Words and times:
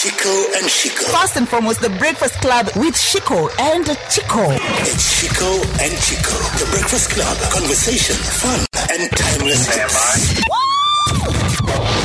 Chico 0.00 0.32
and 0.56 0.66
Chico. 0.66 1.04
First 1.12 1.36
and 1.36 1.46
foremost, 1.46 1.82
the 1.82 1.90
Breakfast 1.90 2.40
Club 2.40 2.70
with 2.74 2.96
Chico 2.96 3.50
and 3.60 3.84
Chico. 4.08 4.48
It's 4.88 5.20
Chico 5.20 5.60
and 5.76 5.92
Chico. 6.00 6.32
The 6.56 6.66
Breakfast 6.70 7.10
Club. 7.10 7.36
Conversation, 7.52 8.16
fun, 8.16 8.64
and 8.88 9.10
timeless 9.12 9.68
hits. 9.68 10.40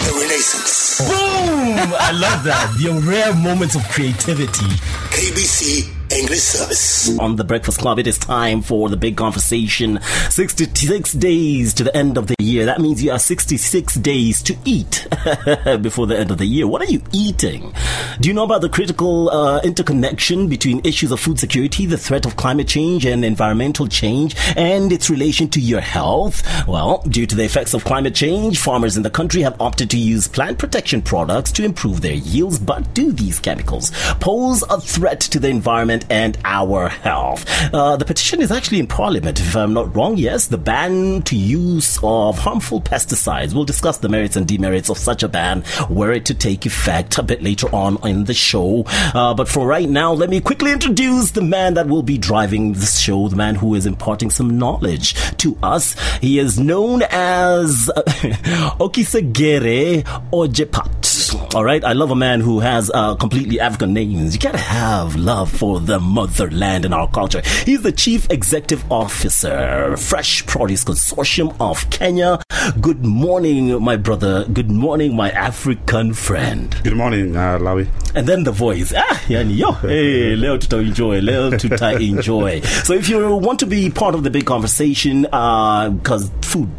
The 0.04 0.12
Renaissance. 0.12 1.08
Boom! 1.08 1.96
I 1.96 2.12
love 2.12 2.44
that. 2.44 2.76
Your 2.82 3.00
rare 3.00 3.34
moments 3.34 3.76
of 3.76 3.84
creativity. 3.88 4.68
KBC 5.16 5.88
English 6.16 6.40
Service. 6.40 7.20
On 7.20 7.36
the 7.36 7.44
Breakfast 7.44 7.80
Club, 7.80 8.00
it 8.00 8.08
is 8.08 8.18
time 8.18 8.62
for 8.62 8.88
the 8.88 8.96
big 8.96 9.18
conversation. 9.18 10.00
66 10.30 11.12
days 11.14 11.74
to 11.74 11.84
the 11.84 11.96
end 11.96 12.18
of 12.18 12.28
the 12.28 12.36
year. 12.40 12.66
That 12.66 12.80
means 12.80 13.04
you 13.04 13.12
have 13.12 13.22
66 13.22 13.96
days 13.96 14.42
to 14.44 14.56
eat 14.64 15.08
before 15.82 16.08
the 16.08 16.18
end 16.18 16.32
of 16.32 16.38
the 16.38 16.46
year. 16.46 16.68
What 16.68 16.82
are 16.82 16.92
you 16.92 17.02
eating? 17.12 17.74
Do 18.22 18.30
you 18.30 18.34
know 18.34 18.46
about 18.46 18.62
the 18.62 18.70
critical 18.70 19.30
uh, 19.30 19.60
interconnection 19.64 20.48
between 20.48 20.80
issues 20.86 21.12
of 21.12 21.20
food 21.20 21.38
security, 21.38 21.86
the 21.86 21.98
threat 21.98 22.26
of 22.26 22.38
climate 22.38 22.70
change 22.70 23.06
and 23.06 23.26
environmental 23.26 23.88
change, 23.88 24.38
and 24.56 24.94
its 24.94 25.10
relation 25.10 25.50
to 25.50 25.60
your 25.60 25.82
health? 25.82 26.44
Well, 26.66 27.04
due 27.10 27.26
to 27.26 27.36
the 27.36 27.44
effects 27.44 27.74
of 27.74 27.84
climate 27.84 28.16
change, 28.16 28.58
farmers 28.58 28.96
in 28.96 29.04
the 29.04 29.10
country 29.10 29.42
have 29.42 29.60
opted 29.60 29.90
to 29.90 29.98
use 29.98 30.30
plant 30.30 30.60
protection 30.60 31.02
products 31.02 31.52
to 31.54 31.66
improve 31.66 32.00
their 32.00 32.14
yields. 32.14 32.58
But 32.58 32.94
do 32.94 33.12
these 33.12 33.38
chemicals 33.40 33.92
pose 34.22 34.64
a 34.70 34.80
threat 34.80 35.20
to 35.20 35.40
the 35.40 35.50
environment 35.50 36.05
and 36.10 36.38
our 36.44 36.90
health? 36.90 37.46
Uh, 37.74 37.96
the 37.98 38.06
petition 38.06 38.42
is 38.42 38.52
actually 38.52 38.80
in 38.80 38.88
Parliament, 38.88 39.40
if 39.40 39.56
I'm 39.56 39.74
not 39.74 39.96
wrong. 39.96 40.18
Yes, 40.18 40.48
the 40.48 40.58
ban 40.58 41.22
to 41.24 41.36
use 41.36 42.00
of 42.04 42.38
harmful 42.38 42.82
pesticides. 42.82 43.54
We'll 43.54 43.66
discuss 43.66 43.98
the 43.98 44.10
merits 44.10 44.36
and 44.36 44.48
demerits 44.48 44.90
of 44.90 44.98
such 44.98 45.24
a 45.24 45.28
ban 45.28 45.64
were 45.90 46.12
it 46.12 46.26
to 46.26 46.34
take 46.34 46.66
effect 46.66 47.18
a 47.18 47.24
bit 47.24 47.42
later 47.42 47.68
on 47.74 47.98
in 48.08 48.26
the 48.26 48.34
show. 48.34 48.84
Uh, 49.14 49.34
but 49.34 49.48
for 49.48 49.68
right 49.68 49.90
now, 49.90 50.14
let 50.14 50.30
me 50.30 50.42
quickly 50.42 50.72
introduce 50.72 51.32
the 51.32 51.42
man 51.42 51.74
that 51.76 51.88
will 51.88 52.04
be 52.04 52.18
driving 52.18 52.74
this 52.74 53.00
show, 53.00 53.28
the 53.28 53.36
man 53.36 53.56
who 53.56 53.76
is 53.76 53.86
imparting 53.86 54.30
some 54.30 54.58
knowledge 54.58 55.14
to 55.38 55.58
us. 55.64 55.96
He 56.20 56.40
is 56.40 56.60
known 56.60 57.04
as 57.10 57.90
uh, 57.96 58.02
Okisegere 58.80 60.04
Ojepat. 60.32 61.56
All 61.56 61.64
right, 61.64 61.84
I 61.84 61.94
love 61.94 62.12
a 62.12 62.16
man 62.16 62.40
who 62.40 62.60
has 62.60 62.92
uh, 62.94 63.16
completely 63.16 63.60
African 63.60 63.94
names. 63.94 64.34
You 64.34 64.40
gotta 64.40 64.58
have 64.58 65.16
love 65.16 65.52
for 65.52 65.80
the 65.86 66.00
motherland 66.00 66.86
and 66.86 66.94
our 66.94 67.10
culture. 67.10 67.42
He's 67.66 67.82
the 67.82 67.92
Chief 67.92 68.30
Executive 68.30 68.84
Officer, 68.92 69.96
Fresh 69.98 70.46
Produce 70.48 70.84
Consortium 70.84 71.56
of 71.60 71.90
Kenya. 71.90 72.42
Good 72.82 73.06
morning, 73.06 73.82
my 73.84 73.96
brother. 73.96 74.46
Good 74.46 74.72
morning, 74.72 75.16
my 75.16 75.30
African 75.32 76.14
friend. 76.14 76.76
Good 76.84 76.96
morning, 76.98 77.36
uh, 77.36 77.60
Lawi. 77.60 77.88
And 78.16 78.28
then 78.28 78.44
the 78.44 78.52
voice. 78.52 78.94
Ah, 78.96 79.22
yani 79.28 79.58
yo. 79.58 79.72
Hey, 79.86 80.36
leo 80.36 80.58
tuta 80.58 80.80
enjoy. 80.80 81.20
Leo 81.22 81.52
tuta 81.52 82.00
enjoy. 82.02 82.62
So 82.84 82.94
if 82.94 83.08
you 83.10 83.36
want 83.38 83.60
to 83.60 83.66
be 83.66 83.90
part 83.90 84.16
of 84.16 84.24
the 84.24 84.30
big 84.30 84.46
conversation, 84.46 85.22
because 85.24 86.30
food 86.42 86.70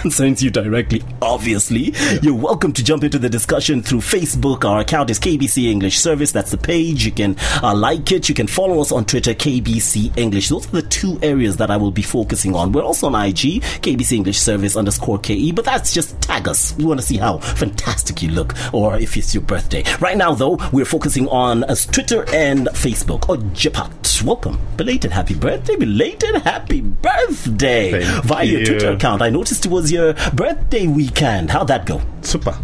concerns 0.10 0.42
you 0.42 0.50
directly, 0.50 1.02
obviously, 1.20 1.92
you're 2.22 2.34
welcome 2.34 2.72
to 2.72 2.82
jump 2.82 3.04
into 3.04 3.18
the 3.18 3.28
discussion 3.28 3.82
through 3.82 3.98
Facebook. 3.98 4.64
Our 4.64 4.80
account 4.80 5.10
is 5.10 5.18
KBC 5.18 5.70
English 5.70 5.98
Service. 5.98 6.32
That's 6.32 6.50
the 6.50 6.56
page. 6.56 7.04
You 7.04 7.12
can 7.12 7.36
uh, 7.62 7.74
like 7.74 8.10
it. 8.10 8.28
You 8.28 8.34
can 8.34 8.46
follow 8.46 8.80
us 8.80 8.92
on 8.92 9.04
Twitter, 9.04 9.34
KBC 9.34 10.16
English. 10.16 10.48
Those 10.48 10.66
are 10.68 10.80
the 10.80 10.82
two 10.82 11.18
areas 11.22 11.58
that 11.58 11.70
I 11.70 11.76
will 11.76 11.90
be 11.90 12.00
focusing 12.00 12.54
on. 12.54 12.72
We're 12.72 12.82
also 12.82 13.08
on 13.08 13.14
IG, 13.14 13.62
KBC 13.82 14.12
English 14.12 14.38
Service 14.38 14.74
underscore 14.74 15.18
KE, 15.18 15.52
but 15.52 15.66
that's 15.66 15.92
just 15.92 16.18
tag 16.22 16.48
us. 16.48 16.74
We 16.78 16.86
want 16.86 17.00
to 17.00 17.06
see 17.06 17.18
how 17.18 17.38
fantastic 17.38 18.22
you 18.22 18.30
look 18.30 18.54
or 18.72 18.96
if 18.96 19.18
it's 19.18 19.34
your 19.34 19.42
birthday. 19.42 19.84
Right 20.00 20.16
now, 20.16 20.32
though, 20.32 20.58
we're 20.72 20.86
focusing 20.86 21.28
on 21.28 21.64
uh, 21.64 21.74
Twitter 21.92 22.24
and 22.32 22.68
Facebook. 22.68 23.26
Oh, 23.28 23.36
Japat, 23.52 24.24
welcome. 24.24 24.58
Belated 24.78 25.12
happy 25.12 25.34
birthday. 25.34 25.76
Belated 25.76 26.36
happy 26.36 26.80
birthday 26.80 28.02
Thank 28.02 28.24
via 28.24 28.44
your. 28.44 28.64
Twitter 28.64 28.92
account. 28.92 29.20
I 29.20 29.28
noticed 29.28 29.66
it 29.66 29.70
was 29.70 29.89
your 29.90 30.14
birthday 30.34 30.86
weekend. 30.86 31.50
How'd 31.50 31.68
that 31.68 31.86
go? 31.86 32.00
Super. 32.22 32.56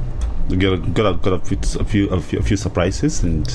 We 0.49 0.57
got 0.57 0.75
a, 0.75 0.77
got 0.79 1.07
a, 1.07 1.17
got 1.19 1.33
a 1.33 1.39
few, 1.45 1.59
a 1.81 1.85
few 1.85 2.09
a 2.11 2.21
few 2.21 2.39
a 2.39 2.43
few 2.43 2.57
surprises 2.57 3.23
and 3.23 3.47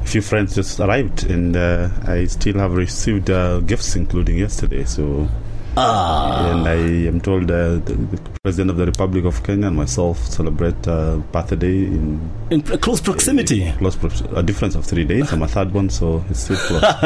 a 0.00 0.06
few 0.06 0.22
friends 0.22 0.54
just 0.54 0.80
arrived 0.80 1.24
and 1.30 1.56
uh, 1.56 1.90
I 2.06 2.24
still 2.24 2.58
have 2.58 2.74
received 2.74 3.30
uh, 3.30 3.60
gifts 3.60 3.94
including 3.96 4.38
yesterday. 4.38 4.84
So 4.84 5.28
Ah, 5.76 6.52
and 6.52 6.68
I 6.68 7.08
am 7.08 7.20
told 7.20 7.50
uh, 7.50 7.76
the, 7.76 7.94
the 7.94 8.33
president 8.44 8.68
of 8.70 8.76
the 8.76 8.84
Republic 8.84 9.24
of 9.24 9.42
Kenya 9.42 9.68
and 9.68 9.76
myself 9.76 10.18
celebrate 10.26 10.86
uh, 10.86 11.16
birthday 11.32 11.78
in 11.86 12.20
in 12.50 12.60
close 12.60 13.00
proximity. 13.00 13.72
close 13.78 13.96
pro- 13.96 14.10
a 14.36 14.42
difference 14.42 14.74
of 14.74 14.84
three 14.84 15.02
days. 15.02 15.32
I'm 15.32 15.40
a 15.42 15.48
third 15.48 15.72
one, 15.72 15.88
so 15.88 16.22
it's 16.28 16.40
still 16.40 16.56
close. 16.58 16.82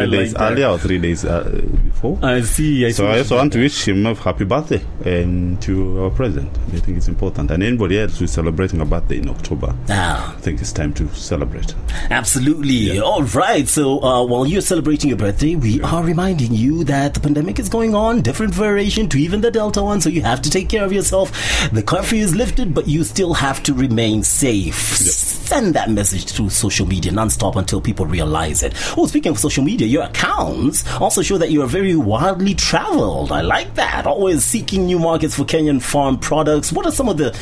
Three 0.00 0.10
days 0.10 0.32
that. 0.34 0.50
earlier 0.50 0.66
or 0.66 0.78
three 0.80 0.98
days 0.98 1.24
uh, 1.24 1.44
before. 1.84 2.18
I 2.24 2.40
see. 2.40 2.84
I 2.86 2.90
So 2.90 3.04
see. 3.04 3.08
I 3.08 3.18
also 3.18 3.36
want 3.36 3.52
to 3.52 3.60
wish 3.60 3.86
him 3.86 4.04
a 4.04 4.16
happy 4.16 4.44
birthday 4.44 4.82
and 5.04 5.62
to 5.62 6.02
our 6.02 6.10
president. 6.10 6.50
I 6.72 6.80
think 6.80 6.96
it's 6.98 7.06
important. 7.06 7.52
And 7.52 7.62
anybody 7.62 8.00
else 8.00 8.18
who 8.18 8.24
is 8.24 8.32
celebrating 8.32 8.80
a 8.80 8.84
birthday 8.84 9.18
in 9.18 9.28
October, 9.28 9.72
Ah, 9.90 10.34
I 10.36 10.40
think 10.40 10.60
it's 10.60 10.72
time 10.72 10.92
to 10.94 11.06
celebrate. 11.14 11.72
absolutely. 12.10 12.98
All 12.98 13.22
right. 13.22 13.68
So 13.68 14.02
uh, 14.02 14.24
while 14.26 14.44
you're 14.44 14.60
celebrating 14.60 15.10
your 15.10 15.18
birthday, 15.18 15.54
we 15.54 15.80
are 15.82 16.02
reminding 16.02 16.52
you 16.52 16.82
that 16.82 17.14
the 17.14 17.20
pandemic 17.20 17.60
is 17.60 17.68
going 17.68 17.94
on, 17.94 18.22
different 18.22 18.52
variation 18.52 19.08
to 19.10 19.18
even 19.20 19.40
the 19.40 19.52
Delta 19.52 19.80
one. 19.80 20.00
So 20.00 20.08
you 20.08 20.22
have 20.22 20.42
to 20.42 20.50
take 20.50 20.63
care 20.68 20.84
of 20.84 20.92
yourself. 20.92 21.30
The 21.72 21.82
curfew 21.82 22.18
is 22.18 22.34
lifted, 22.34 22.74
but 22.74 22.88
you 22.88 23.04
still 23.04 23.34
have 23.34 23.62
to 23.64 23.74
remain 23.74 24.22
safe. 24.22 24.74
Send 24.74 25.74
that 25.74 25.90
message 25.90 26.32
through 26.32 26.50
social 26.50 26.86
media 26.86 27.12
nonstop 27.12 27.56
until 27.56 27.80
people 27.80 28.06
realize 28.06 28.62
it. 28.62 28.74
Oh, 28.96 29.06
speaking 29.06 29.32
of 29.32 29.38
social 29.38 29.64
media, 29.64 29.86
your 29.86 30.04
accounts 30.04 30.86
also 30.94 31.22
show 31.22 31.38
that 31.38 31.50
you 31.50 31.62
are 31.62 31.66
very 31.66 31.96
widely 31.96 32.54
traveled. 32.54 33.32
I 33.32 33.42
like 33.42 33.74
that. 33.74 34.06
Always 34.06 34.44
seeking 34.44 34.86
new 34.86 34.98
markets 34.98 35.36
for 35.36 35.44
Kenyan 35.44 35.82
farm 35.82 36.18
products. 36.18 36.72
What 36.72 36.86
are 36.86 36.92
some 36.92 37.08
of 37.08 37.18
the 37.18 37.36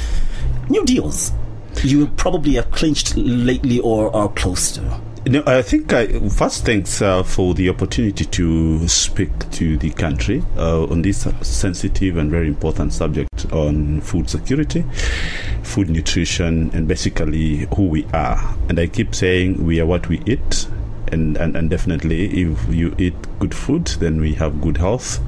new 0.68 0.84
deals 0.84 1.32
you 1.82 2.06
probably 2.08 2.54
have 2.54 2.70
clinched 2.70 3.16
lately 3.16 3.80
or 3.80 4.14
are 4.14 4.28
close 4.28 4.72
to? 4.72 5.11
No, 5.24 5.40
I 5.46 5.62
think 5.62 5.92
I, 5.92 6.18
first 6.30 6.64
thanks 6.66 7.00
uh, 7.00 7.22
for 7.22 7.54
the 7.54 7.68
opportunity 7.68 8.24
to 8.24 8.88
speak 8.88 9.30
to 9.52 9.76
the 9.78 9.90
country 9.90 10.42
uh, 10.56 10.82
on 10.82 11.02
this 11.02 11.28
sensitive 11.42 12.16
and 12.16 12.28
very 12.28 12.48
important 12.48 12.92
subject 12.92 13.46
on 13.52 14.00
food 14.00 14.28
security, 14.28 14.84
food 15.62 15.90
nutrition, 15.90 16.70
and 16.74 16.88
basically 16.88 17.68
who 17.76 17.86
we 17.86 18.04
are. 18.06 18.56
And 18.68 18.80
I 18.80 18.88
keep 18.88 19.14
saying 19.14 19.64
we 19.64 19.80
are 19.80 19.86
what 19.86 20.08
we 20.08 20.20
eat. 20.26 20.66
And, 21.12 21.36
and, 21.36 21.54
and 21.54 21.70
definitely, 21.70 22.42
if 22.42 22.68
you 22.68 22.92
eat 22.98 23.14
good 23.38 23.54
food, 23.54 23.86
then 24.00 24.20
we 24.20 24.34
have 24.34 24.60
good 24.60 24.78
health. 24.78 25.20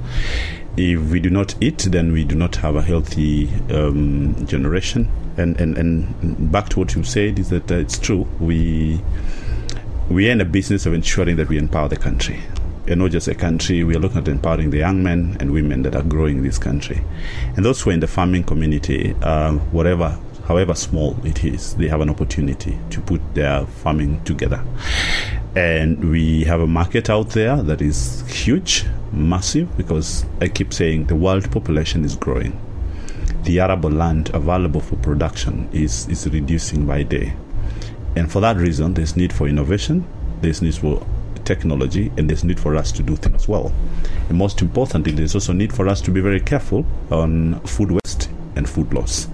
If 0.77 1.03
we 1.11 1.21
do 1.21 1.31
not 1.31 1.55
eat, 1.63 1.87
then 1.89 2.11
we 2.11 2.25
do 2.25 2.35
not 2.35 2.57
have 2.57 2.75
a 2.75 2.83
healthy 2.83 3.49
um, 3.71 4.45
generation. 4.45 5.09
And, 5.37 5.61
and, 5.61 5.79
and 5.79 6.51
back 6.51 6.71
to 6.71 6.81
what 6.81 6.97
you 6.97 7.05
said 7.05 7.39
is 7.39 7.51
that 7.51 7.71
uh, 7.71 7.77
it's 7.77 7.97
true. 7.97 8.27
We 8.41 9.01
we 10.09 10.29
are 10.29 10.33
in 10.33 10.39
the 10.39 10.45
business 10.45 10.85
of 10.85 10.93
ensuring 10.93 11.37
that 11.37 11.49
we 11.49 11.57
empower 11.57 11.89
the 11.89 11.97
country. 11.97 12.43
And 12.87 13.01
not 13.01 13.13
just 13.13 13.29
a 13.29 13.35
country, 13.35 13.83
we 13.85 13.97
are 13.97 13.99
looking 13.99 14.19
at 14.19 14.29
empowering 14.29 14.69
the 14.69 14.79
young 14.79 15.03
men 15.03 15.39
and 15.41 15.51
women 15.51 15.83
that 15.83 15.97
are 15.97 16.03
growing 16.03 16.43
this 16.43 16.59
country. 16.59 17.03
And 17.57 17.65
those 17.65 17.81
who 17.81 17.91
are 17.91 17.95
in 17.95 18.01
the 18.01 18.07
farming 18.07 18.45
community, 18.45 19.15
uh, 19.23 19.53
whatever, 19.53 20.19
however 20.47 20.75
small 20.75 21.17
it 21.25 21.45
is, 21.45 21.75
they 21.77 21.89
have 21.89 22.03
an 22.03 22.11
opportunity 22.11 22.79
to 22.91 23.01
put 23.01 23.23
their 23.35 23.65
farming 23.65 24.23
together. 24.25 24.63
And 25.57 26.11
we 26.11 26.45
have 26.45 26.61
a 26.61 26.67
market 26.67 27.09
out 27.09 27.31
there 27.31 27.63
that 27.63 27.81
is 27.81 28.23
huge, 28.29 28.85
massive, 29.13 29.75
because 29.79 30.27
I 30.43 30.49
keep 30.49 30.75
saying 30.75 31.07
the 31.07 31.17
world 31.17 31.51
population 31.51 32.05
is 32.05 32.15
growing. 32.15 32.61
The 33.45 33.61
arable 33.61 33.91
land 33.91 34.31
available 34.35 34.81
for 34.81 34.97
production 34.97 35.71
is, 35.73 36.07
is 36.09 36.29
reducing 36.29 36.87
by 36.87 37.05
day. 37.05 37.35
And 38.17 38.31
for 38.31 38.41
that 38.41 38.57
reason, 38.57 38.95
there's 38.95 39.17
need 39.17 39.33
for 39.33 39.49
innovation, 39.49 40.07
there's 40.41 40.63
need 40.63 40.75
for 40.77 41.05
technology, 41.45 42.13
and 42.17 42.29
there's 42.29 42.45
need 42.45 42.61
for 42.61 42.77
us 42.77 42.93
to 42.93 43.03
do 43.03 43.17
things 43.17 43.49
well. 43.49 43.73
And 44.29 44.39
most 44.39 44.63
importantly, 44.63 45.13
there's 45.13 45.35
also 45.35 45.53
need 45.53 45.73
for 45.73 45.89
us 45.89 46.01
to 46.03 46.11
be 46.11 46.21
very 46.21 46.41
careful 46.41 46.87
on 47.11 47.61
food 47.61 47.91
waste 47.91 48.31
and 48.57 48.69
food 48.69 48.93
loss. 48.95 49.29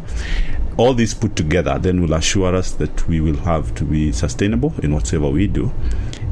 All 0.77 0.95
these 0.95 1.13
put 1.13 1.37
together 1.37 1.79
then 1.79 2.01
will 2.01 2.15
assure 2.15 2.55
us 2.55 2.73
that 2.73 3.07
we 3.07 3.21
will 3.21 3.37
have 3.39 3.75
to 3.75 3.85
be 3.85 4.13
sustainable 4.13 4.73
in 4.83 4.95
whatever 4.95 5.29
we 5.29 5.47
do. 5.47 5.73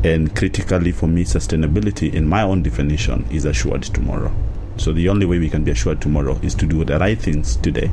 And 0.05 0.35
critically 0.35 0.93
for 0.93 1.07
me, 1.07 1.25
sustainability, 1.25 2.13
in 2.15 2.27
my 2.27 2.43
own 2.43 2.63
definition, 2.63 3.27
is 3.31 3.45
assured 3.45 3.83
tomorrow. 3.83 4.33
So 4.79 4.93
the 4.93 5.09
only 5.09 5.27
way 5.27 5.39
we 5.39 5.51
can 5.51 5.65
be 5.65 5.73
assured 5.73 6.01
tomorrow 6.01 6.39
is 6.43 6.55
to 6.57 6.67
do 6.67 6.85
the 6.85 6.99
right 6.99 7.21
things 7.21 7.57
today 7.57 7.91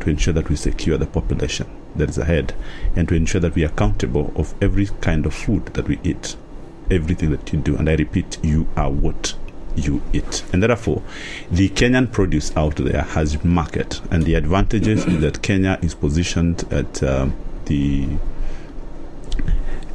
to 0.00 0.10
ensure 0.10 0.32
that 0.32 0.48
we 0.48 0.56
secure 0.56 0.96
the 0.96 1.06
population 1.06 1.81
that 1.96 2.10
is 2.10 2.18
ahead 2.18 2.54
and 2.96 3.08
to 3.08 3.14
ensure 3.14 3.40
that 3.40 3.54
we 3.54 3.64
are 3.64 3.68
accountable 3.68 4.32
of 4.36 4.54
every 4.62 4.86
kind 5.00 5.26
of 5.26 5.34
food 5.34 5.66
that 5.74 5.88
we 5.88 5.98
eat, 6.02 6.36
everything 6.90 7.30
that 7.30 7.52
you 7.52 7.60
do. 7.60 7.76
And 7.76 7.88
I 7.88 7.94
repeat, 7.94 8.38
you 8.42 8.68
are 8.76 8.90
what 8.90 9.34
you 9.76 10.02
eat. 10.12 10.44
And 10.52 10.62
therefore, 10.62 11.02
the 11.50 11.68
Kenyan 11.70 12.10
produce 12.12 12.54
out 12.56 12.76
there 12.76 13.02
has 13.02 13.42
market. 13.44 14.00
And 14.10 14.24
the 14.24 14.34
advantages 14.34 15.04
is 15.06 15.20
that 15.20 15.42
Kenya 15.42 15.78
is 15.82 15.94
positioned 15.94 16.64
at 16.72 17.02
um, 17.02 17.34
the 17.66 18.08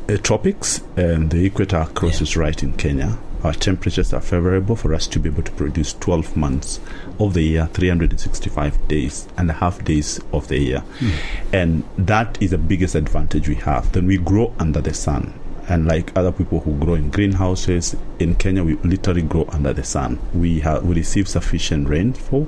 uh, 0.10 0.18
tropics 0.18 0.82
and 0.96 1.30
the 1.32 1.46
equator 1.46 1.88
crosses 1.94 2.36
yeah. 2.36 2.42
right 2.42 2.64
in 2.64 2.74
Kenya. 2.74 3.18
Our 3.44 3.54
temperatures 3.54 4.13
are 4.13 4.22
favorable 4.22 4.75
for 4.75 4.94
us 4.94 5.07
to 5.07 5.19
be 5.19 5.30
able 5.30 5.44
to 5.44 5.51
produce 5.51 5.94
12 5.94 6.36
months 6.36 6.80
of 7.19 7.34
the 7.34 7.44
year, 7.44 7.69
365 7.74 8.88
days 8.88 9.28
and 9.38 9.50
a 9.50 9.54
half 9.54 9.84
days 9.84 10.19
of 10.34 10.48
the 10.48 10.60
year. 10.60 10.84
Mm. 11.00 11.13
And 11.54 11.84
that 11.98 12.42
is 12.42 12.51
the 12.51 12.57
biggest 12.57 12.95
advantage 12.95 13.48
we 13.48 13.56
have. 13.56 13.92
Then 13.92 14.07
we 14.07 14.18
grow 14.18 14.54
under 14.60 14.81
the 14.81 14.94
sun. 14.94 15.39
And 15.69 15.86
like 15.86 16.16
other 16.16 16.31
people 16.31 16.62
who 16.62 16.78
grow 16.80 16.95
in 16.95 17.12
greenhouses, 17.12 17.95
in 18.19 18.36
Kenya, 18.36 18.63
we 18.63 18.75
literally 18.75 19.22
grow 19.22 19.45
under 19.50 19.74
the 19.74 19.83
sun. 19.83 20.19
We, 20.33 20.62
have, 20.62 20.83
we 20.83 20.95
receive 20.95 21.28
sufficient 21.28 21.90
rainfall 21.90 22.48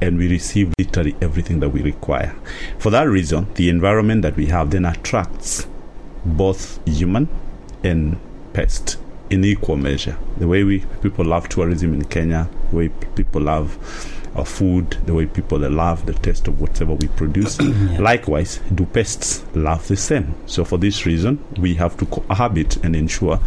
and 0.00 0.16
we 0.16 0.28
receive 0.28 0.72
literally 0.78 1.16
everything 1.20 1.60
that 1.60 1.70
we 1.70 1.82
require. 1.82 2.34
For 2.78 2.90
that 2.90 3.04
reason, 3.04 3.52
the 3.54 3.68
environment 3.68 4.22
that 4.22 4.36
we 4.36 4.46
have 4.46 4.70
then 4.70 4.84
attracts 4.84 5.66
both 6.24 6.80
human 6.86 7.28
and 7.84 8.18
pest 8.52 8.98
in 9.30 9.44
equal 9.44 9.76
measure. 9.76 10.16
The 10.38 10.46
way 10.48 10.64
we 10.64 10.80
people 11.02 11.24
love 11.24 11.48
tourism 11.48 11.94
in 11.94 12.04
Kenya, 12.04 12.48
the 12.70 12.76
way 12.76 12.88
people 12.88 13.42
love 13.42 13.76
our 14.36 14.44
food, 14.44 14.92
the 15.06 15.14
way 15.14 15.26
people 15.26 15.58
love 15.58 16.06
the 16.06 16.14
taste 16.14 16.48
of 16.48 16.60
whatever 16.60 16.94
we 16.94 17.08
produce. 17.08 17.58
yeah. 17.60 17.98
Likewise, 17.98 18.60
do 18.74 18.86
pests 18.86 19.44
love 19.54 19.86
the 19.88 19.96
same? 19.96 20.34
So, 20.46 20.64
for 20.64 20.78
this 20.78 21.06
reason, 21.06 21.42
we 21.58 21.74
have 21.74 21.96
to 21.98 22.06
cohabit 22.06 22.76
and 22.84 22.94
ensure 22.94 23.40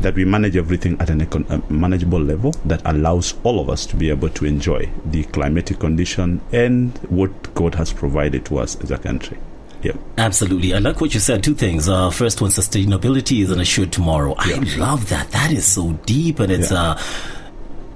that 0.00 0.14
we 0.14 0.24
manage 0.24 0.56
everything 0.56 1.00
at 1.00 1.10
an 1.10 1.24
econ- 1.24 1.48
a 1.50 1.72
manageable 1.72 2.20
level 2.20 2.52
that 2.64 2.82
allows 2.84 3.34
all 3.42 3.60
of 3.60 3.68
us 3.70 3.86
to 3.86 3.96
be 3.96 4.10
able 4.10 4.28
to 4.30 4.44
enjoy 4.44 4.90
the 5.06 5.24
climatic 5.24 5.78
condition 5.78 6.40
and 6.52 6.96
what 7.08 7.54
God 7.54 7.76
has 7.76 7.92
provided 7.92 8.44
to 8.46 8.58
us 8.58 8.76
as 8.82 8.90
a 8.90 8.98
country. 8.98 9.38
Yep. 9.84 9.96
Absolutely. 10.16 10.74
I 10.74 10.78
like 10.78 11.00
what 11.00 11.12
you 11.14 11.20
said. 11.20 11.44
Two 11.44 11.54
things. 11.54 11.88
Uh, 11.88 12.10
first 12.10 12.40
one, 12.40 12.50
sustainability 12.50 13.42
is 13.42 13.50
an 13.50 13.60
assured 13.60 13.92
tomorrow. 13.92 14.34
I 14.38 14.54
love 14.78 15.10
that. 15.10 15.30
That 15.30 15.52
is 15.52 15.66
so 15.66 15.92
deep 16.06 16.40
and 16.40 16.50
it's, 16.50 16.70
yeah. 16.70 16.92
uh, 16.92 17.02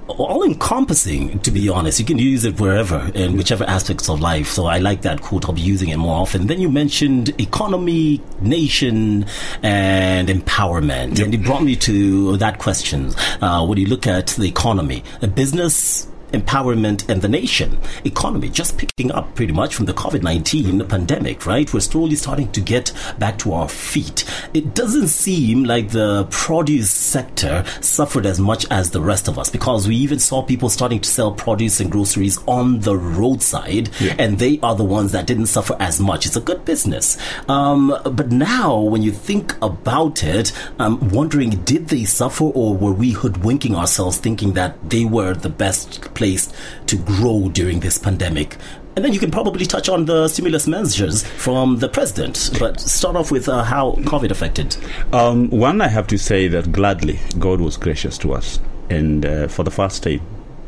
all 0.07 0.43
encompassing, 0.43 1.39
to 1.39 1.51
be 1.51 1.69
honest. 1.69 1.99
You 1.99 2.05
can 2.05 2.17
use 2.17 2.43
it 2.45 2.59
wherever 2.59 3.11
in 3.13 3.37
whichever 3.37 3.63
aspects 3.63 4.09
of 4.09 4.19
life. 4.19 4.47
So 4.47 4.65
I 4.65 4.79
like 4.79 5.03
that 5.03 5.21
quote. 5.21 5.45
I'll 5.45 5.53
be 5.53 5.61
using 5.61 5.89
it 5.89 5.97
more 5.97 6.15
often. 6.15 6.47
Then 6.47 6.59
you 6.59 6.69
mentioned 6.69 7.29
economy, 7.39 8.21
nation, 8.41 9.25
and 9.63 10.29
empowerment. 10.29 11.17
Yep. 11.17 11.25
And 11.25 11.35
it 11.35 11.43
brought 11.43 11.63
me 11.63 11.75
to 11.77 12.37
that 12.37 12.59
question. 12.59 13.13
Uh, 13.41 13.65
when 13.65 13.77
you 13.77 13.87
look 13.87 14.07
at 14.07 14.27
the 14.27 14.47
economy, 14.47 15.03
a 15.21 15.27
business 15.27 16.07
empowerment 16.31 17.07
and 17.09 17.21
the 17.21 17.27
nation 17.27 17.77
economy 18.05 18.49
just 18.49 18.77
picking 18.77 19.11
up 19.11 19.33
pretty 19.35 19.53
much 19.53 19.75
from 19.75 19.85
the 19.85 19.93
COVID 19.93 20.23
19 20.23 20.87
pandemic, 20.87 21.45
right? 21.45 21.71
We're 21.73 21.79
slowly 21.79 22.15
starting 22.15 22.51
to 22.51 22.61
get 22.61 22.91
back 23.17 23.37
to 23.39 23.53
our 23.53 23.69
feet. 23.69 24.25
It 24.53 24.75
doesn't 24.75 25.07
seem 25.07 25.63
like 25.63 25.89
the 25.89 26.27
produce 26.29 26.91
sector 26.91 27.63
suffered 27.81 28.25
as 28.25 28.39
much 28.39 28.65
as 28.71 28.91
the 28.91 29.01
rest 29.01 29.27
of 29.27 29.37
us 29.39 29.49
because 29.49 29.87
we 29.87 29.95
even 29.95 30.19
saw 30.19 30.43
people 30.43 30.69
starting 30.69 30.99
to 31.01 31.09
sell 31.09 31.31
produce 31.31 31.79
and 31.79 31.91
groceries 31.91 32.39
on 32.47 32.79
the 32.81 32.95
roadside, 32.95 33.89
yeah. 33.99 34.15
and 34.19 34.39
they 34.39 34.59
are 34.61 34.75
the 34.75 34.83
ones 34.83 35.11
that 35.11 35.27
didn't 35.27 35.47
suffer 35.47 35.75
as 35.79 35.99
much. 35.99 36.25
It's 36.25 36.35
a 36.35 36.41
good 36.41 36.65
business. 36.65 37.17
Um, 37.47 37.95
but 38.03 38.31
now, 38.31 38.79
when 38.79 39.01
you 39.01 39.11
think 39.11 39.55
about 39.61 40.23
it, 40.23 40.51
I'm 40.79 41.09
wondering 41.09 41.51
did 41.63 41.87
they 41.87 42.05
suffer 42.05 42.45
or 42.45 42.75
were 42.75 42.93
we 42.93 43.13
hoodwinking 43.13 43.75
ourselves 43.75 44.17
thinking 44.17 44.53
that 44.53 44.89
they 44.89 45.05
were 45.05 45.33
the 45.33 45.49
best 45.49 46.13
placed 46.19 46.53
to 46.87 46.97
grow 46.97 47.49
during 47.49 47.79
this 47.79 47.97
pandemic. 47.97 48.57
And 48.95 49.05
then 49.05 49.13
you 49.13 49.19
can 49.19 49.31
probably 49.31 49.65
touch 49.65 49.87
on 49.87 50.05
the 50.05 50.27
stimulus 50.27 50.67
measures 50.67 51.23
from 51.23 51.77
the 51.77 51.87
president. 51.87 52.51
But 52.59 52.81
start 52.81 53.15
off 53.15 53.31
with 53.31 53.47
uh, 53.47 53.63
how 53.63 53.93
COVID 54.11 54.29
affected. 54.29 54.75
Um, 55.13 55.49
one, 55.49 55.79
I 55.79 55.87
have 55.87 56.07
to 56.07 56.17
say 56.17 56.49
that 56.49 56.73
gladly 56.73 57.19
God 57.39 57.61
was 57.61 57.77
gracious 57.77 58.17
to 58.19 58.33
us. 58.33 58.59
And 58.89 59.25
uh, 59.25 59.47
for 59.47 59.63
the 59.63 59.71
first 59.71 60.03
time, 60.03 60.19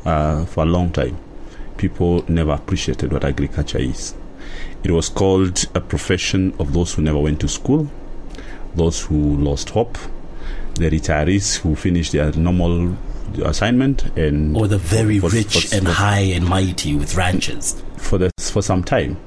uh, 0.06 0.46
for 0.46 0.64
a 0.64 0.66
long 0.66 0.92
time, 0.92 1.18
people 1.78 2.24
never 2.30 2.54
appreciated 2.54 3.12
what 3.12 3.26
agriculture 3.26 3.80
is. 3.80 4.16
It 4.84 4.92
was 4.92 5.10
called 5.10 5.66
a 5.76 5.82
profession 5.82 6.54
of 6.58 6.72
those 6.72 6.94
who 6.94 7.02
never 7.02 7.20
went 7.20 7.42
to 7.42 7.50
school, 7.50 7.92
those 8.76 9.02
who 9.02 9.36
lost 9.38 9.72
hope, 9.72 9.98
the 10.76 10.90
retirees 10.90 11.58
who 11.58 11.76
finished 11.76 12.14
their 12.14 12.32
normal 12.32 12.96
assignment 13.40 14.06
and 14.18 14.56
or 14.56 14.68
the 14.68 14.78
very 14.78 15.20
for, 15.20 15.30
rich 15.30 15.68
for, 15.68 15.76
and 15.76 15.88
high 15.88 16.20
and 16.20 16.46
mighty 16.46 16.96
with 16.96 17.16
ranches. 17.16 17.82
For 17.98 18.18
this 18.18 18.50
for 18.50 18.62
some 18.62 18.84
time 18.84 19.18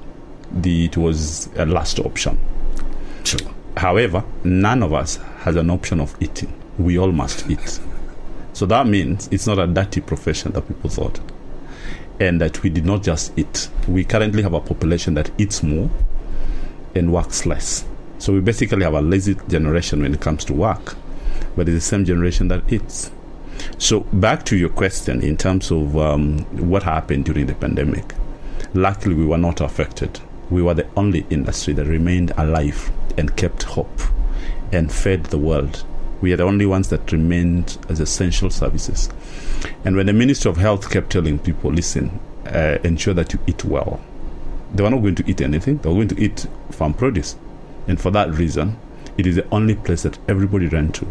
the 0.52 0.86
it 0.86 0.96
was 0.96 1.48
a 1.56 1.66
last 1.66 1.98
option. 1.98 2.38
True. 3.24 3.48
However 3.76 4.24
none 4.44 4.82
of 4.82 4.92
us 4.92 5.16
has 5.38 5.56
an 5.56 5.70
option 5.70 6.00
of 6.00 6.14
eating. 6.20 6.52
We 6.78 6.98
all 6.98 7.12
must 7.12 7.48
eat. 7.50 7.80
So 8.52 8.66
that 8.66 8.86
means 8.86 9.28
it's 9.32 9.46
not 9.46 9.58
a 9.58 9.66
dirty 9.66 10.00
profession 10.00 10.52
that 10.52 10.68
people 10.68 10.90
thought 10.90 11.20
and 12.20 12.40
that 12.40 12.62
we 12.62 12.70
did 12.70 12.84
not 12.84 13.02
just 13.02 13.36
eat. 13.36 13.68
We 13.88 14.04
currently 14.04 14.42
have 14.42 14.54
a 14.54 14.60
population 14.60 15.14
that 15.14 15.30
eats 15.38 15.62
more 15.62 15.90
and 16.94 17.12
works 17.12 17.44
less. 17.46 17.84
So 18.18 18.32
we 18.32 18.40
basically 18.40 18.84
have 18.84 18.94
a 18.94 19.00
lazy 19.00 19.34
generation 19.48 20.02
when 20.02 20.14
it 20.14 20.20
comes 20.20 20.44
to 20.46 20.52
work 20.52 20.96
but 21.56 21.68
it's 21.68 21.76
the 21.76 21.80
same 21.80 22.04
generation 22.04 22.48
that 22.48 22.72
eats 22.72 23.10
so, 23.78 24.00
back 24.00 24.44
to 24.46 24.56
your 24.56 24.68
question 24.68 25.22
in 25.22 25.36
terms 25.36 25.70
of 25.70 25.96
um, 25.96 26.38
what 26.68 26.82
happened 26.82 27.24
during 27.24 27.46
the 27.46 27.54
pandemic. 27.54 28.14
Luckily, 28.72 29.14
we 29.14 29.26
were 29.26 29.38
not 29.38 29.60
affected. 29.60 30.20
We 30.50 30.62
were 30.62 30.74
the 30.74 30.86
only 30.96 31.26
industry 31.30 31.74
that 31.74 31.86
remained 31.86 32.32
alive 32.36 32.90
and 33.16 33.36
kept 33.36 33.62
hope 33.64 34.00
and 34.72 34.92
fed 34.92 35.24
the 35.26 35.38
world. 35.38 35.84
We 36.20 36.32
are 36.32 36.36
the 36.36 36.44
only 36.44 36.66
ones 36.66 36.88
that 36.88 37.12
remained 37.12 37.78
as 37.88 38.00
essential 38.00 38.50
services. 38.50 39.08
And 39.84 39.96
when 39.96 40.06
the 40.06 40.12
Ministry 40.12 40.50
of 40.50 40.56
Health 40.56 40.90
kept 40.90 41.10
telling 41.10 41.38
people, 41.38 41.72
listen, 41.72 42.18
uh, 42.46 42.78
ensure 42.82 43.14
that 43.14 43.32
you 43.32 43.38
eat 43.46 43.64
well, 43.64 44.00
they 44.72 44.82
were 44.82 44.90
not 44.90 45.02
going 45.02 45.14
to 45.16 45.30
eat 45.30 45.40
anything, 45.40 45.78
they 45.78 45.88
were 45.88 45.96
going 45.96 46.08
to 46.08 46.20
eat 46.20 46.46
farm 46.70 46.94
produce. 46.94 47.36
And 47.86 48.00
for 48.00 48.10
that 48.12 48.30
reason, 48.30 48.76
it 49.16 49.26
is 49.26 49.37
the 49.37 49.49
only 49.50 49.75
place 49.75 50.02
that 50.02 50.19
everybody 50.28 50.66
ran 50.66 50.93
to. 50.93 51.06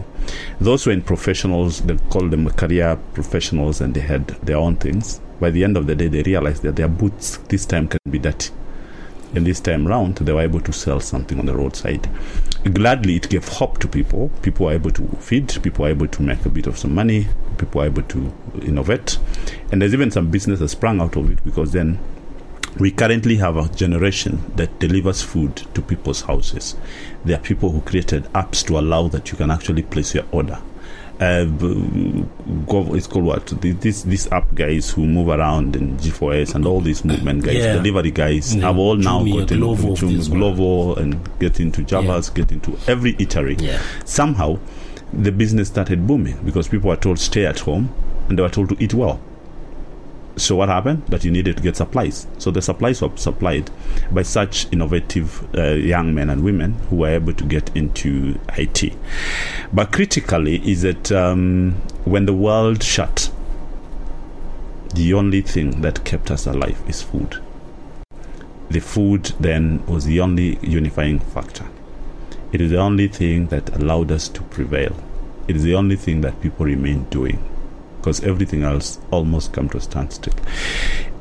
Those 0.60 0.86
were 0.86 0.92
in 0.92 1.02
professionals, 1.02 1.82
they 1.82 1.98
called 2.10 2.32
them 2.32 2.50
career 2.52 2.98
professionals, 3.14 3.82
and 3.82 3.94
they 3.94 4.02
had 4.02 4.28
their 4.46 4.58
own 4.58 4.76
things. 4.76 5.22
By 5.40 5.52
the 5.52 5.64
end 5.64 5.78
of 5.78 5.88
the 5.88 5.96
day, 5.96 6.08
they 6.08 6.24
realized 6.24 6.64
that 6.64 6.76
their 6.76 6.88
boots 6.88 7.38
this 7.50 7.66
time 7.66 7.88
can 7.88 8.00
be 8.10 8.20
dirty. 8.20 8.52
And 9.36 9.48
this 9.48 9.60
time 9.60 9.88
round, 9.88 10.18
they 10.18 10.32
were 10.32 10.42
able 10.42 10.62
to 10.62 10.72
sell 10.72 11.00
something 11.00 11.40
on 11.40 11.48
the 11.48 11.56
roadside. 11.56 12.08
Gladly, 12.72 13.16
it 13.16 13.30
gave 13.30 13.48
hope 13.48 13.80
to 13.80 13.88
people. 13.88 14.30
People 14.44 14.68
were 14.68 14.74
able 14.74 14.92
to 14.92 15.08
feed, 15.20 15.58
people 15.64 15.84
were 15.84 15.90
able 15.90 16.08
to 16.08 16.22
make 16.22 16.46
a 16.46 16.50
bit 16.50 16.68
of 16.68 16.78
some 16.78 16.94
money, 16.94 17.28
people 17.58 17.82
were 17.82 17.88
able 17.88 18.04
to 18.04 18.32
innovate. 18.62 19.18
And 19.72 19.82
there's 19.82 19.94
even 19.94 20.12
some 20.12 20.30
business 20.30 20.60
that 20.60 20.70
sprang 20.70 21.02
out 21.02 21.16
of 21.16 21.32
it 21.32 21.44
because 21.44 21.72
then 21.72 22.00
we 22.80 22.92
currently 22.92 23.36
have 23.38 23.58
a 23.58 23.70
generation 23.70 24.52
that 24.56 24.80
delivers 24.80 25.22
food 25.22 25.56
to 25.74 25.82
people's 25.82 26.22
houses. 26.22 26.76
There 27.24 27.38
are 27.38 27.42
people 27.42 27.70
who 27.70 27.82
created 27.82 28.24
apps 28.34 28.66
to 28.68 28.80
allow 28.80 29.08
that 29.10 29.32
you 29.32 29.38
can 29.38 29.52
actually 29.52 29.84
place 29.84 30.16
your 30.16 30.26
order. 30.32 30.60
Uh, 31.20 31.46
it's 32.96 33.08
called 33.08 33.26
what? 33.26 33.46
This 33.62 34.02
this 34.02 34.30
app 34.32 34.54
guys 34.56 34.90
who 34.90 35.06
move 35.06 35.30
around 35.30 35.76
in 35.76 35.96
G4S 35.98 36.56
and 36.56 36.66
all 36.66 36.82
these 36.82 37.06
movement 37.06 37.44
guys, 37.44 37.58
yeah. 37.58 37.74
delivery 37.74 38.10
guys, 38.10 38.54
have 38.56 38.78
all 38.78 38.96
now 38.96 39.24
got 39.24 39.52
into 39.52 39.56
Glovo 39.56 40.98
and 40.98 41.40
get 41.40 41.60
into 41.60 41.84
Javas, 41.84 42.30
yeah. 42.30 42.44
get 42.44 42.52
into 42.52 42.78
every 42.88 43.14
eatery. 43.14 43.62
Yeah. 43.62 43.80
Somehow, 44.06 44.58
the 45.14 45.32
business 45.32 45.68
started 45.68 46.08
booming 46.08 46.44
because 46.44 46.68
people 46.68 46.90
were 46.90 46.96
told 46.98 47.20
stay 47.20 47.46
at 47.46 47.60
home 47.60 47.94
and 48.28 48.38
they 48.38 48.42
were 48.42 48.50
told 48.50 48.70
to 48.70 48.84
eat 48.84 48.96
well. 48.96 49.22
So 50.36 50.56
what 50.56 50.70
happened? 50.70 51.06
That 51.08 51.24
you 51.24 51.32
needed 51.32 51.58
to 51.58 51.64
get 51.64 51.76
supplies. 51.76 52.26
So 52.40 52.50
the 52.50 52.62
supplies 52.62 53.02
were 53.02 53.16
supplied 53.18 53.70
by 54.12 54.24
such 54.24 54.72
innovative 54.74 55.48
uh, 55.56 55.74
young 55.74 56.16
men 56.16 56.30
and 56.30 56.44
women 56.44 56.74
who 56.90 56.98
were 56.98 57.10
able 57.10 57.34
to 57.34 57.44
get 57.44 57.76
into 57.76 58.40
IT. 58.58 58.94
But 59.72 59.92
critically, 59.92 60.56
is 60.68 60.82
that 60.82 61.12
um, 61.12 61.74
when 62.06 62.26
the 62.26 62.34
world 62.34 62.82
shut, 62.84 63.32
the 64.96 65.14
only 65.14 65.42
thing 65.42 65.82
that 65.82 66.04
kept 66.04 66.32
us 66.32 66.48
alive 66.48 66.82
is 66.88 67.02
food. 67.02 67.38
The 68.70 68.80
food 68.80 69.34
then 69.40 69.86
was 69.86 70.06
the 70.06 70.20
only 70.20 70.58
unifying 70.62 71.20
factor. 71.20 71.66
It 72.52 72.62
is 72.62 72.72
the 72.72 72.78
only 72.78 73.08
thing 73.08 73.48
that 73.48 73.76
allowed 73.76 74.12
us 74.12 74.28
to 74.30 74.42
prevail. 74.44 74.96
It 75.48 75.56
is 75.56 75.64
the 75.64 75.76
only 75.76 75.96
thing 75.96 76.22
that 76.22 76.42
people 76.42 76.66
remain 76.66 77.04
doing 77.06 77.44
because 78.04 78.22
everything 78.26 78.64
else 78.64 79.00
almost 79.12 79.54
come 79.54 79.70
to 79.70 79.78
a 79.78 79.82
standstill. 79.82 80.34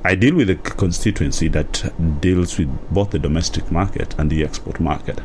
I 0.02 0.16
deal 0.16 0.34
with 0.34 0.50
a 0.50 0.56
constituency 0.56 1.46
that 1.48 1.92
deals 2.20 2.58
with 2.58 2.68
both 2.92 3.10
the 3.12 3.20
domestic 3.20 3.70
market 3.70 4.16
and 4.18 4.28
the 4.28 4.42
export 4.42 4.80
market. 4.80 5.20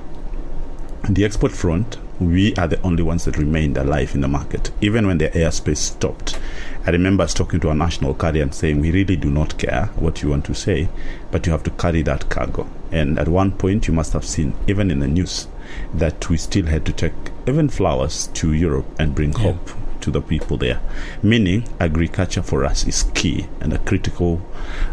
On 1.06 1.16
the 1.16 1.26
export 1.26 1.52
front, 1.52 1.98
we 2.20 2.54
are 2.58 2.68
the 2.68 2.80
only 2.84 3.02
ones 3.02 3.26
that 3.26 3.38
remained 3.40 3.76
alive 3.76 4.14
in 4.14 4.22
the 4.22 4.28
market, 4.28 4.70
even 4.82 5.08
when 5.08 5.18
the 5.18 5.30
airspace 5.30 5.78
stopped. 5.78 6.40
I 6.86 6.92
remember 6.92 7.24
us 7.24 7.34
talking 7.34 7.60
to 7.62 7.72
a 7.72 7.76
national 7.76 8.14
carrier 8.14 8.44
and 8.44 8.54
saying, 8.54 8.80
We 8.80 8.92
really 8.92 9.16
do 9.16 9.32
not 9.32 9.58
care 9.58 9.88
what 9.96 10.22
you 10.22 10.30
want 10.30 10.46
to 10.46 10.54
say, 10.54 10.90
but 11.32 11.48
you 11.48 11.52
have 11.54 11.64
to 11.64 11.72
carry 11.72 12.04
that 12.04 12.30
cargo. 12.30 12.70
And 12.92 13.18
at 13.18 13.28
one 13.28 13.52
point, 13.52 13.88
you 13.88 13.94
must 13.96 14.14
have 14.14 14.26
seen, 14.26 14.54
even 14.68 14.92
in 14.92 15.00
the 15.00 15.08
news, 15.08 15.48
that 15.92 16.30
we 16.30 16.38
still 16.38 16.68
had 16.68 16.86
to 16.86 16.94
take 16.94 17.14
even 17.48 17.68
flowers 17.70 18.28
to 18.36 18.54
Europe 18.54 18.86
and 19.00 19.16
bring 19.16 19.34
Yeah. 19.34 19.54
hope 19.54 19.72
to 20.08 20.12
the 20.12 20.22
people 20.22 20.56
there. 20.58 20.80
Meaning, 21.22 21.68
agriculture 21.80 22.42
for 22.42 22.64
us 22.64 22.88
is 22.88 23.04
key 23.14 23.48
and 23.60 23.74
a 23.74 23.78
critical 23.80 24.42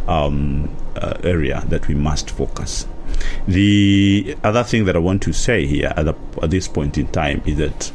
um, 0.09 0.69
uh, 0.97 1.15
area 1.23 1.63
that 1.69 1.87
we 1.87 1.95
must 1.95 2.31
focus. 2.31 2.87
The 3.47 4.37
other 4.43 4.65
thing 4.65 4.87
that 4.87 4.97
I 4.97 4.99
want 4.99 5.23
to 5.23 5.33
say 5.33 5.67
here 5.67 5.93
at, 5.97 6.09
at 6.09 6.51
this 6.51 6.67
point 6.67 6.99
in 6.99 7.07
time 7.09 7.43
is 7.47 7.59
that 7.59 7.93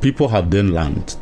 people 0.00 0.28
have 0.28 0.50
then 0.50 0.72
learned 0.74 1.16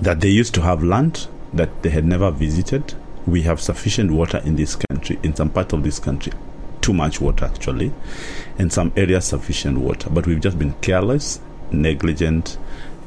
that 0.00 0.20
they 0.20 0.28
used 0.28 0.54
to 0.54 0.60
have 0.62 0.84
land 0.84 1.26
that 1.54 1.82
they 1.82 1.88
had 1.88 2.04
never 2.04 2.30
visited. 2.30 2.94
We 3.26 3.42
have 3.42 3.60
sufficient 3.60 4.10
water 4.10 4.42
in 4.44 4.56
this 4.56 4.76
country, 4.76 5.18
in 5.22 5.34
some 5.34 5.48
part 5.48 5.72
of 5.72 5.82
this 5.84 5.98
country, 5.98 6.32
too 6.82 6.92
much 6.92 7.18
water 7.18 7.46
actually, 7.46 7.92
in 8.58 8.68
some 8.68 8.92
areas 8.94 9.24
sufficient 9.24 9.78
water, 9.78 10.10
but 10.10 10.26
we've 10.26 10.40
just 10.40 10.58
been 10.58 10.74
careless, 10.82 11.40
negligent. 11.70 12.58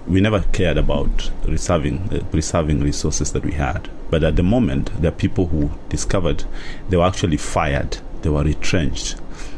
We 0.08 0.22
never 0.22 0.42
cared 0.42 0.78
about 0.78 1.32
reserving 1.48 2.10
uh, 2.12 2.24
preserving 2.30 2.82
resources 2.82 3.32
that 3.34 3.44
we 3.44 3.54
had. 3.54 3.90
But 4.10 4.24
at 4.24 4.36
the 4.36 4.44
moment, 4.44 4.92
there 5.02 5.12
are 5.12 5.16
people 5.16 5.48
who 5.48 5.72
discovered 5.90 6.44
they 6.90 6.98
were 6.98 7.06
actually 7.06 7.38
fired, 7.38 7.98
they 8.22 8.30
were 8.30 8.44
retrenched, 8.44 9.16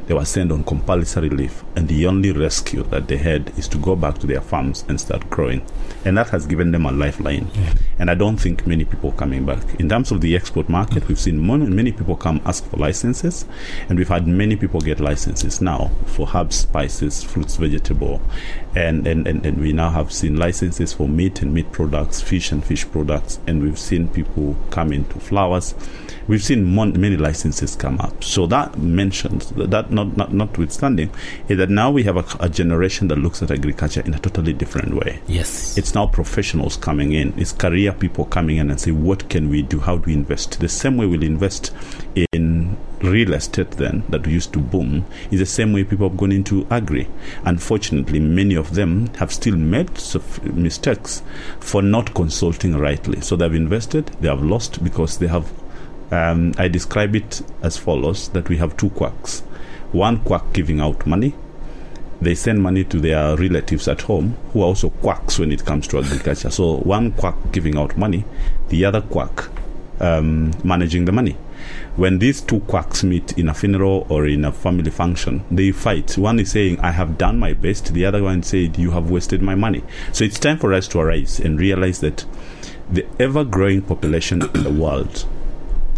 they 0.07 0.13
were 0.13 0.25
sent 0.25 0.51
on 0.51 0.63
compulsory 0.63 1.29
leave, 1.29 1.63
and 1.75 1.87
the 1.87 2.07
only 2.07 2.31
rescue 2.31 2.83
that 2.83 3.07
they 3.07 3.17
had 3.17 3.51
is 3.57 3.67
to 3.67 3.77
go 3.77 3.95
back 3.95 4.17
to 4.19 4.27
their 4.27 4.41
farms 4.41 4.85
and 4.87 4.99
start 4.99 5.29
growing. 5.29 5.61
And 6.05 6.17
that 6.17 6.29
has 6.29 6.45
given 6.45 6.71
them 6.71 6.85
a 6.85 6.91
lifeline. 6.91 7.47
And 7.99 8.09
I 8.09 8.15
don't 8.15 8.37
think 8.37 8.65
many 8.65 8.85
people 8.85 9.09
are 9.11 9.15
coming 9.17 9.45
back. 9.45 9.79
In 9.79 9.89
terms 9.89 10.11
of 10.11 10.21
the 10.21 10.35
export 10.35 10.69
market, 10.69 11.07
we've 11.07 11.19
seen 11.19 11.45
many 11.45 11.91
people 11.91 12.15
come 12.15 12.41
ask 12.45 12.65
for 12.65 12.77
licenses, 12.77 13.45
and 13.89 13.99
we've 13.99 14.07
had 14.07 14.27
many 14.27 14.55
people 14.55 14.79
get 14.79 15.01
licenses 15.01 15.59
now 15.61 15.91
for 16.05 16.27
herbs, 16.33 16.55
spices, 16.55 17.21
fruits, 17.23 17.57
vegetable, 17.57 18.21
and, 18.75 19.05
and, 19.05 19.27
and, 19.27 19.45
and 19.45 19.57
we 19.59 19.73
now 19.73 19.89
have 19.89 20.13
seen 20.13 20.37
licenses 20.37 20.93
for 20.93 21.09
meat 21.09 21.41
and 21.41 21.53
meat 21.53 21.71
products, 21.73 22.21
fish 22.21 22.51
and 22.51 22.63
fish 22.63 22.89
products, 22.89 23.39
and 23.45 23.61
we've 23.61 23.79
seen 23.79 24.07
people 24.07 24.55
come 24.69 24.93
into 24.93 25.19
flowers. 25.19 25.75
We've 26.27 26.43
seen 26.43 26.63
mon- 26.75 26.99
many 26.99 27.17
licenses 27.17 27.75
come 27.75 27.99
up. 28.01 28.23
So 28.23 28.47
that 28.47 28.77
mentions 28.77 29.49
that 29.51 29.91
not, 29.91 30.17
not 30.17 30.33
notwithstanding 30.33 31.09
is 31.47 31.57
that 31.57 31.69
now 31.69 31.91
we 31.91 32.03
have 32.03 32.17
a, 32.17 32.25
a 32.43 32.49
generation 32.49 33.07
that 33.09 33.17
looks 33.17 33.41
at 33.41 33.51
agriculture 33.51 34.01
in 34.01 34.13
a 34.13 34.19
totally 34.19 34.53
different 34.53 34.93
way. 34.93 35.21
Yes. 35.27 35.77
It's 35.77 35.95
now 35.95 36.07
professionals 36.07 36.77
coming 36.77 37.13
in. 37.13 37.33
It's 37.37 37.51
career 37.53 37.91
people 37.93 38.25
coming 38.25 38.57
in 38.57 38.69
and 38.69 38.79
say, 38.79 38.91
what 38.91 39.29
can 39.29 39.49
we 39.49 39.61
do? 39.61 39.79
How 39.79 39.97
do 39.97 40.03
we 40.07 40.13
invest? 40.13 40.59
The 40.59 40.69
same 40.69 40.97
way 40.97 41.05
we'll 41.05 41.23
invest 41.23 41.73
in 42.33 42.77
real 43.01 43.33
estate 43.33 43.71
then 43.71 44.03
that 44.09 44.25
used 44.25 44.51
to 44.51 44.59
boom 44.59 45.05
is 45.29 45.39
the 45.39 45.45
same 45.45 45.71
way 45.71 45.83
people 45.83 46.09
have 46.09 46.17
gone 46.17 46.31
into 46.31 46.65
agri. 46.71 47.07
Unfortunately, 47.45 48.19
many 48.19 48.55
of 48.55 48.73
them 48.73 49.07
have 49.15 49.31
still 49.31 49.55
made 49.55 49.89
mistakes 50.53 51.21
for 51.59 51.81
not 51.81 52.13
consulting 52.15 52.75
rightly. 52.75 53.21
So 53.21 53.35
they've 53.35 53.53
invested, 53.53 54.07
they 54.19 54.27
have 54.27 54.43
lost 54.43 54.83
because 54.83 55.19
they 55.19 55.27
have. 55.27 55.49
Um, 56.11 56.53
I 56.57 56.67
describe 56.67 57.15
it 57.15 57.41
as 57.61 57.77
follows: 57.77 58.29
that 58.29 58.49
we 58.49 58.57
have 58.57 58.77
two 58.77 58.89
quacks. 58.91 59.41
One 59.91 60.19
quack 60.19 60.53
giving 60.53 60.79
out 60.79 61.05
money, 61.07 61.33
they 62.21 62.35
send 62.35 62.61
money 62.61 62.83
to 62.85 62.99
their 62.99 63.35
relatives 63.37 63.87
at 63.87 64.01
home 64.01 64.35
who 64.51 64.61
are 64.61 64.65
also 64.65 64.89
quacks 64.89 65.37
when 65.39 65.51
it 65.51 65.65
comes 65.65 65.87
to 65.87 65.99
agriculture. 65.99 66.49
So 66.49 66.77
one 66.77 67.11
quack 67.11 67.35
giving 67.51 67.77
out 67.77 67.97
money, 67.97 68.25
the 68.69 68.85
other 68.85 69.01
quack 69.01 69.49
um, 69.99 70.51
managing 70.63 71.05
the 71.05 71.11
money. 71.11 71.37
When 71.95 72.19
these 72.19 72.41
two 72.41 72.59
quacks 72.61 73.03
meet 73.03 73.37
in 73.37 73.49
a 73.49 73.53
funeral 73.53 74.05
or 74.09 74.27
in 74.27 74.45
a 74.45 74.51
family 74.51 74.91
function, 74.91 75.43
they 75.49 75.71
fight. 75.71 76.17
One 76.17 76.39
is 76.39 76.51
saying, 76.51 76.79
I 76.79 76.91
have 76.91 77.17
done 77.17 77.39
my 77.39 77.53
best. 77.53 77.93
The 77.93 78.05
other 78.05 78.23
one 78.23 78.43
said, 78.43 78.77
You 78.77 78.91
have 78.91 79.09
wasted 79.09 79.41
my 79.41 79.55
money. 79.55 79.83
So 80.13 80.23
it's 80.23 80.39
time 80.39 80.59
for 80.59 80.73
us 80.73 80.87
to 80.89 80.99
arise 80.99 81.39
and 81.39 81.59
realize 81.59 81.99
that 82.01 82.25
the 82.89 83.05
ever 83.19 83.43
growing 83.43 83.81
population 83.81 84.43
in 84.53 84.63
the 84.63 84.71
world 84.71 85.25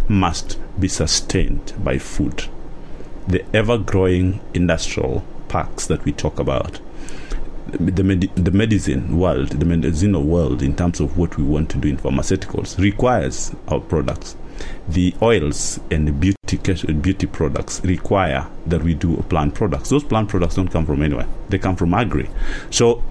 must 0.09 0.57
be 0.79 0.87
sustained 0.87 1.73
by 1.83 1.97
food. 1.97 2.45
The 3.27 3.45
ever 3.55 3.77
growing 3.77 4.41
industrial 4.53 5.23
parks 5.47 5.85
that 5.87 6.03
we 6.03 6.11
talk 6.11 6.39
about, 6.39 6.79
the, 7.67 8.03
med- 8.03 8.35
the 8.35 8.51
medicine 8.51 9.17
world, 9.17 9.49
the 9.49 9.65
medicinal 9.65 10.23
world, 10.23 10.63
in 10.63 10.75
terms 10.75 10.99
of 10.99 11.17
what 11.17 11.37
we 11.37 11.43
want 11.43 11.69
to 11.71 11.77
do 11.77 11.87
in 11.87 11.97
pharmaceuticals, 11.97 12.79
requires 12.79 13.55
our 13.67 13.79
products. 13.79 14.35
The 14.87 15.13
oils 15.21 15.79
and 15.91 16.07
the 16.07 16.11
beauty 16.11 16.35
beauty 16.57 17.27
products 17.27 17.79
require 17.83 18.47
that 18.65 18.81
we 18.81 18.95
do 18.95 19.15
plant 19.29 19.53
products. 19.53 19.89
Those 19.89 20.03
plant 20.03 20.29
products 20.29 20.55
don't 20.55 20.67
come 20.67 20.85
from 20.85 21.03
anywhere; 21.03 21.27
they 21.49 21.59
come 21.59 21.75
from 21.75 21.93
agri. 21.93 22.27
So, 22.71 23.03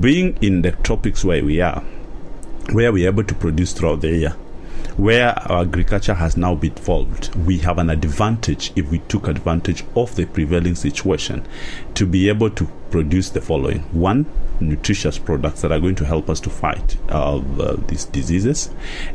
being 0.00 0.38
in 0.40 0.62
the 0.62 0.72
tropics 0.72 1.24
where 1.24 1.44
we 1.44 1.60
are, 1.60 1.80
where 2.72 2.90
we 2.90 3.04
are 3.04 3.08
able 3.08 3.24
to 3.24 3.34
produce 3.34 3.72
throughout 3.74 4.00
the 4.00 4.08
year, 4.08 4.36
where 4.96 5.30
our 5.50 5.62
agriculture 5.62 6.14
has 6.14 6.36
now 6.36 6.54
been 6.54 6.72
evolved, 6.72 7.34
we 7.34 7.58
have 7.58 7.78
an 7.78 7.90
advantage 7.90 8.72
if 8.76 8.90
we 8.90 8.98
took 9.00 9.28
advantage 9.28 9.84
of 9.96 10.14
the 10.16 10.26
prevailing 10.26 10.74
situation 10.74 11.46
to 11.94 12.06
be 12.06 12.28
able 12.28 12.50
to 12.50 12.68
produce 12.92 13.30
the 13.30 13.40
following 13.40 13.80
one, 13.92 14.26
nutritious 14.60 15.18
products 15.18 15.62
that 15.62 15.72
are 15.72 15.80
going 15.80 15.96
to 15.96 16.04
help 16.04 16.30
us 16.30 16.38
to 16.40 16.50
fight 16.50 16.96
uh, 17.08 17.40
these 17.88 18.04
diseases. 18.04 18.70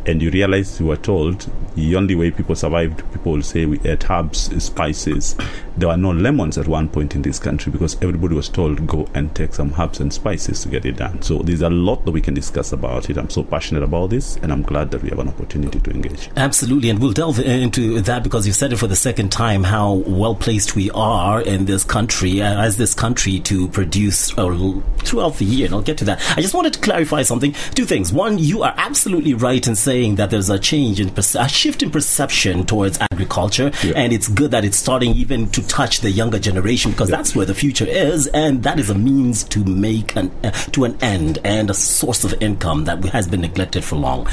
And 0.05 0.21
you 0.21 0.31
realize 0.31 0.79
you 0.79 0.87
were 0.87 0.97
told 0.97 1.49
the 1.75 1.95
only 1.95 2.15
way 2.15 2.31
people 2.31 2.55
survived, 2.55 3.09
people 3.13 3.33
will 3.33 3.43
say 3.43 3.65
we 3.65 3.79
ate 3.81 4.09
herbs, 4.09 4.51
spices. 4.63 5.35
There 5.77 5.87
were 5.87 5.97
no 5.97 6.09
lemons 6.09 6.57
at 6.57 6.67
one 6.67 6.89
point 6.89 7.15
in 7.15 7.21
this 7.21 7.39
country 7.39 7.71
because 7.71 7.95
everybody 8.01 8.35
was 8.35 8.49
told 8.49 8.85
go 8.87 9.07
and 9.13 9.33
take 9.35 9.53
some 9.53 9.73
herbs 9.79 9.99
and 9.99 10.11
spices 10.11 10.63
to 10.63 10.69
get 10.69 10.85
it 10.85 10.97
done. 10.97 11.21
So 11.21 11.37
there's 11.39 11.61
a 11.61 11.69
lot 11.69 12.03
that 12.05 12.11
we 12.11 12.21
can 12.21 12.33
discuss 12.33 12.71
about 12.71 13.09
it. 13.09 13.17
I'm 13.17 13.29
so 13.29 13.43
passionate 13.43 13.83
about 13.83 14.09
this, 14.09 14.37
and 14.37 14.51
I'm 14.51 14.63
glad 14.63 14.89
that 14.91 15.03
we 15.03 15.09
have 15.09 15.19
an 15.19 15.29
opportunity 15.29 15.79
to 15.79 15.91
engage. 15.91 16.29
Absolutely, 16.35 16.89
and 16.89 16.99
we'll 16.99 17.13
delve 17.13 17.39
into 17.39 18.01
that 18.01 18.23
because 18.23 18.47
you've 18.47 18.55
said 18.55 18.73
it 18.73 18.77
for 18.77 18.87
the 18.87 18.95
second 18.95 19.31
time 19.31 19.63
how 19.63 19.93
well 20.07 20.33
placed 20.33 20.75
we 20.75 20.89
are 20.91 21.41
in 21.41 21.65
this 21.65 21.83
country, 21.83 22.41
uh, 22.41 22.59
as 22.59 22.77
this 22.77 22.95
country, 22.95 23.39
to 23.41 23.66
produce 23.67 24.37
uh, 24.37 24.81
throughout 24.99 25.37
the 25.37 25.45
year. 25.45 25.65
And 25.65 25.75
I'll 25.75 25.81
get 25.81 25.97
to 25.99 26.05
that. 26.05 26.21
I 26.37 26.41
just 26.41 26.53
wanted 26.53 26.73
to 26.73 26.79
clarify 26.79 27.23
something. 27.23 27.53
Two 27.75 27.85
things. 27.85 28.11
One, 28.13 28.37
you 28.37 28.63
are 28.63 28.73
absolutely 28.77 29.33
right 29.33 29.65
in 29.67 29.75
saying 29.75 30.15
that 30.15 30.29
there's 30.29 30.49
a 30.49 30.59
change 30.59 30.99
in 30.99 31.09
perce- 31.09 31.35
a 31.35 31.47
shift 31.47 31.83
in 31.83 31.91
perception 31.91 32.65
towards 32.65 32.97
agriculture, 33.11 33.71
Yeah. 33.83 33.93
and 33.95 34.13
it's 34.13 34.27
good 34.27 34.51
that 34.51 34.63
it's 34.65 34.77
starting 34.77 35.13
even 35.15 35.49
to 35.51 35.65
touch 35.67 36.01
the 36.01 36.11
younger 36.11 36.39
generation 36.39 36.91
because 36.91 37.09
that's 37.09 37.35
where 37.35 37.45
the 37.45 37.55
future 37.55 37.85
is, 37.85 38.27
and 38.27 38.63
that 38.63 38.79
is 38.79 38.89
a 38.89 38.95
means 38.95 39.43
to 39.45 39.63
make 39.63 40.15
an 40.15 40.31
uh, 40.43 40.51
to 40.71 40.83
an 40.85 40.97
end 41.01 41.39
and 41.43 41.69
a 41.69 41.73
source 41.73 42.23
of 42.23 42.33
income 42.41 42.85
that 42.85 43.03
has 43.05 43.27
been 43.27 43.41
neglected 43.41 43.83
for 43.83 43.95
long 43.95 44.27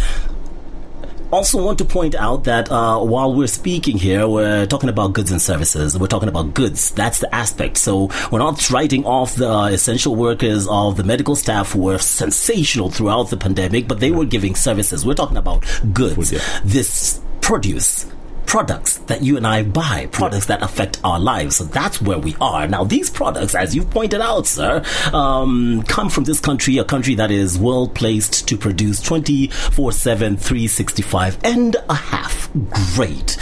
also 1.30 1.62
want 1.64 1.78
to 1.78 1.84
point 1.84 2.14
out 2.14 2.44
that 2.44 2.70
uh, 2.70 3.00
while 3.00 3.34
we're 3.34 3.46
speaking 3.46 3.98
here, 3.98 4.28
we're 4.28 4.66
talking 4.66 4.88
about 4.88 5.12
goods 5.12 5.30
and 5.30 5.40
services. 5.40 5.98
We're 5.98 6.06
talking 6.06 6.28
about 6.28 6.54
goods. 6.54 6.90
That's 6.92 7.20
the 7.20 7.34
aspect. 7.34 7.78
So 7.78 8.10
we're 8.30 8.38
not 8.38 8.70
writing 8.70 9.04
off 9.04 9.34
the 9.34 9.50
uh, 9.50 9.66
essential 9.68 10.14
workers 10.14 10.66
of 10.68 10.96
the 10.96 11.04
medical 11.04 11.36
staff 11.36 11.72
who 11.72 11.82
were 11.82 11.98
sensational 11.98 12.90
throughout 12.90 13.30
the 13.30 13.36
pandemic, 13.36 13.88
but 13.88 14.00
they 14.00 14.10
were 14.10 14.24
giving 14.24 14.54
services. 14.54 15.04
We're 15.04 15.14
talking 15.14 15.36
about 15.36 15.64
goods. 15.92 16.30
Food, 16.30 16.38
yeah. 16.38 16.60
This 16.64 17.20
produce. 17.40 18.06
Products 18.46 18.98
that 18.98 19.22
you 19.22 19.36
and 19.36 19.46
I 19.46 19.62
buy, 19.62 20.08
products 20.12 20.46
that 20.46 20.62
affect 20.62 21.00
our 21.02 21.18
lives. 21.18 21.56
So 21.56 21.64
that's 21.64 22.00
where 22.00 22.18
we 22.18 22.36
are. 22.40 22.68
Now, 22.68 22.84
these 22.84 23.10
products, 23.10 23.54
as 23.54 23.74
you've 23.74 23.90
pointed 23.90 24.20
out, 24.20 24.46
sir, 24.46 24.82
um, 25.12 25.82
come 25.88 26.08
from 26.08 26.24
this 26.24 26.40
country, 26.40 26.78
a 26.78 26.84
country 26.84 27.14
that 27.16 27.30
is 27.30 27.58
well 27.58 27.88
placed 27.88 28.46
to 28.48 28.56
produce 28.56 29.00
24 29.02 29.92
7, 29.92 30.36
365 30.36 31.38
and 31.42 31.76
a 31.88 31.94
half. 31.94 32.48
Great. 32.94 33.36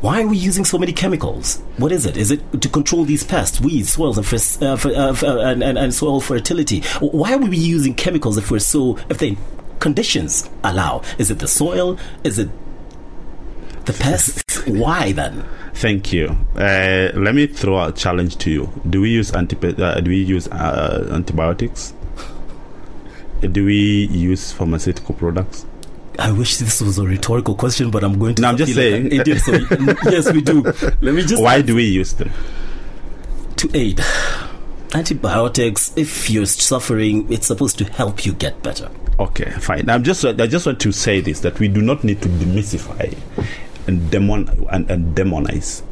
Why 0.00 0.22
are 0.22 0.26
we 0.26 0.36
using 0.36 0.64
so 0.64 0.78
many 0.78 0.92
chemicals? 0.92 1.56
What 1.78 1.90
is 1.90 2.06
it? 2.06 2.16
Is 2.16 2.30
it 2.30 2.60
to 2.62 2.68
control 2.68 3.04
these 3.04 3.24
pests, 3.24 3.60
weeds, 3.60 3.92
soils, 3.94 4.18
and, 4.18 4.26
uh, 4.62 4.76
fer- 4.76 4.94
uh, 4.94 5.12
fer- 5.14 5.38
and, 5.38 5.62
and, 5.62 5.76
and 5.78 5.92
soil 5.92 6.20
fertility? 6.20 6.80
Why 7.00 7.34
are 7.34 7.38
we 7.38 7.56
using 7.56 7.94
chemicals 7.94 8.36
if 8.38 8.50
we're 8.50 8.58
so, 8.60 8.98
if 9.08 9.18
the 9.18 9.36
conditions 9.80 10.48
allow? 10.62 11.02
Is 11.18 11.30
it 11.30 11.38
the 11.38 11.48
soil? 11.48 11.98
Is 12.24 12.38
it 12.38 12.50
the 13.86 13.92
pests? 13.94 14.66
Why 14.66 15.12
then? 15.12 15.44
Thank 15.74 16.12
you. 16.12 16.28
Uh, 16.54 17.10
let 17.14 17.34
me 17.34 17.46
throw 17.46 17.84
a 17.84 17.92
challenge 17.92 18.36
to 18.38 18.50
you. 18.50 18.72
Do 18.88 19.00
we 19.00 19.10
use 19.10 19.30
antibi- 19.32 19.78
uh, 19.78 20.00
Do 20.00 20.10
we 20.10 20.18
use 20.22 20.48
uh, 20.48 21.08
antibiotics? 21.12 21.92
Do 23.40 23.64
we 23.66 24.06
use 24.06 24.52
pharmaceutical 24.52 25.14
products? 25.14 25.66
I 26.18 26.32
wish 26.32 26.56
this 26.56 26.80
was 26.80 26.98
a 26.98 27.04
rhetorical 27.04 27.54
question, 27.54 27.90
but 27.90 28.02
I'm 28.02 28.18
going 28.18 28.34
to. 28.36 28.42
No, 28.42 28.48
I'm 28.48 28.56
just 28.56 28.72
feel 28.72 29.02
like 29.02 29.12
saying. 29.12 29.20
I 29.20 29.94
so 29.94 29.94
yes, 30.10 30.32
we 30.32 30.40
do. 30.40 30.62
Let 30.62 31.14
me 31.14 31.22
just 31.22 31.42
Why 31.42 31.60
do 31.60 31.74
we 31.74 31.84
use 31.84 32.14
them? 32.14 32.30
to 33.56 33.70
aid. 33.74 34.00
Antibiotics, 34.94 35.92
if 35.96 36.30
you're 36.30 36.46
suffering, 36.46 37.30
it's 37.32 37.46
supposed 37.46 37.78
to 37.78 37.84
help 37.84 38.24
you 38.24 38.32
get 38.32 38.62
better. 38.62 38.90
Okay, 39.18 39.50
fine. 39.60 39.88
I'm 39.90 40.04
just 40.04 40.24
I 40.24 40.46
just 40.46 40.66
want 40.66 40.80
to 40.80 40.92
say 40.92 41.20
this 41.20 41.40
that 41.40 41.58
we 41.58 41.68
do 41.68 41.82
not 41.82 42.04
need 42.04 42.22
to 42.22 42.28
demystify 42.28 43.14
and 43.86 44.10
demon 44.10 44.66
and, 44.70 44.90
and 44.90 45.16
demonize 45.16 45.82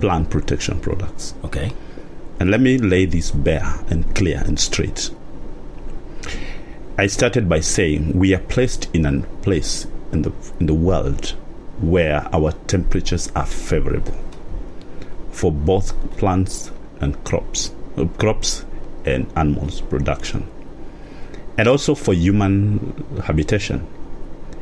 plant 0.00 0.30
protection 0.30 0.80
products. 0.80 1.34
Okay. 1.44 1.72
And 2.38 2.50
let 2.50 2.60
me 2.60 2.76
lay 2.78 3.06
this 3.06 3.30
bare 3.30 3.80
and 3.88 4.14
clear 4.14 4.42
and 4.44 4.60
straight. 4.60 5.10
I 6.98 7.06
started 7.06 7.48
by 7.48 7.60
saying 7.60 8.18
we 8.18 8.34
are 8.34 8.40
placed 8.40 8.88
in 8.94 9.06
a 9.06 9.20
place 9.42 9.86
in 10.12 10.22
the 10.22 10.32
in 10.60 10.66
the 10.66 10.74
world 10.74 11.34
where 11.80 12.26
our 12.34 12.52
temperatures 12.66 13.30
are 13.34 13.46
favorable 13.46 14.18
for 15.30 15.52
both 15.52 15.92
plants 16.16 16.70
and 17.00 17.22
crops, 17.24 17.70
uh, 17.98 18.06
crops 18.18 18.64
and 19.04 19.30
animals 19.36 19.82
production, 19.82 20.50
and 21.58 21.68
also 21.68 21.94
for 21.94 22.14
human 22.14 23.20
habitation. 23.24 23.86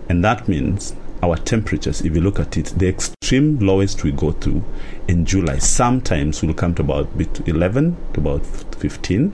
And 0.08 0.24
that 0.24 0.48
means 0.48 0.94
our 1.24 1.36
temperatures, 1.36 2.02
if 2.02 2.14
you 2.14 2.20
look 2.20 2.38
at 2.38 2.58
it, 2.58 2.66
the 2.76 2.86
extreme 2.86 3.58
lowest 3.58 4.04
we 4.04 4.12
go 4.12 4.32
to 4.32 4.62
in 5.08 5.24
July 5.24 5.56
sometimes 5.56 6.42
will 6.42 6.52
come 6.52 6.74
to 6.74 6.82
about 6.82 7.08
11 7.46 7.96
to 8.12 8.20
about 8.20 8.44
15. 8.44 9.32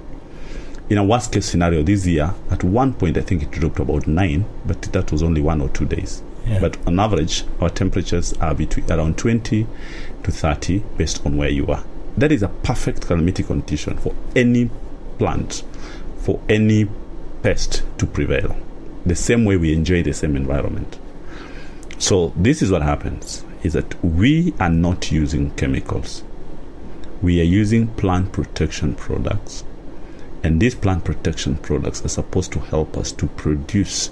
In 0.88 0.98
a 0.98 1.04
worst 1.04 1.32
case 1.32 1.46
scenario 1.46 1.82
this 1.82 2.06
year, 2.06 2.32
at 2.50 2.62
one 2.62 2.94
point 2.94 3.18
I 3.18 3.22
think 3.22 3.42
it 3.42 3.50
dropped 3.50 3.76
to 3.76 3.82
about 3.82 4.06
9, 4.06 4.44
but 4.66 4.82
that 4.92 5.10
was 5.10 5.22
only 5.22 5.40
one 5.40 5.60
or 5.60 5.68
two 5.68 5.84
days. 5.84 6.22
Yeah. 6.46 6.60
But 6.60 6.78
on 6.86 7.00
average, 7.00 7.44
our 7.60 7.70
temperatures 7.70 8.34
are 8.34 8.54
between 8.54 8.90
around 8.90 9.18
20 9.18 9.66
to 10.22 10.30
30 10.32 10.84
based 10.96 11.26
on 11.26 11.36
where 11.36 11.48
you 11.48 11.66
are. 11.66 11.84
That 12.16 12.30
is 12.30 12.42
a 12.42 12.48
perfect 12.48 13.06
calamity 13.06 13.42
condition 13.42 13.98
for 13.98 14.14
any 14.36 14.70
plant, 15.18 15.64
for 16.18 16.40
any 16.48 16.88
pest 17.42 17.82
to 17.98 18.06
prevail. 18.06 18.56
The 19.04 19.16
same 19.16 19.44
way 19.44 19.56
we 19.56 19.74
enjoy 19.74 20.02
the 20.04 20.12
same 20.12 20.36
environment. 20.36 20.98
So 22.00 22.32
this 22.34 22.62
is 22.62 22.70
what 22.70 22.80
happens 22.80 23.44
is 23.62 23.74
that 23.74 24.02
we 24.02 24.54
are 24.58 24.70
not 24.70 25.12
using 25.12 25.50
chemicals. 25.50 26.24
We 27.20 27.42
are 27.42 27.44
using 27.44 27.88
plant 27.88 28.32
protection 28.32 28.94
products. 28.94 29.64
And 30.42 30.62
these 30.62 30.74
plant 30.74 31.04
protection 31.04 31.56
products 31.56 32.02
are 32.02 32.08
supposed 32.08 32.52
to 32.52 32.60
help 32.60 32.96
us 32.96 33.12
to 33.12 33.26
produce 33.26 34.10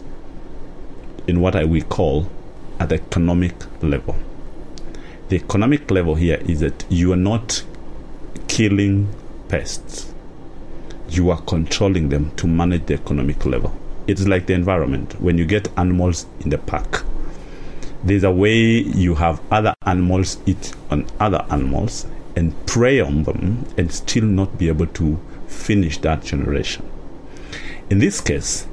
in 1.27 1.41
what 1.41 1.57
I 1.57 1.65
will 1.65 1.83
call 1.83 2.31
at 2.79 2.91
the 2.91 2.97
economic 2.97 3.55
level. 3.83 4.17
The 5.31 5.37
economic 5.37 5.91
level 5.91 6.15
here 6.15 6.43
is 6.47 6.61
that 6.61 6.85
you 6.91 7.15
are 7.15 7.17
not 7.17 7.65
killing 8.49 9.09
pests, 9.49 10.13
you 11.09 11.31
are 11.31 11.41
controlling 11.41 12.11
them 12.11 12.33
to 12.37 12.47
manage 12.47 12.85
the 12.85 12.95
economic 12.95 13.47
level. 13.47 13.75
It's 14.07 14.27
like 14.27 14.45
the 14.45 14.53
environment. 14.53 15.19
When 15.23 15.39
you 15.39 15.47
get 15.47 15.69
animals 15.79 16.27
in 16.41 16.51
the 16.51 16.59
park, 16.59 17.07
there's 18.05 18.25
a 18.25 18.31
way 18.31 18.57
you 18.57 19.15
have 19.17 19.41
other 19.51 19.75
animals 19.83 20.39
eat 20.47 20.75
on 20.91 21.07
other 21.19 21.45
animals 21.51 22.07
and 22.37 22.55
prey 22.67 23.01
on 23.01 23.25
them 23.25 23.67
and 23.77 23.93
still 23.93 24.25
not 24.25 24.59
be 24.59 24.69
able 24.69 24.87
to 24.87 25.21
finish 25.49 25.99
that 25.99 26.23
generation. 26.23 26.89
In 27.91 27.99
this 27.99 28.21
case, 28.21 28.67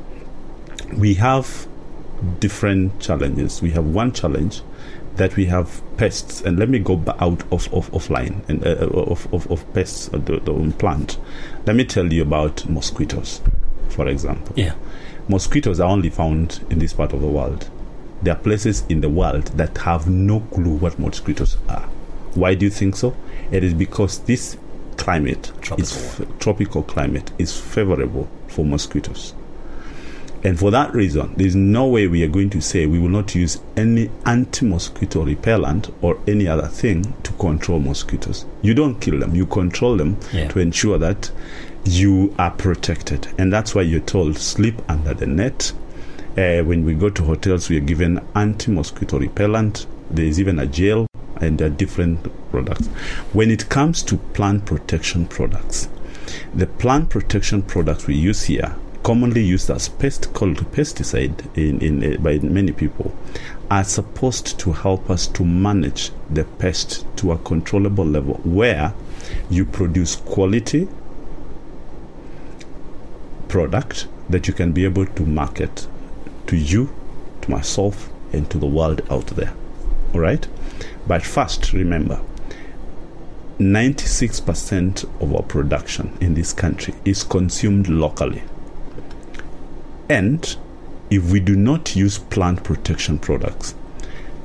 we 0.93 1.15
have 1.15 1.67
different 2.39 2.99
challenges. 2.99 3.61
We 3.61 3.71
have 3.71 3.85
one 3.85 4.11
challenge 4.11 4.61
that 5.15 5.35
we 5.37 5.45
have 5.45 5.81
pests, 5.97 6.41
and 6.41 6.59
let 6.59 6.69
me 6.69 6.79
go 6.79 7.01
out 7.19 7.41
of, 7.51 7.73
of 7.73 7.89
offline 7.91 8.47
and 8.49 8.65
uh, 8.65 8.87
of, 8.87 9.33
of, 9.33 9.49
of 9.49 9.73
pests 9.73 10.09
of 10.09 10.25
the, 10.25 10.39
the 10.41 10.73
plant. 10.77 11.17
Let 11.65 11.75
me 11.75 11.85
tell 11.85 12.11
you 12.11 12.21
about 12.21 12.67
mosquitoes, 12.69 13.41
for 13.89 14.07
example. 14.07 14.53
Yeah. 14.57 14.75
Mosquitoes 15.29 15.79
are 15.79 15.89
only 15.89 16.09
found 16.09 16.65
in 16.69 16.79
this 16.79 16.93
part 16.93 17.13
of 17.13 17.21
the 17.21 17.27
world. 17.27 17.69
There 18.25 18.33
are 18.33 18.39
places 18.39 18.83
in 18.89 19.01
the 19.01 19.09
world 19.09 19.45
that 19.57 19.77
have 19.77 20.09
no 20.09 20.39
clue 20.39 20.77
what 20.77 20.97
mosquitoes 20.97 21.57
are. 21.69 21.87
Why 22.33 22.55
do 22.55 22.65
you 22.65 22.71
think 22.71 22.95
so? 22.95 23.15
It 23.51 23.63
is 23.63 23.75
because 23.75 24.17
this 24.21 24.57
climate 24.97 25.51
Tropical. 25.61 25.83
is 25.83 26.21
tropical 26.39 26.81
climate 26.81 27.31
is 27.37 27.55
favorable 27.55 28.27
for 28.47 28.65
mosquitoes. 28.65 29.35
And 30.43 30.57
for 30.57 30.71
that 30.71 30.95
reason, 30.95 31.35
there's 31.37 31.55
no 31.55 31.85
way 31.85 32.07
we 32.07 32.23
are 32.23 32.27
going 32.27 32.49
to 32.49 32.61
say 32.61 32.87
we 32.87 32.97
will 32.97 33.09
not 33.09 33.35
use 33.35 33.59
any 33.77 34.09
anti 34.25 34.65
mosquito 34.65 35.23
repellent 35.23 35.91
or 36.01 36.17
any 36.27 36.47
other 36.47 36.67
thing 36.67 37.13
to 37.21 37.31
control 37.33 37.79
mosquitoes. 37.79 38.45
You 38.63 38.73
don't 38.73 38.99
kill 38.99 39.19
them, 39.19 39.35
you 39.35 39.45
control 39.45 39.97
them 39.97 40.17
Yeah. 40.33 40.47
to 40.47 40.59
ensure 40.59 40.97
that 40.97 41.29
you 41.83 42.33
are 42.39 42.49
protected. 42.51 43.27
And 43.37 43.53
that's 43.53 43.75
why 43.75 43.83
you're 43.83 43.99
told 43.99 44.37
sleep 44.39 44.81
under 44.89 45.13
the 45.13 45.27
net. 45.27 45.71
Uh, 46.37 46.61
when 46.63 46.83
we 46.83 46.93
go 46.93 47.09
to 47.09 47.23
hotels, 47.23 47.69
we 47.69 47.77
are 47.77 47.81
given 47.81 48.19
anti 48.35 48.69
mosquito 48.69 49.17
repellent. 49.17 49.87
There's 50.11 50.37
even 50.37 50.59
a 50.59 50.65
gel 50.65 51.07
and 51.37 51.57
there 51.57 51.67
are 51.67 51.71
different 51.71 52.27
products. 52.51 52.87
When 53.31 53.49
it 53.49 53.69
comes 53.69 54.03
to 54.03 54.17
plant 54.17 54.65
protection 54.65 55.27
products, 55.27 55.87
the 56.53 56.67
plant 56.67 57.09
protection 57.09 57.61
products 57.61 58.05
we 58.05 58.15
use 58.15 58.43
here, 58.43 58.75
commonly 59.01 59.45
used 59.45 59.69
as 59.69 59.87
pest 59.87 60.33
called 60.33 60.57
pesticide 60.73 61.55
in, 61.57 61.79
in 61.79 62.15
uh, 62.15 62.17
by 62.17 62.39
many 62.39 62.73
people, 62.73 63.15
are 63.71 63.85
supposed 63.85 64.59
to 64.59 64.73
help 64.73 65.09
us 65.09 65.27
to 65.27 65.45
manage 65.45 66.11
the 66.29 66.43
pest 66.43 67.05
to 67.15 67.31
a 67.31 67.37
controllable 67.37 68.05
level 68.05 68.33
where 68.43 68.93
you 69.49 69.63
produce 69.63 70.17
quality 70.17 70.89
product 73.47 74.09
that 74.29 74.49
you 74.49 74.53
can 74.53 74.73
be 74.73 74.83
able 74.83 75.05
to 75.05 75.25
market 75.25 75.87
to 76.47 76.55
you, 76.55 76.93
to 77.41 77.51
myself, 77.51 78.09
and 78.33 78.49
to 78.49 78.57
the 78.57 78.65
world 78.65 79.01
out 79.09 79.27
there. 79.27 79.53
All 80.13 80.19
right? 80.19 80.47
But 81.07 81.23
first, 81.23 81.73
remember 81.73 82.21
96% 83.59 85.21
of 85.21 85.33
our 85.33 85.43
production 85.43 86.17
in 86.19 86.33
this 86.33 86.51
country 86.51 86.93
is 87.05 87.23
consumed 87.23 87.87
locally. 87.87 88.43
And 90.09 90.55
if 91.09 91.31
we 91.31 91.39
do 91.39 91.55
not 91.55 91.95
use 91.95 92.17
plant 92.17 92.63
protection 92.63 93.17
products, 93.17 93.75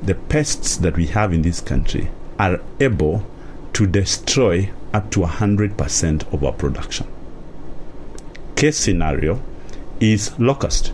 the 0.02 0.14
pests 0.14 0.76
that 0.76 0.96
we 0.96 1.06
have 1.06 1.32
in 1.32 1.42
this 1.42 1.60
country 1.60 2.10
are 2.38 2.60
able 2.78 3.26
to 3.72 3.86
destroy 3.86 4.70
up 4.92 5.10
to 5.10 5.20
100% 5.20 6.32
of 6.32 6.44
our 6.44 6.52
production. 6.52 7.06
Case 8.56 8.78
scenario 8.78 9.40
is 9.98 10.38
locust. 10.38 10.92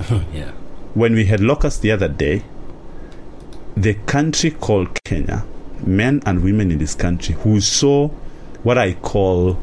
Yeah. 0.32 0.52
When 0.94 1.14
we 1.14 1.24
had 1.26 1.40
locust 1.40 1.82
the 1.82 1.92
other 1.92 2.08
day, 2.08 2.42
the 3.76 3.94
country 3.94 4.50
called 4.50 5.02
Kenya, 5.04 5.44
men 5.84 6.22
and 6.26 6.42
women 6.42 6.70
in 6.70 6.78
this 6.78 6.94
country 6.94 7.34
who 7.36 7.60
saw 7.60 8.08
what 8.62 8.78
I 8.78 8.94
call 8.94 9.58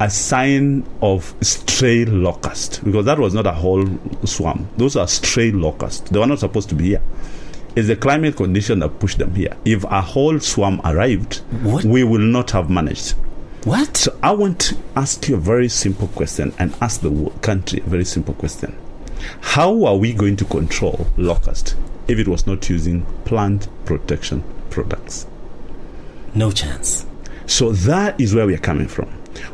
a 0.00 0.10
sign 0.10 0.84
of 1.00 1.34
stray 1.40 2.04
locust, 2.04 2.82
because 2.84 3.04
that 3.04 3.18
was 3.18 3.32
not 3.34 3.46
a 3.46 3.52
whole 3.52 3.86
swarm. 4.24 4.68
Those 4.76 4.96
are 4.96 5.06
stray 5.06 5.52
locusts. 5.52 6.10
They 6.10 6.18
were 6.18 6.26
not 6.26 6.40
supposed 6.40 6.68
to 6.70 6.74
be 6.74 6.84
here. 6.86 7.02
It's 7.76 7.88
the 7.88 7.96
climate 7.96 8.36
condition 8.36 8.80
that 8.80 8.98
pushed 8.98 9.18
them 9.18 9.34
here. 9.34 9.56
If 9.64 9.84
a 9.84 10.00
whole 10.00 10.40
swarm 10.40 10.80
arrived, 10.84 11.36
What? 11.62 11.84
we 11.84 12.02
will 12.04 12.20
not 12.20 12.50
have 12.52 12.70
managed. 12.70 13.12
What? 13.64 13.96
So 13.96 14.18
I 14.22 14.32
want 14.32 14.60
to 14.62 14.76
ask 14.96 15.28
you 15.28 15.36
a 15.36 15.38
very 15.40 15.68
simple 15.68 16.08
question 16.08 16.52
and 16.58 16.74
ask 16.80 17.00
the 17.00 17.30
country 17.40 17.80
a 17.80 17.84
very 17.84 18.04
simple 18.04 18.34
question. 18.34 18.76
How 19.40 19.84
are 19.84 19.96
we 19.96 20.12
going 20.12 20.36
to 20.36 20.44
control 20.44 21.06
locust 21.16 21.76
if 22.08 22.18
it 22.18 22.28
was 22.28 22.46
not 22.46 22.68
using 22.68 23.06
plant 23.24 23.68
protection 23.84 24.44
products? 24.70 25.26
No 26.34 26.50
chance. 26.50 27.06
So 27.46 27.72
that 27.72 28.20
is 28.20 28.34
where 28.34 28.46
we 28.46 28.54
are 28.54 28.58
coming 28.58 28.88
from. 28.88 29.08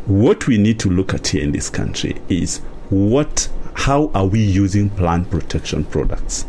What 0.07 0.47
we 0.47 0.59
need 0.59 0.79
to 0.81 0.91
look 0.91 1.15
at 1.15 1.29
here 1.29 1.43
in 1.43 1.53
this 1.53 1.69
country 1.71 2.21
is 2.29 2.59
what 2.91 3.49
how 3.75 4.11
are 4.15 4.27
we 4.27 4.41
using 4.41 4.91
plant 4.91 5.31
protection 5.31 5.85
products? 5.85 6.45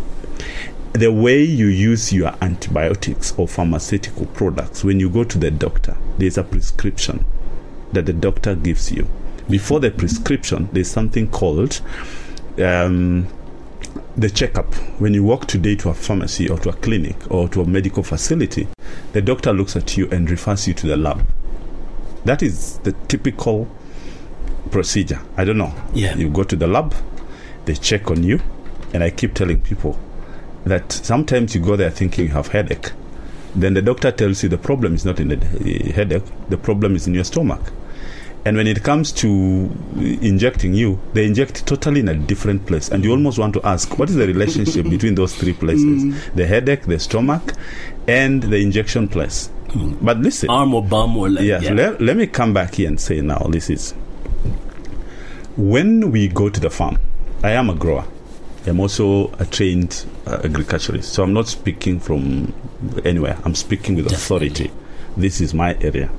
The 0.93 1.11
way 1.11 1.41
you 1.41 1.67
use 1.67 2.11
your 2.11 2.33
antibiotics 2.41 3.33
or 3.37 3.47
pharmaceutical 3.47 4.25
products 4.27 4.83
when 4.83 4.99
you 4.99 5.09
go 5.09 5.23
to 5.23 5.37
the 5.37 5.51
doctor, 5.51 5.95
there's 6.17 6.37
a 6.37 6.43
prescription 6.43 7.25
that 7.93 8.05
the 8.05 8.13
doctor 8.13 8.55
gives 8.55 8.91
you. 8.91 9.07
Before 9.49 9.79
the 9.79 9.91
prescription, 9.91 10.67
there's 10.73 10.91
something 10.91 11.29
called 11.29 11.81
um, 12.59 13.27
the 14.17 14.29
checkup. 14.29 14.73
When 14.99 15.13
you 15.13 15.23
walk 15.23 15.47
today 15.47 15.75
to 15.77 15.89
a 15.89 15.93
pharmacy 15.93 16.49
or 16.49 16.57
to 16.59 16.69
a 16.69 16.73
clinic 16.73 17.15
or 17.31 17.47
to 17.49 17.61
a 17.61 17.65
medical 17.65 18.03
facility, 18.03 18.67
the 19.13 19.21
doctor 19.21 19.53
looks 19.53 19.75
at 19.75 19.97
you 19.97 20.09
and 20.11 20.29
refers 20.29 20.67
you 20.67 20.73
to 20.75 20.87
the 20.87 20.97
lab. 20.97 21.25
That 22.25 22.43
is 22.43 22.77
the 22.79 22.91
typical 23.07 23.67
procedure. 24.69 25.19
I 25.37 25.43
don't 25.43 25.57
know. 25.57 25.73
Yeah. 25.93 26.15
You 26.15 26.29
go 26.29 26.43
to 26.43 26.55
the 26.55 26.67
lab, 26.67 26.93
they 27.65 27.73
check 27.75 28.11
on 28.11 28.23
you, 28.23 28.39
and 28.93 29.03
I 29.03 29.09
keep 29.09 29.33
telling 29.33 29.61
people 29.61 29.97
that 30.65 30.91
sometimes 30.91 31.55
you 31.55 31.61
go 31.61 31.75
there 31.75 31.89
thinking 31.89 32.25
you 32.25 32.31
have 32.31 32.47
headache. 32.47 32.91
Then 33.55 33.73
the 33.73 33.81
doctor 33.81 34.11
tells 34.11 34.43
you 34.43 34.49
the 34.49 34.57
problem 34.57 34.95
is 34.95 35.03
not 35.03 35.19
in 35.19 35.29
the 35.29 35.37
uh, 35.37 35.93
headache, 35.93 36.23
the 36.49 36.57
problem 36.57 36.95
is 36.95 37.07
in 37.07 37.13
your 37.13 37.23
stomach. 37.23 37.73
And 38.43 38.57
when 38.57 38.65
it 38.65 38.83
comes 38.83 39.11
to 39.13 39.27
injecting 39.97 40.73
you, 40.73 40.99
they 41.13 41.25
inject 41.25 41.65
totally 41.67 41.99
in 41.99 42.09
a 42.09 42.15
different 42.15 42.65
place. 42.65 42.89
And 42.89 43.03
you 43.03 43.11
almost 43.11 43.37
want 43.37 43.53
to 43.53 43.61
ask, 43.63 43.99
what 43.99 44.09
is 44.09 44.15
the 44.15 44.25
relationship 44.25 44.83
between 44.89 45.15
those 45.15 45.35
three 45.35 45.53
places? 45.53 46.31
The 46.33 46.47
headache, 46.47 46.83
the 46.83 46.97
stomach, 46.97 47.53
and 48.07 48.41
the 48.41 48.57
injection 48.57 49.07
place. 49.07 49.51
But 50.01 50.17
listen. 50.17 50.49
Arm 50.49 50.73
or 50.73 50.83
bum 50.83 51.15
or 51.17 51.29
leg. 51.29 51.45
Yes, 51.45 51.63
yeah. 51.63 51.73
let, 51.73 52.01
let 52.01 52.17
me 52.17 52.27
come 52.27 52.53
back 52.53 52.75
here 52.75 52.87
and 52.87 52.99
say 52.99 53.21
now 53.21 53.47
this 53.49 53.69
is 53.69 53.93
when 55.57 56.11
we 56.11 56.27
go 56.27 56.49
to 56.49 56.59
the 56.59 56.69
farm, 56.69 56.97
I 57.43 57.51
am 57.51 57.69
a 57.69 57.75
grower. 57.75 58.05
I'm 58.65 58.79
also 58.79 59.31
a 59.39 59.45
trained 59.45 60.05
uh, 60.25 60.41
agriculturalist. 60.43 61.13
So 61.13 61.23
I'm 61.23 61.33
not 61.33 61.47
speaking 61.47 61.99
from 61.99 62.53
anywhere. 63.03 63.37
I'm 63.43 63.55
speaking 63.55 63.95
with 63.95 64.07
authority. 64.07 64.71
This 65.17 65.41
is 65.41 65.53
my 65.53 65.75
area. 65.81 66.09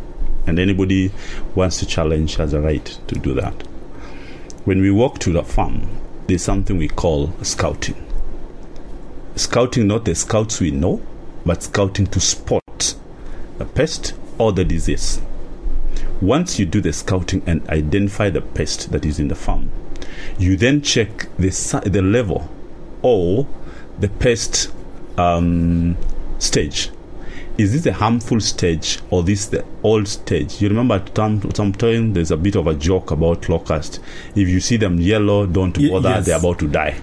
And 0.46 0.58
anybody 0.58 1.12
wants 1.54 1.78
to 1.78 1.86
challenge 1.86 2.36
has 2.36 2.52
a 2.52 2.60
right 2.60 2.84
to 3.06 3.14
do 3.14 3.34
that. 3.34 3.62
When 4.64 4.80
we 4.80 4.90
walk 4.90 5.18
to 5.20 5.32
the 5.32 5.42
farm, 5.42 5.88
there's 6.26 6.42
something 6.42 6.76
we 6.76 6.88
call 6.88 7.32
scouting. 7.42 7.96
Scouting, 9.36 9.86
not 9.86 10.04
the 10.04 10.14
scouts 10.14 10.60
we 10.60 10.70
know, 10.70 11.02
but 11.44 11.62
scouting 11.62 12.06
to 12.08 12.20
spot 12.20 12.94
the 13.58 13.64
pest 13.64 14.14
or 14.38 14.52
the 14.52 14.64
disease. 14.64 15.20
Once 16.20 16.58
you 16.58 16.66
do 16.66 16.80
the 16.80 16.92
scouting 16.92 17.42
and 17.46 17.68
identify 17.68 18.30
the 18.30 18.40
pest 18.40 18.92
that 18.92 19.04
is 19.04 19.18
in 19.18 19.28
the 19.28 19.34
farm, 19.34 19.70
you 20.38 20.56
then 20.56 20.80
check 20.82 21.28
the 21.36 21.50
the 21.84 22.02
level 22.02 22.48
or 23.02 23.46
the 23.98 24.08
pest 24.08 24.72
um, 25.18 25.96
stage. 26.38 26.90
Is 27.58 27.74
this 27.74 27.84
a 27.84 27.92
harmful 27.92 28.40
stage 28.40 28.98
or 29.10 29.22
this 29.22 29.46
the 29.46 29.62
old 29.82 30.08
stage? 30.08 30.62
You 30.62 30.70
remember 30.70 30.94
at 30.94 31.14
time, 31.14 31.42
sometimes 31.54 32.14
there's 32.14 32.30
a 32.30 32.36
bit 32.38 32.56
of 32.56 32.66
a 32.66 32.74
joke 32.74 33.10
about 33.10 33.46
locust. 33.46 34.00
If 34.34 34.48
you 34.48 34.58
see 34.58 34.78
them 34.78 34.98
yellow, 34.98 35.44
don't 35.44 35.76
bother; 35.90 36.08
yes. 36.08 36.26
they're 36.26 36.38
about 36.38 36.60
to 36.60 36.68
die. 36.68 36.98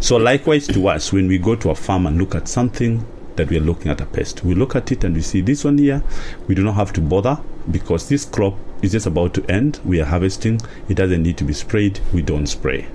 So 0.00 0.18
likewise 0.18 0.66
to 0.68 0.88
us, 0.88 1.14
when 1.14 1.28
we 1.28 1.38
go 1.38 1.56
to 1.56 1.70
a 1.70 1.74
farm 1.74 2.06
and 2.06 2.18
look 2.18 2.34
at 2.34 2.46
something 2.46 3.06
that 3.36 3.48
we 3.48 3.56
are 3.56 3.60
looking 3.60 3.90
at 3.90 4.02
a 4.02 4.06
pest, 4.06 4.44
we 4.44 4.54
look 4.54 4.76
at 4.76 4.92
it 4.92 5.02
and 5.02 5.14
we 5.14 5.22
see 5.22 5.40
this 5.40 5.64
one 5.64 5.78
here. 5.78 6.02
We 6.46 6.54
do 6.54 6.62
not 6.62 6.74
have 6.74 6.92
to 6.94 7.00
bother 7.00 7.38
because 7.70 8.10
this 8.10 8.26
crop 8.26 8.54
is 8.82 8.92
just 8.92 9.06
about 9.06 9.32
to 9.34 9.50
end. 9.50 9.80
We 9.82 10.02
are 10.02 10.04
harvesting. 10.04 10.60
It 10.90 10.94
doesn't 10.94 11.22
need 11.22 11.38
to 11.38 11.44
be 11.44 11.54
sprayed. 11.54 12.00
We 12.12 12.20
don't 12.20 12.46
spray. 12.46 12.86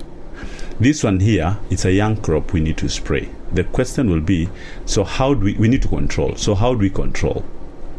This 0.80 1.04
one 1.04 1.20
here, 1.20 1.58
it's 1.70 1.84
a 1.84 1.92
young 1.92 2.16
crop. 2.16 2.52
We 2.52 2.60
need 2.60 2.78
to 2.78 2.88
spray. 2.88 3.28
The 3.52 3.64
question 3.64 4.10
will 4.10 4.20
be, 4.20 4.48
so 4.86 5.04
how 5.04 5.34
do 5.34 5.44
we? 5.44 5.54
We 5.54 5.68
need 5.68 5.82
to 5.82 5.88
control. 5.88 6.34
So 6.36 6.54
how 6.54 6.72
do 6.72 6.78
we 6.78 6.90
control? 6.90 7.44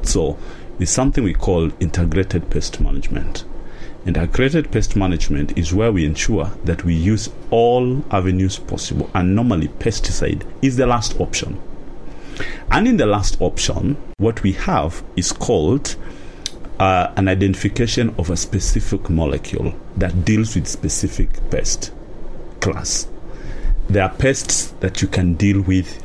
So 0.01 0.37
it's 0.79 0.91
something 0.91 1.23
we 1.23 1.33
call 1.33 1.71
integrated 1.79 2.49
pest 2.49 2.81
management. 2.81 3.45
And 4.05 4.17
Integrated 4.17 4.71
pest 4.71 4.95
management 4.95 5.57
is 5.57 5.73
where 5.73 5.91
we 5.91 6.03
ensure 6.03 6.51
that 6.65 6.83
we 6.83 6.95
use 6.95 7.29
all 7.51 8.03
avenues 8.11 8.57
possible, 8.59 9.09
and 9.13 9.35
normally 9.35 9.67
pesticide 9.67 10.45
is 10.61 10.75
the 10.75 10.87
last 10.87 11.19
option. 11.21 11.61
And 12.71 12.87
in 12.87 12.97
the 12.97 13.05
last 13.05 13.39
option, 13.39 13.95
what 14.17 14.41
we 14.41 14.53
have 14.53 15.03
is 15.15 15.31
called 15.31 15.95
uh, 16.79 17.13
an 17.15 17.27
identification 17.27 18.15
of 18.17 18.31
a 18.31 18.35
specific 18.35 19.09
molecule 19.09 19.73
that 19.95 20.25
deals 20.25 20.55
with 20.55 20.67
specific 20.67 21.29
pest 21.51 21.93
class. 22.63 23.07
There 23.89 24.01
are 24.03 24.09
pests 24.09 24.69
that 24.79 25.01
you 25.01 25.07
can 25.07 25.33
deal 25.35 25.61
with 25.61 26.01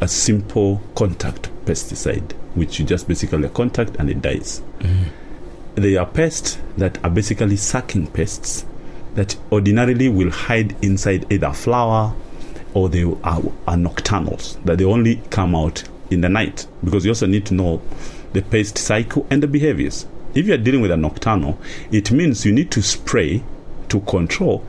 a 0.00 0.08
simple 0.08 0.82
contact 0.96 1.48
pesticide, 1.64 2.32
which 2.54 2.78
you 2.78 2.84
just 2.84 3.06
basically 3.06 3.48
contact 3.50 3.96
and 3.96 4.10
it 4.10 4.20
dies. 4.20 4.60
Mm. 4.80 5.04
There 5.76 6.00
are 6.00 6.06
pests 6.06 6.58
that 6.76 7.02
are 7.04 7.10
basically 7.10 7.56
sucking 7.56 8.08
pests 8.08 8.66
that 9.14 9.36
ordinarily 9.52 10.08
will 10.08 10.30
hide 10.30 10.76
inside 10.84 11.30
either 11.32 11.52
flower 11.52 12.14
or 12.74 12.88
they 12.88 13.04
are, 13.04 13.42
are 13.66 13.76
nocturnals, 13.76 14.62
that 14.64 14.78
they 14.78 14.84
only 14.84 15.22
come 15.30 15.54
out 15.54 15.84
in 16.10 16.20
the 16.20 16.28
night 16.28 16.66
because 16.82 17.04
you 17.04 17.12
also 17.12 17.26
need 17.26 17.46
to 17.46 17.54
know 17.54 17.80
the 18.32 18.42
pest 18.42 18.78
cycle 18.78 19.26
and 19.30 19.42
the 19.42 19.48
behaviors. 19.48 20.06
If 20.34 20.46
you're 20.46 20.58
dealing 20.58 20.80
with 20.80 20.90
a 20.90 20.96
nocturnal, 20.96 21.58
it 21.90 22.10
means 22.10 22.44
you 22.44 22.52
need 22.52 22.70
to 22.72 22.82
spray 22.82 23.42
to 23.88 24.00
control, 24.00 24.64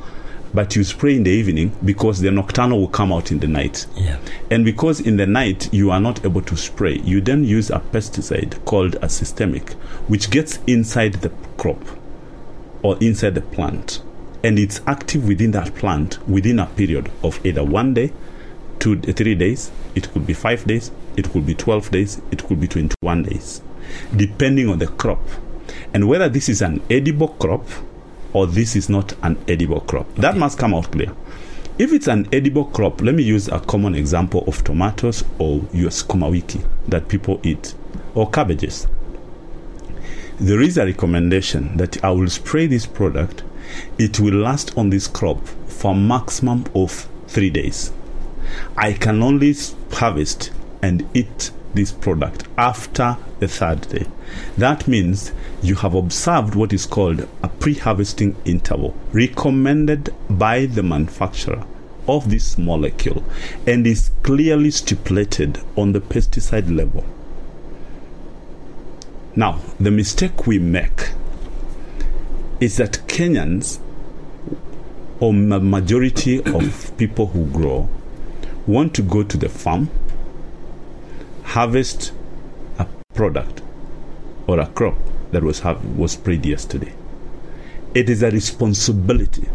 but 0.53 0.75
you 0.75 0.83
spray 0.83 1.15
in 1.15 1.23
the 1.23 1.31
evening 1.31 1.75
because 1.83 2.19
the 2.19 2.31
nocturnal 2.31 2.79
will 2.79 2.87
come 2.87 3.11
out 3.11 3.31
in 3.31 3.39
the 3.39 3.47
night. 3.47 3.85
Yeah. 3.95 4.19
And 4.49 4.65
because 4.65 4.99
in 4.99 5.17
the 5.17 5.25
night 5.25 5.73
you 5.73 5.91
are 5.91 5.99
not 5.99 6.25
able 6.25 6.41
to 6.41 6.57
spray, 6.57 6.99
you 6.99 7.21
then 7.21 7.43
use 7.43 7.69
a 7.69 7.79
pesticide 7.79 8.63
called 8.65 8.95
a 9.01 9.09
systemic, 9.09 9.71
which 10.07 10.29
gets 10.29 10.59
inside 10.67 11.15
the 11.15 11.29
crop 11.57 11.81
or 12.83 12.97
inside 12.99 13.35
the 13.35 13.41
plant. 13.41 14.01
And 14.43 14.57
it's 14.57 14.81
active 14.87 15.27
within 15.27 15.51
that 15.51 15.75
plant 15.75 16.27
within 16.27 16.59
a 16.59 16.65
period 16.65 17.11
of 17.23 17.43
either 17.45 17.63
one 17.63 17.93
day, 17.93 18.11
two, 18.79 18.99
three 18.99 19.35
days, 19.35 19.71
it 19.95 20.11
could 20.11 20.25
be 20.25 20.33
five 20.33 20.65
days, 20.65 20.91
it 21.15 21.29
could 21.31 21.45
be 21.45 21.53
12 21.53 21.91
days, 21.91 22.21
it 22.31 22.43
could 22.43 22.59
be 22.59 22.67
21 22.67 23.23
days, 23.23 23.61
depending 24.15 24.67
on 24.67 24.79
the 24.79 24.87
crop. 24.87 25.21
And 25.93 26.07
whether 26.07 26.27
this 26.27 26.49
is 26.49 26.61
an 26.61 26.81
edible 26.89 27.29
crop 27.29 27.67
or 28.33 28.47
this 28.47 28.75
is 28.75 28.89
not 28.89 29.13
an 29.23 29.37
edible 29.47 29.81
crop. 29.81 30.13
That 30.15 30.37
must 30.37 30.57
come 30.57 30.73
out 30.73 30.91
clear. 30.91 31.11
If 31.77 31.93
it's 31.93 32.07
an 32.07 32.27
edible 32.31 32.65
crop, 32.65 33.01
let 33.01 33.15
me 33.15 33.23
use 33.23 33.47
a 33.47 33.59
common 33.59 33.95
example 33.95 34.43
of 34.47 34.63
tomatoes 34.63 35.23
or 35.39 35.61
your 35.73 35.89
sukuma 35.89 36.29
wiki 36.29 36.61
that 36.87 37.07
people 37.07 37.39
eat, 37.43 37.73
or 38.13 38.29
cabbages. 38.29 38.87
There 40.39 40.61
is 40.61 40.77
a 40.77 40.85
recommendation 40.85 41.77
that 41.77 42.03
I 42.03 42.11
will 42.11 42.29
spray 42.29 42.67
this 42.67 42.85
product. 42.85 43.43
It 43.97 44.19
will 44.19 44.33
last 44.33 44.77
on 44.77 44.89
this 44.89 45.07
crop 45.07 45.47
for 45.67 45.91
a 45.91 45.95
maximum 45.95 46.65
of 46.75 47.07
three 47.27 47.49
days. 47.49 47.91
I 48.75 48.93
can 48.93 49.23
only 49.23 49.55
harvest 49.91 50.51
and 50.81 51.07
eat 51.13 51.51
this 51.73 51.91
product 51.91 52.43
after 52.57 53.17
the 53.41 53.47
third 53.47 53.81
day. 53.89 54.05
That 54.55 54.87
means 54.87 55.33
you 55.61 55.75
have 55.75 55.95
observed 55.95 56.55
what 56.55 56.71
is 56.71 56.85
called 56.85 57.27
a 57.43 57.49
pre 57.49 57.73
harvesting 57.73 58.37
interval 58.45 58.95
recommended 59.11 60.13
by 60.29 60.67
the 60.67 60.83
manufacturer 60.83 61.65
of 62.07 62.29
this 62.29 62.57
molecule 62.57 63.23
and 63.67 63.85
is 63.85 64.11
clearly 64.23 64.71
stipulated 64.71 65.59
on 65.75 65.91
the 65.91 65.99
pesticide 65.99 66.73
label. 66.73 67.03
Now, 69.35 69.59
the 69.79 69.91
mistake 69.91 70.45
we 70.45 70.59
make 70.59 71.09
is 72.59 72.77
that 72.77 73.01
Kenyans 73.07 73.79
or 75.19 75.33
ma- 75.33 75.59
majority 75.59 76.43
of 76.43 76.95
people 76.97 77.27
who 77.27 77.45
grow 77.47 77.89
want 78.67 78.93
to 78.95 79.01
go 79.01 79.23
to 79.23 79.37
the 79.37 79.49
farm, 79.49 79.89
harvest 81.43 82.13
product 83.13 83.61
or 84.47 84.59
a 84.59 84.67
crop 84.67 84.95
that 85.31 85.43
was 85.43 85.59
ha- 85.59 85.79
was 85.95 86.13
sprayed 86.13 86.45
yesterday. 86.45 86.93
It 87.93 88.09
is 88.09 88.23
a 88.23 88.31
responsibility 88.31 89.47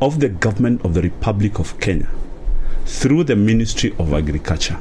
of 0.00 0.20
the 0.20 0.28
government 0.28 0.84
of 0.84 0.94
the 0.94 1.02
Republic 1.02 1.58
of 1.58 1.78
Kenya 1.80 2.08
through 2.84 3.24
the 3.24 3.36
Ministry 3.36 3.94
of 3.98 4.12
Agriculture, 4.12 4.80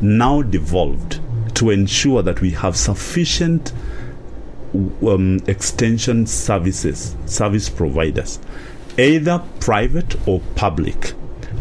now 0.00 0.42
devolved, 0.42 1.20
to 1.54 1.70
ensure 1.70 2.22
that 2.22 2.40
we 2.40 2.50
have 2.50 2.76
sufficient 2.76 3.72
um, 4.74 5.38
extension 5.46 6.26
services, 6.26 7.14
service 7.26 7.68
providers, 7.68 8.38
either 8.98 9.42
private 9.60 10.16
or 10.26 10.40
public, 10.54 11.12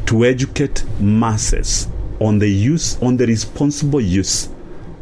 to 0.06 0.26
educate 0.26 0.84
masses 1.00 1.88
on 2.20 2.40
the 2.40 2.50
use, 2.50 3.02
on 3.02 3.18
the 3.18 3.28
responsible 3.28 4.02
use 4.02 4.50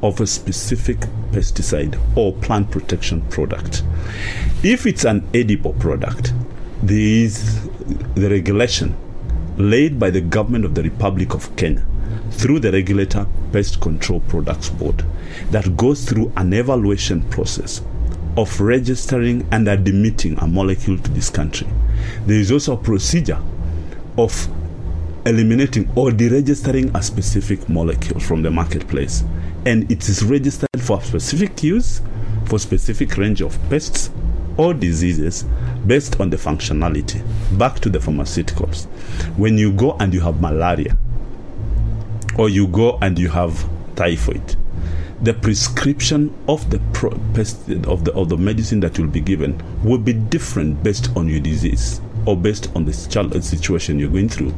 of 0.01 0.21
a 0.21 0.27
specific 0.27 0.99
pesticide 1.31 1.99
or 2.15 2.33
plant 2.33 2.71
protection 2.71 3.21
product. 3.29 3.83
If 4.63 4.85
it's 4.85 5.05
an 5.05 5.27
edible 5.33 5.73
product, 5.73 6.33
there 6.81 6.97
is 6.97 7.67
the 8.15 8.29
regulation 8.29 8.95
laid 9.57 9.99
by 9.99 10.09
the 10.09 10.21
government 10.21 10.65
of 10.65 10.75
the 10.75 10.83
Republic 10.83 11.33
of 11.33 11.53
Kenya 11.55 11.85
through 12.31 12.59
the 12.59 12.71
regulator 12.71 13.27
Pest 13.51 13.81
Control 13.81 14.21
Products 14.21 14.69
Board 14.69 15.03
that 15.51 15.75
goes 15.75 16.05
through 16.05 16.31
an 16.37 16.53
evaluation 16.53 17.21
process 17.29 17.81
of 18.37 18.61
registering 18.61 19.47
and 19.51 19.67
admitting 19.67 20.37
a 20.39 20.47
molecule 20.47 20.97
to 20.97 21.11
this 21.11 21.29
country. 21.29 21.67
There 22.25 22.39
is 22.39 22.51
also 22.51 22.73
a 22.73 22.77
procedure 22.77 23.41
of 24.17 24.47
eliminating 25.25 25.89
or 25.95 26.11
deregistering 26.11 26.95
a 26.95 27.03
specific 27.03 27.67
molecule 27.67 28.19
from 28.19 28.41
the 28.41 28.51
marketplace. 28.51 29.23
And 29.69 29.91
it 29.91 30.09
is 30.09 30.23
registered 30.23 30.81
for 30.81 30.99
specific 30.99 31.61
use, 31.61 32.01
for 32.45 32.57
specific 32.57 33.15
range 33.17 33.41
of 33.41 33.55
pests 33.69 34.09
or 34.57 34.73
diseases 34.73 35.45
based 35.85 36.19
on 36.19 36.31
the 36.31 36.37
functionality. 36.37 37.21
Back 37.55 37.79
to 37.81 37.89
the 37.89 37.99
pharmaceuticals. 37.99 38.87
When 39.37 39.59
you 39.59 39.71
go 39.71 39.95
and 39.99 40.11
you 40.11 40.21
have 40.21 40.41
malaria, 40.41 40.97
or 42.39 42.49
you 42.49 42.65
go 42.65 42.97
and 43.03 43.19
you 43.19 43.29
have 43.29 43.63
typhoid, 43.95 44.55
the 45.21 45.35
prescription 45.35 46.35
of 46.47 46.67
the 46.71 46.79
pro- 46.91 47.15
pest- 47.35 47.69
of 47.85 48.05
the 48.05 48.13
of 48.13 48.29
the 48.29 48.37
medicine 48.37 48.79
that 48.79 48.97
will 48.97 49.05
be 49.05 49.21
given 49.21 49.61
will 49.83 49.99
be 49.99 50.13
different 50.13 50.81
based 50.81 51.15
on 51.15 51.27
your 51.27 51.41
disease 51.41 52.01
or 52.25 52.35
based 52.35 52.75
on 52.75 52.85
the 52.85 52.93
situation 52.93 53.99
you're 53.99 54.09
going 54.09 54.29
through. 54.29 54.55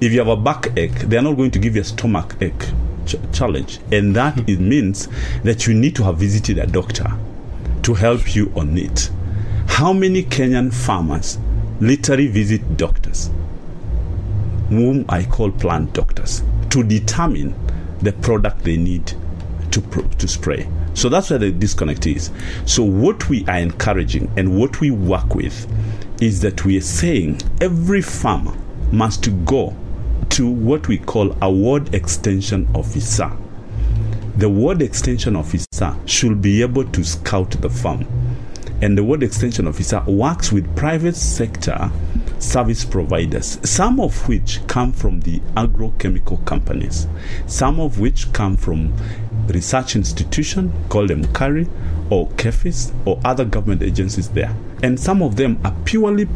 If 0.00 0.12
you 0.12 0.20
have 0.20 0.28
a 0.28 0.36
backache, 0.36 1.00
they 1.08 1.16
are 1.16 1.22
not 1.22 1.36
going 1.36 1.50
to 1.50 1.58
give 1.58 1.74
you 1.74 1.80
a 1.80 1.84
stomach 1.84 2.36
ache 2.40 2.68
ch- 3.06 3.16
challenge, 3.32 3.80
and 3.90 4.14
that 4.16 4.34
hmm. 4.34 4.44
it 4.50 4.60
means 4.60 5.08
that 5.44 5.66
you 5.66 5.74
need 5.74 5.96
to 5.96 6.04
have 6.04 6.18
visited 6.18 6.58
a 6.58 6.66
doctor 6.66 7.10
to 7.82 7.94
help 7.94 8.34
you 8.34 8.52
on 8.56 8.76
it. 8.78 9.10
How 9.66 9.92
many 9.92 10.22
Kenyan 10.22 10.72
farmers 10.72 11.38
literally 11.80 12.28
visit 12.28 12.76
doctors, 12.76 13.30
whom 14.68 15.04
I 15.08 15.24
call 15.24 15.50
plant 15.50 15.92
doctors, 15.92 16.42
to 16.70 16.82
determine 16.82 17.54
the 18.00 18.12
product 18.12 18.64
they 18.64 18.76
need 18.76 19.12
to 19.70 19.80
to 19.80 20.28
spray? 20.28 20.68
So 20.94 21.08
that's 21.08 21.30
where 21.30 21.38
the 21.38 21.50
disconnect 21.50 22.06
is. 22.06 22.30
So 22.66 22.82
what 22.82 23.28
we 23.28 23.44
are 23.46 23.58
encouraging 23.58 24.30
and 24.36 24.58
what 24.58 24.80
we 24.80 24.90
work 24.90 25.34
with 25.34 25.66
is 26.22 26.40
that 26.42 26.64
we 26.64 26.76
are 26.76 26.82
saying 26.82 27.40
every 27.60 28.02
farmer 28.02 28.54
must 28.92 29.28
go 29.44 29.74
to 30.32 30.48
what 30.48 30.88
we 30.88 30.96
call 30.96 31.36
a 31.42 31.52
ward 31.52 31.94
extension 31.94 32.66
officer. 32.74 33.30
The 34.38 34.48
ward 34.48 34.80
extension 34.80 35.36
officer 35.36 35.94
should 36.06 36.40
be 36.40 36.62
able 36.62 36.84
to 36.84 37.04
scout 37.04 37.50
the 37.50 37.68
farm. 37.68 38.06
And 38.80 38.96
the 38.96 39.04
ward 39.04 39.22
extension 39.22 39.68
officer 39.68 40.02
works 40.06 40.50
with 40.50 40.74
private 40.74 41.16
sector 41.16 41.90
service 42.38 42.82
providers, 42.82 43.58
some 43.62 44.00
of 44.00 44.26
which 44.26 44.66
come 44.68 44.90
from 44.90 45.20
the 45.20 45.40
agrochemical 45.54 46.42
companies, 46.46 47.06
some 47.46 47.78
of 47.78 48.00
which 48.00 48.32
come 48.32 48.56
from 48.56 48.94
research 49.48 49.96
institution, 49.96 50.72
call 50.88 51.06
them 51.06 51.30
KARI 51.34 51.68
or 52.08 52.30
KEPHIS 52.38 52.94
or 53.04 53.20
other 53.22 53.44
government 53.44 53.82
agencies 53.82 54.30
there. 54.30 54.56
And 54.82 54.98
some 54.98 55.20
of 55.20 55.36
them 55.36 55.60
are 55.62 55.76
purely 55.84 56.26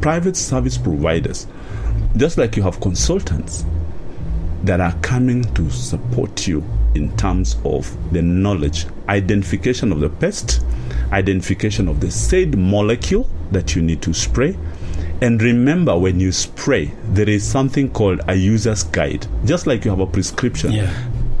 private 0.00 0.36
service 0.36 0.76
providers. 0.76 1.46
Just 2.16 2.38
like 2.38 2.56
you 2.56 2.62
have 2.62 2.80
consultants 2.80 3.64
that 4.64 4.80
are 4.80 4.92
coming 5.02 5.42
to 5.54 5.70
support 5.70 6.46
you 6.48 6.64
in 6.94 7.16
terms 7.16 7.56
of 7.64 7.94
the 8.12 8.22
knowledge, 8.22 8.86
identification 9.08 9.92
of 9.92 10.00
the 10.00 10.08
pest, 10.08 10.64
identification 11.12 11.86
of 11.88 12.00
the 12.00 12.10
said 12.10 12.56
molecule 12.58 13.28
that 13.52 13.76
you 13.76 13.82
need 13.82 14.02
to 14.02 14.12
spray. 14.12 14.56
And 15.20 15.40
remember, 15.42 15.96
when 15.98 16.20
you 16.20 16.32
spray, 16.32 16.92
there 17.04 17.28
is 17.28 17.48
something 17.48 17.90
called 17.90 18.20
a 18.28 18.34
user's 18.34 18.84
guide. 18.84 19.26
Just 19.44 19.66
like 19.66 19.84
you 19.84 19.90
have 19.90 20.00
a 20.00 20.06
prescription, 20.06 20.72
Yeah. 20.72 20.92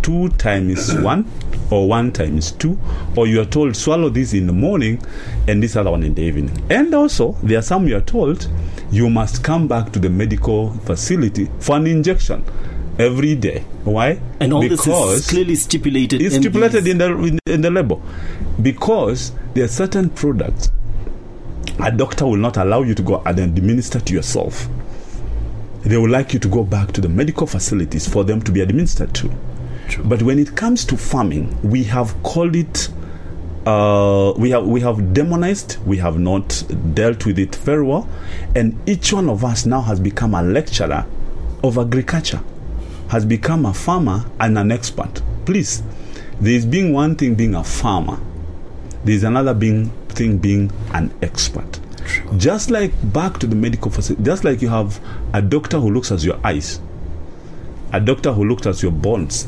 Two 0.08 0.28
times 0.38 0.94
one 0.94 1.26
or 1.70 1.86
one 1.86 2.10
times 2.10 2.52
two, 2.52 2.78
or 3.14 3.26
you 3.26 3.42
are 3.42 3.44
told 3.44 3.76
swallow 3.76 4.08
this 4.08 4.32
in 4.32 4.46
the 4.46 4.52
morning 4.54 4.98
and 5.46 5.62
this 5.62 5.76
other 5.76 5.90
one 5.90 6.02
in 6.02 6.14
the 6.14 6.22
evening. 6.22 6.50
And 6.70 6.94
also, 6.94 7.32
there 7.42 7.58
are 7.58 7.62
some 7.62 7.86
you 7.86 7.94
are 7.98 8.00
told 8.00 8.48
you 8.90 9.10
must 9.10 9.44
come 9.44 9.68
back 9.68 9.92
to 9.92 9.98
the 9.98 10.08
medical 10.08 10.70
facility 10.86 11.50
for 11.60 11.76
an 11.76 11.86
injection 11.86 12.42
every 12.98 13.34
day. 13.34 13.64
Why? 13.84 14.18
And 14.40 14.54
all 14.54 14.62
this 14.66 14.86
is 14.86 15.28
clearly 15.28 15.56
stipulated. 15.56 16.22
it's 16.22 16.36
in 16.36 16.42
stipulated 16.42 16.84
these- 16.84 16.92
in 16.92 16.98
the 16.98 17.06
in, 17.18 17.38
in 17.46 17.60
the 17.60 17.70
label 17.70 18.00
because 18.62 19.32
there 19.52 19.64
are 19.64 19.68
certain 19.68 20.08
products 20.08 20.72
a 21.80 21.92
doctor 21.92 22.24
will 22.26 22.36
not 22.36 22.56
allow 22.56 22.80
you 22.82 22.94
to 22.94 23.02
go 23.02 23.22
and 23.26 23.38
administer 23.38 24.00
to 24.00 24.14
yourself. 24.14 24.68
They 25.84 25.98
would 25.98 26.10
like 26.10 26.32
you 26.32 26.40
to 26.40 26.48
go 26.48 26.64
back 26.64 26.92
to 26.92 27.00
the 27.02 27.08
medical 27.10 27.46
facilities 27.46 28.08
for 28.08 28.24
them 28.24 28.40
to 28.42 28.50
be 28.50 28.62
administered 28.62 29.14
to. 29.16 29.30
But 29.96 30.22
when 30.22 30.38
it 30.38 30.54
comes 30.56 30.84
to 30.86 30.96
farming, 30.96 31.56
we 31.62 31.84
have 31.84 32.14
called 32.22 32.54
it. 32.56 32.88
Uh, 33.66 34.32
we 34.36 34.50
have 34.50 34.66
we 34.66 34.80
have 34.80 35.12
demonized. 35.12 35.78
We 35.84 35.98
have 35.98 36.18
not 36.18 36.62
dealt 36.94 37.26
with 37.26 37.38
it 37.38 37.54
very 37.56 37.82
well, 37.84 38.08
and 38.54 38.78
each 38.88 39.12
one 39.12 39.28
of 39.28 39.44
us 39.44 39.66
now 39.66 39.80
has 39.82 40.00
become 40.00 40.34
a 40.34 40.42
lecturer 40.42 41.06
of 41.62 41.76
agriculture, 41.76 42.40
has 43.08 43.24
become 43.24 43.66
a 43.66 43.74
farmer 43.74 44.24
and 44.40 44.58
an 44.58 44.70
expert. 44.70 45.20
Please, 45.44 45.82
there 46.40 46.52
is 46.52 46.64
being 46.64 46.92
one 46.92 47.16
thing 47.16 47.34
being 47.34 47.54
a 47.54 47.64
farmer, 47.64 48.18
there 49.04 49.14
is 49.14 49.24
another 49.24 49.54
being 49.54 49.90
thing 50.08 50.38
being 50.38 50.70
an 50.94 51.12
expert. 51.22 51.80
Just 52.36 52.70
like 52.70 52.92
back 53.12 53.38
to 53.38 53.46
the 53.46 53.56
medical 53.56 53.90
facility, 53.90 54.22
just 54.24 54.44
like 54.44 54.62
you 54.62 54.68
have 54.68 55.00
a 55.34 55.42
doctor 55.42 55.78
who 55.78 55.90
looks 55.90 56.10
at 56.10 56.22
your 56.22 56.38
eyes, 56.44 56.80
a 57.92 58.00
doctor 58.00 58.32
who 58.32 58.44
looks 58.44 58.66
at 58.66 58.82
your 58.82 58.92
bones, 58.92 59.46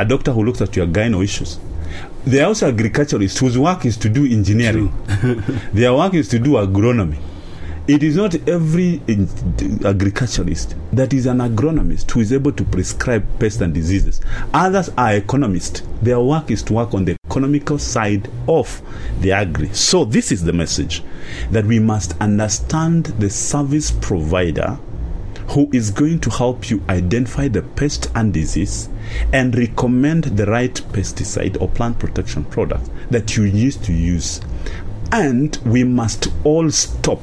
a 0.00 0.04
doctor 0.04 0.32
who 0.32 0.44
looks 0.44 0.60
at 0.62 0.74
your 0.76 0.86
gyno 0.86 1.22
issues. 1.22 1.58
There 2.24 2.44
are 2.44 2.48
also 2.48 2.68
agriculturists 2.68 3.38
whose 3.38 3.58
work 3.58 3.84
is 3.84 3.96
to 3.98 4.08
do 4.08 4.24
engineering. 4.24 4.92
Their 5.72 5.92
work 5.94 6.14
is 6.14 6.28
to 6.28 6.38
do 6.38 6.52
agronomy. 6.52 7.18
It 7.88 8.02
is 8.02 8.14
not 8.14 8.34
every 8.48 9.00
agriculturist 9.84 10.76
that 10.92 11.12
is 11.12 11.26
an 11.26 11.38
agronomist 11.38 12.10
who 12.10 12.20
is 12.20 12.32
able 12.32 12.52
to 12.52 12.62
prescribe 12.64 13.26
pests 13.40 13.60
and 13.60 13.74
diseases. 13.74 14.20
Others 14.54 14.90
are 14.96 15.14
economists. 15.14 15.82
Their 16.00 16.20
work 16.20 16.50
is 16.50 16.62
to 16.64 16.74
work 16.74 16.94
on 16.94 17.04
the 17.04 17.16
economical 17.26 17.78
side 17.78 18.30
of 18.48 18.80
the 19.20 19.32
agri. 19.32 19.74
So, 19.74 20.04
this 20.04 20.30
is 20.30 20.44
the 20.44 20.52
message 20.52 21.02
that 21.50 21.64
we 21.64 21.78
must 21.78 22.14
understand 22.20 23.06
the 23.06 23.28
service 23.28 23.90
provider 23.90 24.78
who 25.50 25.68
is 25.72 25.90
going 25.90 26.20
to 26.20 26.30
help 26.30 26.70
you 26.70 26.80
identify 26.88 27.48
the 27.48 27.62
pest 27.62 28.08
and 28.14 28.32
disease 28.32 28.88
and 29.32 29.56
recommend 29.56 30.24
the 30.24 30.46
right 30.46 30.74
pesticide 30.92 31.60
or 31.60 31.68
plant 31.68 31.98
protection 31.98 32.44
product 32.44 32.88
that 33.10 33.36
you 33.36 33.42
used 33.42 33.82
to 33.82 33.92
use. 33.92 34.40
And 35.10 35.56
we 35.66 35.82
must 35.82 36.28
all 36.44 36.70
stop 36.70 37.20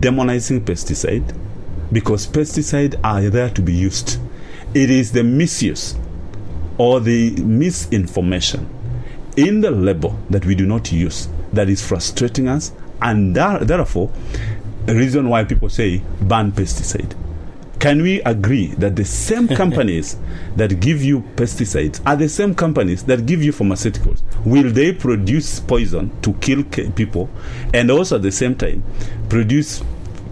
demonizing 0.00 0.62
pesticide 0.62 1.32
because 1.92 2.26
pesticides 2.26 2.98
are 3.04 3.30
there 3.30 3.50
to 3.50 3.62
be 3.62 3.72
used. 3.72 4.18
It 4.74 4.90
is 4.90 5.12
the 5.12 5.22
misuse 5.22 5.94
or 6.76 6.98
the 6.98 7.30
misinformation 7.36 8.68
in 9.36 9.60
the 9.60 9.70
label 9.70 10.18
that 10.28 10.44
we 10.44 10.56
do 10.56 10.66
not 10.66 10.90
use 10.90 11.28
that 11.52 11.68
is 11.68 11.86
frustrating 11.86 12.48
us 12.48 12.72
and 13.00 13.36
there- 13.36 13.60
therefore 13.64 14.10
the 14.86 14.94
reason 14.94 15.28
why 15.28 15.44
people 15.44 15.68
say 15.68 16.02
ban 16.20 16.50
pesticide 16.50 17.14
can 17.78 18.02
we 18.02 18.20
agree 18.22 18.68
that 18.78 18.96
the 18.96 19.04
same 19.04 19.48
companies 19.62 20.16
that 20.56 20.80
give 20.80 21.02
you 21.02 21.20
pesticides 21.36 22.00
are 22.06 22.16
the 22.16 22.28
same 22.28 22.54
companies 22.54 23.04
that 23.04 23.26
give 23.26 23.42
you 23.42 23.52
pharmaceuticals? 23.52 24.22
Will 24.44 24.70
they 24.70 24.92
produce 24.92 25.60
poison 25.60 26.10
to 26.22 26.32
kill 26.34 26.64
people? 26.64 27.30
And 27.72 27.90
also 27.90 28.16
at 28.16 28.22
the 28.22 28.32
same 28.32 28.54
time 28.56 28.82
produce 29.28 29.82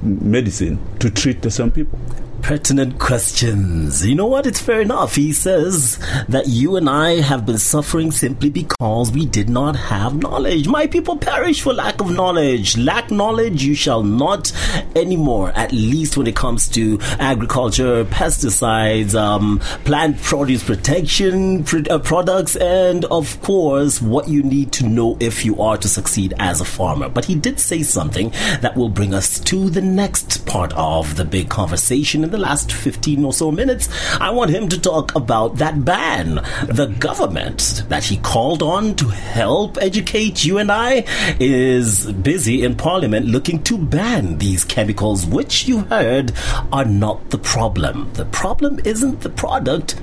medicine 0.03 0.79
to 0.99 1.11
treat 1.11 1.43
the 1.43 1.51
same 1.51 1.71
people 1.71 1.99
pertinent 2.47 2.97
questions. 3.01 4.07
You 4.07 4.15
know 4.15 4.27
what? 4.27 4.47
It's 4.47 4.61
fair 4.61 4.81
enough. 4.81 5.17
He 5.17 5.33
says 5.33 5.99
that 6.29 6.47
you 6.47 6.77
and 6.77 6.89
I 6.89 7.21
have 7.21 7.45
been 7.45 7.59
suffering 7.59 8.13
simply 8.13 8.51
because 8.51 9.11
we 9.11 9.27
did 9.27 9.49
not 9.49 9.75
have 9.75 10.15
knowledge. 10.23 10.69
My 10.69 10.87
people 10.87 11.17
perish 11.17 11.61
for 11.61 11.73
lack 11.73 12.01
of 12.01 12.13
knowledge. 12.13 12.79
Lack 12.79 13.11
knowledge, 13.11 13.65
you 13.65 13.75
shall 13.75 14.05
not 14.05 14.53
anymore, 14.95 15.51
at 15.57 15.73
least 15.73 16.17
when 16.17 16.29
it 16.29 16.37
comes 16.37 16.69
to 16.69 17.01
agriculture, 17.19 18.05
pesticides, 18.05 19.17
um, 19.17 19.59
plant 19.85 20.17
produce 20.23 20.63
protection 20.63 21.65
pr- 21.65 21.91
uh, 21.91 21.99
products, 21.99 22.55
and 22.55 23.07
of 23.07 23.43
course, 23.43 24.01
what 24.01 24.29
you 24.29 24.45
need 24.45 24.71
to 24.71 24.87
know 24.87 25.17
if 25.19 25.45
you 25.45 25.61
are 25.61 25.77
to 25.79 25.89
succeed 25.89 26.33
as 26.39 26.61
a 26.61 26.65
farmer. 26.65 27.09
But 27.09 27.25
he 27.25 27.35
did 27.35 27.59
say 27.59 27.83
something 27.83 28.31
that 28.61 28.77
will 28.77 28.89
bring 28.89 29.15
us 29.15 29.41
to 29.41 29.69
the 29.69 29.83
next 29.83 30.47
part 30.47 30.73
of 30.75 31.17
the 31.17 31.25
big 31.25 31.49
conversation 31.49 32.23
in 32.23 32.31
the 32.31 32.36
last 32.39 32.73
15 32.73 33.25
or 33.25 33.33
so 33.33 33.51
minutes. 33.51 33.89
I 34.21 34.31
want 34.31 34.51
him 34.51 34.69
to 34.69 34.81
talk 34.81 35.15
about 35.15 35.57
that 35.57 35.85
ban. 35.85 36.37
The 36.69 36.95
government 36.99 37.85
that 37.89 38.05
he 38.05 38.19
called 38.19 38.63
on 38.63 38.95
to 38.97 39.09
help 39.09 39.79
educate 39.81 40.45
you 40.45 40.59
and 40.59 40.71
I 40.71 41.05
is 41.41 42.11
busy 42.13 42.65
in 42.65 42.77
parliament 42.77 43.27
looking 43.27 43.63
to 43.65 43.79
ban 43.79 44.39
these 44.39 44.65
chemicals, 44.65 45.27
which 45.27 45.67
you 45.67 45.81
heard 45.81 46.33
are 46.73 46.85
not 46.85 47.31
the 47.31 47.39
problem. 47.39 48.13
The 48.15 48.27
problem 48.27 48.81
isn't 48.85 49.21
the 49.21 49.31
product. 49.31 50.01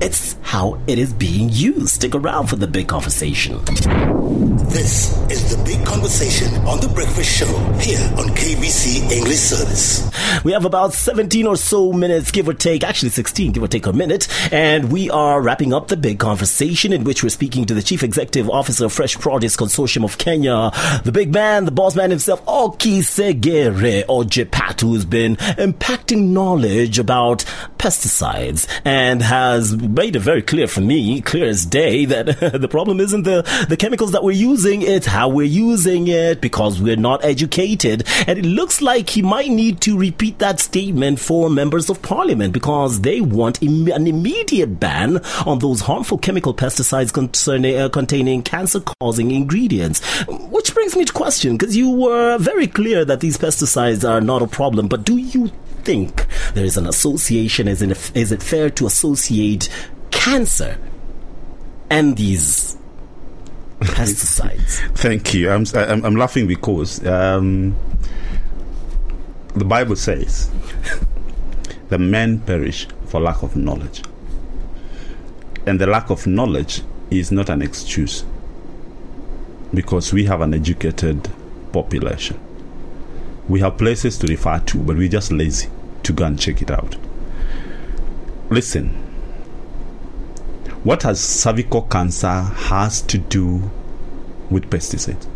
It's 0.00 0.36
how 0.42 0.78
it 0.86 0.98
is 0.98 1.12
being 1.12 1.48
used. 1.50 1.94
Stick 1.94 2.14
around 2.14 2.48
for 2.48 2.56
the 2.56 2.66
big 2.66 2.88
conversation. 2.88 3.60
This 4.68 5.16
is 5.30 5.56
the 5.56 5.62
big 5.64 5.86
conversation 5.86 6.54
on 6.66 6.80
the 6.80 6.88
breakfast 6.88 7.30
show 7.30 7.46
here 7.78 8.00
on 8.18 8.28
KBC 8.30 9.10
English 9.10 9.38
Service. 9.38 10.10
We 10.44 10.52
have 10.52 10.64
about 10.64 10.92
17 10.92 11.46
or 11.46 11.56
so 11.56 11.92
minutes, 11.92 12.30
give 12.30 12.48
or 12.48 12.52
take, 12.52 12.84
actually 12.84 13.10
16, 13.10 13.52
give 13.52 13.62
or 13.62 13.68
take 13.68 13.86
a 13.86 13.92
minute, 13.92 14.28
and 14.52 14.90
we 14.90 15.08
are 15.08 15.40
wrapping 15.40 15.72
up 15.72 15.88
the 15.88 15.96
big 15.96 16.18
conversation 16.18 16.92
in 16.92 17.04
which 17.04 17.22
we're 17.22 17.28
speaking 17.30 17.64
to 17.66 17.74
the 17.74 17.82
Chief 17.82 18.02
Executive 18.02 18.50
Officer 18.50 18.86
of 18.86 18.92
Fresh 18.92 19.18
Produce 19.18 19.56
Consortium 19.56 20.04
of 20.04 20.18
Kenya, 20.18 20.72
the 21.04 21.12
big 21.12 21.32
man, 21.32 21.64
the 21.64 21.70
boss 21.70 21.94
man 21.94 22.10
himself, 22.10 22.44
Okisegere 22.46 24.04
Ojepat, 24.04 24.80
who's 24.80 25.04
been 25.04 25.36
impacting 25.36 26.30
knowledge 26.30 26.98
about 26.98 27.44
pesticides 27.78 28.68
and 28.84 29.22
has 29.22 29.76
made 29.76 30.16
it 30.16 30.20
very 30.20 30.42
clear 30.42 30.66
for 30.66 30.80
me, 30.80 31.20
clear 31.20 31.46
as 31.46 31.64
day, 31.64 32.04
that 32.04 32.26
the 32.60 32.68
problem 32.68 33.00
isn't 33.00 33.22
the, 33.22 33.42
the 33.68 33.76
chemicals 33.76 34.12
that 34.12 34.24
we're 34.24 34.32
using, 34.32 34.55
it's 34.64 35.06
how 35.06 35.28
we're 35.28 35.42
using 35.42 36.08
it 36.08 36.40
because 36.40 36.80
we're 36.80 36.96
not 36.96 37.24
educated. 37.24 38.04
And 38.26 38.38
it 38.38 38.44
looks 38.44 38.80
like 38.80 39.10
he 39.10 39.22
might 39.22 39.50
need 39.50 39.80
to 39.82 39.98
repeat 39.98 40.38
that 40.38 40.60
statement 40.60 41.20
for 41.20 41.50
members 41.50 41.90
of 41.90 42.00
parliament 42.02 42.52
because 42.52 43.02
they 43.02 43.20
want 43.20 43.62
Im- 43.62 43.88
an 43.88 44.06
immediate 44.06 44.80
ban 44.80 45.18
on 45.44 45.58
those 45.58 45.80
harmful 45.82 46.18
chemical 46.18 46.54
pesticides 46.54 47.12
concerning, 47.12 47.76
uh, 47.76 47.88
containing 47.88 48.42
cancer 48.42 48.80
causing 48.80 49.30
ingredients. 49.30 50.00
Which 50.26 50.72
brings 50.72 50.96
me 50.96 51.04
to 51.04 51.12
question 51.12 51.56
because 51.56 51.76
you 51.76 51.90
were 51.90 52.38
very 52.38 52.66
clear 52.66 53.04
that 53.04 53.20
these 53.20 53.36
pesticides 53.36 54.08
are 54.08 54.20
not 54.20 54.42
a 54.42 54.46
problem, 54.46 54.88
but 54.88 55.04
do 55.04 55.16
you 55.16 55.50
think 55.84 56.26
there 56.54 56.64
is 56.64 56.76
an 56.76 56.86
association? 56.86 57.68
Is 57.68 57.82
it, 57.82 58.16
is 58.16 58.32
it 58.32 58.42
fair 58.42 58.70
to 58.70 58.86
associate 58.86 59.68
cancer 60.10 60.78
and 61.90 62.16
these 62.16 62.76
pesticides? 63.86 64.78
Thank 64.96 65.34
you. 65.34 65.50
I'm, 65.50 65.64
I'm, 65.74 66.04
I'm 66.04 66.16
laughing 66.16 66.46
because 66.46 67.04
um, 67.06 67.76
the 69.54 69.64
Bible 69.64 69.96
says 69.96 70.50
the 71.88 71.98
men 71.98 72.40
perish 72.40 72.86
for 73.06 73.20
lack 73.20 73.42
of 73.42 73.56
knowledge. 73.56 74.02
And 75.66 75.80
the 75.80 75.86
lack 75.86 76.10
of 76.10 76.26
knowledge 76.26 76.82
is 77.10 77.32
not 77.32 77.48
an 77.48 77.62
excuse 77.62 78.24
because 79.74 80.12
we 80.12 80.24
have 80.24 80.40
an 80.40 80.54
educated 80.54 81.28
population. 81.72 82.40
We 83.48 83.60
have 83.60 83.78
places 83.78 84.18
to 84.18 84.26
refer 84.26 84.58
to, 84.58 84.78
but 84.78 84.96
we're 84.96 85.08
just 85.08 85.32
lazy 85.32 85.68
to 86.02 86.12
go 86.12 86.24
and 86.24 86.38
check 86.38 86.62
it 86.62 86.70
out. 86.70 86.96
Listen, 88.50 89.05
what 90.86 91.02
has 91.02 91.20
cervical 91.20 91.82
cancer 91.82 92.28
has 92.30 93.02
to 93.02 93.18
do 93.18 93.68
with 94.50 94.70
pesticides? 94.70 95.26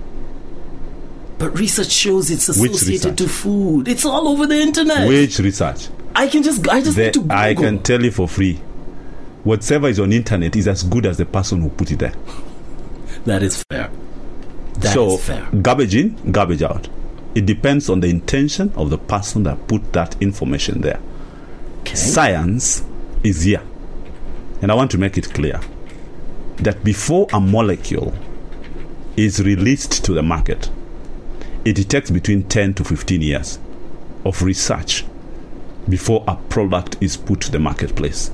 But 1.39 1.59
research 1.59 1.91
shows 1.91 2.31
it's 2.31 2.49
associated 2.49 3.19
to 3.19 3.29
food. 3.29 3.89
It's 3.89 4.05
all 4.05 4.29
over 4.29 4.47
the 4.47 4.61
internet. 4.61 5.09
Which 5.09 5.41
research? 5.41 5.89
I 6.15 6.29
can 6.29 6.45
just, 6.45 6.69
I 6.69 6.81
just 6.81 6.97
The- 6.97 7.05
need 7.07 7.15
to 7.15 7.21
Google. 7.23 7.37
I 7.37 7.55
can 7.55 7.83
tell 7.83 8.01
you 8.01 8.13
for 8.13 8.29
free. 8.29 8.61
Whatever 9.43 9.89
is 9.89 9.99
on 9.99 10.13
internet 10.13 10.55
is 10.55 10.69
as 10.69 10.85
good 10.85 11.05
as 11.05 11.17
the 11.17 11.25
person 11.27 11.63
who 11.63 11.71
put 11.71 11.91
it 11.91 11.99
there. 11.99 12.13
That 13.25 13.43
is 13.43 13.65
fair. 13.71 13.91
That 14.75 14.85
is 14.85 14.93
so 14.93 15.17
fair. 15.17 15.49
garbage 15.63 15.97
in, 15.97 16.31
garbage 16.31 16.63
out. 16.63 16.89
It 17.35 17.47
depends 17.47 17.89
on 17.91 18.01
the 18.01 18.09
intention 18.09 18.73
of 18.77 18.91
the 18.91 18.99
person 18.99 19.43
that 19.45 19.67
put 19.67 19.93
that 19.95 20.15
information 20.23 20.83
there. 20.83 21.01
Okay. 21.81 21.97
Science 21.97 22.85
is 23.25 23.43
here. 23.43 23.63
And 24.63 24.71
I 24.71 24.75
want 24.75 24.91
to 24.93 24.99
make 24.99 25.17
it 25.17 25.33
clear 25.33 25.61
that 26.57 26.85
before 26.85 27.27
a 27.33 27.41
molecule 27.41 28.15
is 29.17 29.43
released 29.43 30.05
to 30.05 30.13
the 30.13 30.23
market, 30.23 30.71
it 31.65 31.77
takes 31.89 32.11
between 32.11 32.45
10 32.45 32.75
to 32.75 32.85
15 32.85 33.23
years 33.23 33.59
of 34.25 34.43
research 34.43 35.05
before 35.89 36.25
a 36.29 36.37
product 36.37 36.97
is 37.01 37.17
put 37.17 37.41
to 37.43 37.51
the 37.51 37.59
marketplace. 37.59 38.31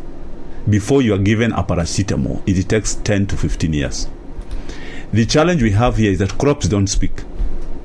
Before 0.69 1.01
you 1.01 1.15
are 1.15 1.19
given 1.19 1.53
a 1.53 1.63
paracetamol, 1.63 2.43
it 2.47 2.69
takes 2.69 2.95
10 2.97 3.29
to 3.29 3.37
15 3.37 3.73
years. 3.73 4.09
The 5.13 5.25
challenge 5.25 5.63
we 5.63 5.71
have 5.71 5.97
here 5.97 6.11
is 6.11 6.19
that 6.19 6.39
crops 6.39 6.67
don't 6.67 6.89
speak, 6.89 7.23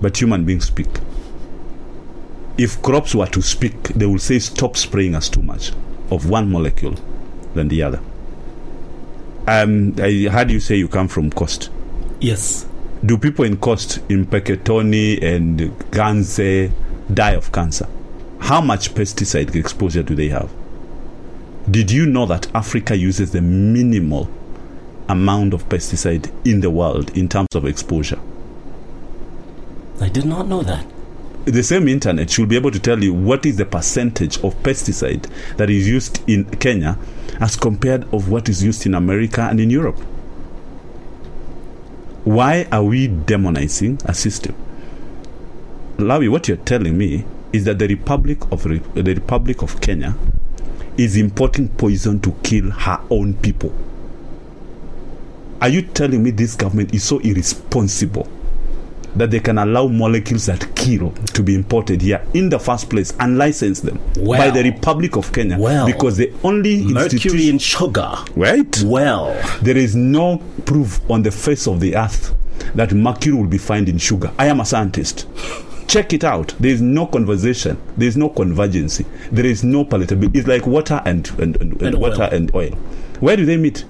but 0.02 0.20
human 0.20 0.46
beings 0.46 0.66
speak. 0.66 0.90
If 2.58 2.82
crops 2.82 3.14
were 3.14 3.28
to 3.28 3.42
speak, 3.42 3.82
they 3.90 4.06
would 4.06 4.22
say, 4.22 4.40
Stop 4.40 4.76
spraying 4.76 5.16
us 5.16 5.30
too 5.30 5.42
much 5.42 5.72
of 6.10 6.30
one 6.30 6.52
molecule 6.52 6.96
than 7.54 7.68
the 7.68 7.84
other. 7.84 8.02
Um, 9.48 9.96
I 9.98 10.28
heard 10.32 10.52
you 10.52 10.60
say 10.60 10.76
you 10.76 10.88
come 10.88 11.08
from 11.08 11.32
Coast. 11.32 11.70
Yes. 12.20 12.68
Do 13.04 13.18
people 13.18 13.46
in 13.46 13.58
Coast, 13.58 14.00
in 14.10 14.28
Peketoni 14.28 15.22
and 15.24 15.60
Ganze, 15.92 16.72
die 17.12 17.32
of 17.32 17.52
cancer? 17.52 17.88
How 18.40 18.62
much 18.62 18.94
pesticide 18.94 19.56
exposure 19.56 20.04
do 20.04 20.14
they 20.16 20.30
have? 20.30 20.52
Did 21.70 21.92
you 21.92 22.06
know 22.06 22.26
that 22.26 22.54
Africa 22.56 22.96
uses 22.96 23.32
the 23.32 23.42
minimal 23.42 24.30
amount 25.10 25.54
of 25.54 25.68
pesticide 25.70 26.32
in 26.46 26.62
the 26.62 26.70
world 26.70 27.16
in 27.18 27.28
terms 27.28 27.50
of 27.56 27.66
exposure? 27.66 28.20
I 30.00 30.10
did 30.10 30.26
not 30.26 30.48
know 30.48 30.64
that. 30.64 30.86
The 31.46 31.64
same 31.64 31.88
internet 31.88 32.30
should 32.30 32.50
be 32.50 32.56
able 32.56 32.72
to 32.72 32.80
tell 32.80 33.04
you 33.04 33.14
what 33.14 33.46
is 33.46 33.58
the 33.58 33.66
percentage 33.66 34.38
of 34.44 34.56
pesticide 34.62 35.28
that 35.58 35.70
is 35.70 35.88
used 35.88 36.22
in 36.30 36.46
Kenya 36.46 36.98
as 37.40 37.56
compared 37.56 38.04
of 38.14 38.30
what 38.30 38.48
is 38.48 38.64
used 38.64 38.86
in 38.86 38.94
America 38.94 39.42
and 39.42 39.60
in 39.60 39.70
Europe. 39.70 39.98
Why 42.24 42.68
are 42.72 42.84
we 42.84 43.08
demonizing 43.08 44.04
a 44.06 44.14
system? 44.14 44.56
Lawi, 45.98 46.30
what 46.30 46.48
you're 46.48 46.58
telling 46.58 46.96
me 46.98 47.26
is 47.52 47.66
that 47.66 47.80
the 47.80 47.88
Republic 47.88 48.40
of 48.52 48.64
the 48.64 49.14
Republic 49.16 49.64
of 49.64 49.82
Kenya 49.82 50.16
is 50.98 51.18
importing 51.18 51.70
poison 51.70 52.20
to 52.20 52.32
kill 52.44 52.70
her 52.70 53.02
own 53.10 53.34
people. 53.34 53.74
Are 55.60 55.70
you 55.70 55.82
telling 55.82 56.22
me 56.22 56.30
this 56.32 56.56
government 56.56 56.94
is 56.94 57.04
so 57.04 57.18
irresponsible 57.20 58.28
that 59.16 59.32
they 59.32 59.40
can 59.40 59.58
allow 59.58 59.88
molecules 59.88 60.46
that 60.46 60.76
kill 60.76 61.12
to 61.34 61.44
be 61.44 61.56
imported 61.56 62.02
here 62.02 62.26
in 62.34 62.50
the 62.50 62.60
first 62.60 62.90
place 62.90 63.14
and 63.20 63.38
license 63.38 63.82
them 63.82 64.00
by 64.26 64.50
the 64.50 64.64
Republic 64.64 65.16
of 65.18 65.32
Kenya 65.34 65.58
Well. 65.58 65.86
because 65.86 66.18
the 66.18 66.32
only 66.44 66.84
Mercury 66.84 67.50
in 67.50 67.58
sugar. 67.58 68.14
right 68.36 68.82
Well, 68.86 69.34
there 69.62 69.78
is 69.78 69.96
no 69.96 70.38
proof 70.66 71.00
on 71.10 71.24
the 71.24 71.32
face 71.32 71.68
of 71.68 71.80
the 71.80 71.96
earth 71.96 72.36
that 72.76 72.94
mercury 72.94 73.36
will 73.36 73.48
be 73.48 73.58
found 73.58 73.90
in 73.90 73.98
sugar. 73.98 74.32
I 74.38 74.46
am 74.46 74.60
a 74.60 74.66
scientist. 74.66 75.28
Check 75.88 76.14
it 76.14 76.24
out. 76.24 76.54
There 76.60 76.72
is 76.72 76.80
no 76.82 77.06
conversation. 77.08 77.78
There 77.98 78.08
is 78.08 78.16
no 78.16 78.30
convergency. 78.30 79.06
There 79.32 79.46
is 79.46 79.64
no 79.64 79.84
palatability. 79.84 80.36
It's 80.38 80.48
like 80.48 80.66
water 80.68 81.02
and 81.06 81.28
and, 81.40 81.56
and, 81.60 81.74
and 81.74 81.82
And 81.82 81.96
water 82.00 82.24
oil. 82.24 82.30
and 82.32 82.56
oil. 82.56 82.70
Where 83.20 83.36
do 83.36 83.46
they 83.46 83.58
meet? 83.58 83.84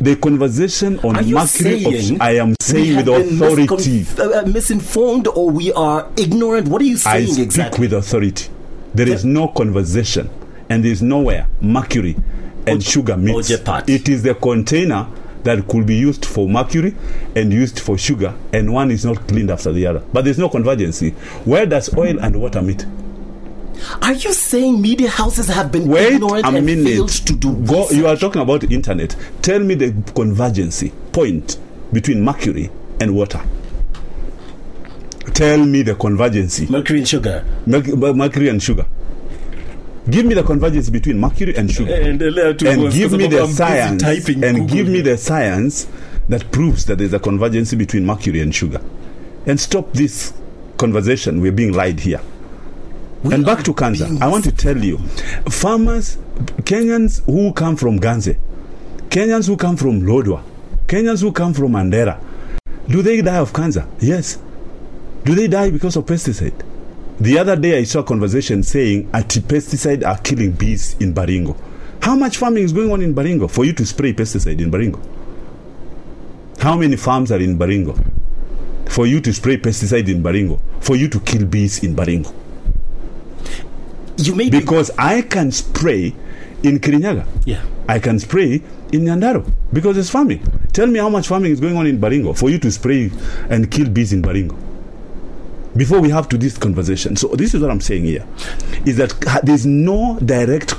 The 0.00 0.16
conversation 0.16 0.98
on 1.00 1.16
are 1.16 1.22
you 1.22 1.34
mercury. 1.34 1.84
of- 1.84 1.92
saying 1.94 2.20
I 2.22 2.36
am 2.36 2.54
saying 2.60 2.96
with 2.96 3.08
authority. 3.08 4.06
uh, 4.18 4.30
uh, 4.40 4.46
misinformed, 4.46 5.26
or 5.28 5.50
we 5.50 5.72
are 5.74 6.08
ignorant? 6.16 6.68
What 6.68 6.80
are 6.80 6.86
you 6.86 6.96
saying 6.96 7.28
I 7.28 7.30
speak 7.30 7.44
exactly? 7.44 7.80
with 7.86 7.92
authority. 7.92 8.48
There 8.94 9.08
is 9.08 9.24
no 9.24 9.48
conversation, 9.48 10.30
and 10.70 10.82
there 10.84 10.90
is 10.92 11.02
nowhere 11.02 11.46
mercury 11.60 12.16
and 12.66 12.82
sugar 12.82 13.16
meets. 13.16 13.50
It 13.50 14.08
is 14.08 14.22
the 14.22 14.34
container 14.34 15.06
that 15.44 15.66
could 15.68 15.86
be 15.86 15.96
used 15.96 16.24
for 16.24 16.48
mercury 16.48 16.94
and 17.36 17.52
used 17.52 17.78
for 17.80 17.96
sugar, 17.98 18.34
and 18.52 18.72
one 18.72 18.90
is 18.90 19.04
not 19.04 19.28
cleaned 19.28 19.50
after 19.50 19.70
the 19.72 19.86
other. 19.86 20.02
But 20.12 20.24
there's 20.24 20.38
no 20.38 20.48
convergency. 20.48 21.10
Where 21.44 21.66
does 21.66 21.94
oil 21.96 22.18
and 22.20 22.40
water 22.40 22.62
meet? 22.62 22.84
Are 24.02 24.12
you 24.12 24.32
saying 24.32 24.80
media 24.80 25.08
houses 25.08 25.48
have 25.48 25.70
been 25.72 25.88
Wait 25.88 26.14
ignorant 26.14 26.44
a 26.44 26.48
and 26.48 26.66
minute. 26.66 26.86
failed 26.86 27.08
to 27.10 27.32
do 27.34 27.54
Go, 27.66 27.80
research? 27.82 27.96
you 27.96 28.06
are 28.06 28.16
talking 28.16 28.42
about 28.42 28.60
the 28.62 28.74
internet. 28.74 29.16
Tell 29.42 29.60
me 29.60 29.74
the 29.74 29.92
convergency 30.14 30.92
point 31.12 31.58
between 31.92 32.22
mercury 32.24 32.70
and 33.00 33.14
water. 33.14 33.40
Tell 35.34 35.64
me 35.64 35.82
the 35.82 35.94
convergency. 35.94 36.66
Mercury 36.68 37.00
in 37.00 37.04
sugar. 37.04 37.44
Merc- 37.66 37.86
mercury 38.16 38.48
and 38.48 38.62
sugar. 38.62 38.86
Give 40.08 40.26
me 40.26 40.34
the 40.34 40.42
convergence 40.42 40.90
between 40.90 41.18
mercury 41.20 41.54
and 41.56 41.70
sugar. 41.70 41.94
And, 41.94 42.20
uh, 42.22 42.54
and 42.66 42.92
give 42.92 43.12
me 43.12 43.24
I'm 43.26 43.30
the 43.30 43.46
science 43.46 44.02
typing 44.02 44.42
and 44.42 44.56
Google 44.60 44.74
give 44.76 44.88
me 44.88 45.00
the 45.02 45.16
science 45.16 45.86
that 46.28 46.50
proves 46.50 46.84
that 46.86 46.98
there's 46.98 47.12
a 47.12 47.18
convergence 47.18 47.74
between 47.74 48.06
mercury 48.06 48.40
and 48.40 48.54
sugar 48.54 48.80
and 49.46 49.58
stop 49.60 49.92
this 49.92 50.32
conversation 50.78 51.40
we're 51.40 51.52
being 51.52 51.72
lied 51.72 52.00
here 52.00 52.20
We 53.22 53.34
and 53.34 53.44
back 53.44 53.62
to 53.64 53.74
cancer 53.74 54.06
being 54.06 54.22
i 54.22 54.26
want 54.28 54.44
to 54.44 54.52
tell 54.52 54.76
you 54.76 54.98
farmers 55.50 56.16
kenyans 56.62 57.22
who 57.26 57.52
come 57.52 57.76
from 57.76 57.98
ganze 58.00 58.36
kenyans 59.10 59.46
who 59.46 59.56
come 59.56 59.76
from 59.76 60.02
lodwar 60.02 60.42
kenyans 60.86 61.20
who 61.20 61.32
come 61.32 61.52
from 61.52 61.72
mandera 61.72 62.18
do 62.88 63.02
they 63.02 63.22
die 63.22 63.36
of 63.36 63.52
cancer? 63.52 63.86
Yes. 64.00 64.38
Do 65.24 65.36
they 65.36 65.46
die 65.46 65.70
because 65.70 65.94
of 65.94 66.06
pesticide? 66.06 66.60
The 67.20 67.38
other 67.38 67.54
day 67.54 67.78
i 67.78 67.84
saw 67.84 68.00
a 68.00 68.04
conversation 68.04 68.64
saying 68.64 69.08
anti-pesticide 69.14 70.04
are 70.04 70.18
killing 70.18 70.50
bees 70.52 70.96
in 70.98 71.14
baringo. 71.14 71.56
How 72.02 72.16
much 72.16 72.38
farming 72.38 72.64
is 72.64 72.72
going 72.72 72.90
on 72.90 73.00
in 73.00 73.14
baringo 73.14 73.48
for 73.48 73.64
you 73.64 73.72
to 73.74 73.86
spray 73.86 74.12
pesticide 74.12 74.60
in 74.60 74.72
baringo? 74.72 74.98
How 76.58 76.76
many 76.76 76.96
farms 76.96 77.30
are 77.30 77.38
in 77.38 77.56
baringo 77.56 77.94
for 78.90 79.06
you 79.06 79.20
to 79.20 79.32
spray 79.32 79.56
pesticide 79.56 80.08
in 80.08 80.20
Baringo, 80.20 80.60
for 80.80 80.96
you 80.96 81.08
to 81.08 81.20
kill 81.20 81.46
bees 81.46 81.84
in 81.84 81.94
Baringo. 81.94 82.34
You 84.26 84.34
may 84.34 84.48
be- 84.50 84.60
Because 84.60 84.90
I 84.98 85.22
can 85.22 85.50
spray 85.52 86.14
in 86.62 86.78
Kirinyaga. 86.78 87.24
yeah. 87.46 87.62
I 87.88 87.98
can 87.98 88.18
spray 88.20 88.62
in 88.92 89.00
Nyandarua 89.02 89.50
because 89.72 89.96
it's 89.96 90.10
farming. 90.10 90.42
Tell 90.72 90.86
me 90.86 90.98
how 91.00 91.08
much 91.08 91.26
farming 91.26 91.50
is 91.52 91.60
going 91.60 91.76
on 91.76 91.86
in 91.86 91.98
Baringo 91.98 92.36
for 92.36 92.48
you 92.50 92.58
to 92.60 92.70
spray 92.70 93.10
and 93.48 93.68
kill 93.70 93.88
bees 93.88 94.12
in 94.12 94.22
Baringo. 94.22 94.56
Before 95.76 96.00
we 96.00 96.10
have 96.10 96.28
to 96.30 96.38
this 96.38 96.56
conversation. 96.58 97.16
So 97.16 97.28
this 97.28 97.54
is 97.54 97.60
what 97.62 97.70
I'm 97.70 97.80
saying 97.80 98.04
here. 98.04 98.24
Is 98.86 98.96
that 98.96 99.14
there's 99.44 99.66
no 99.66 100.18
direct 100.24 100.74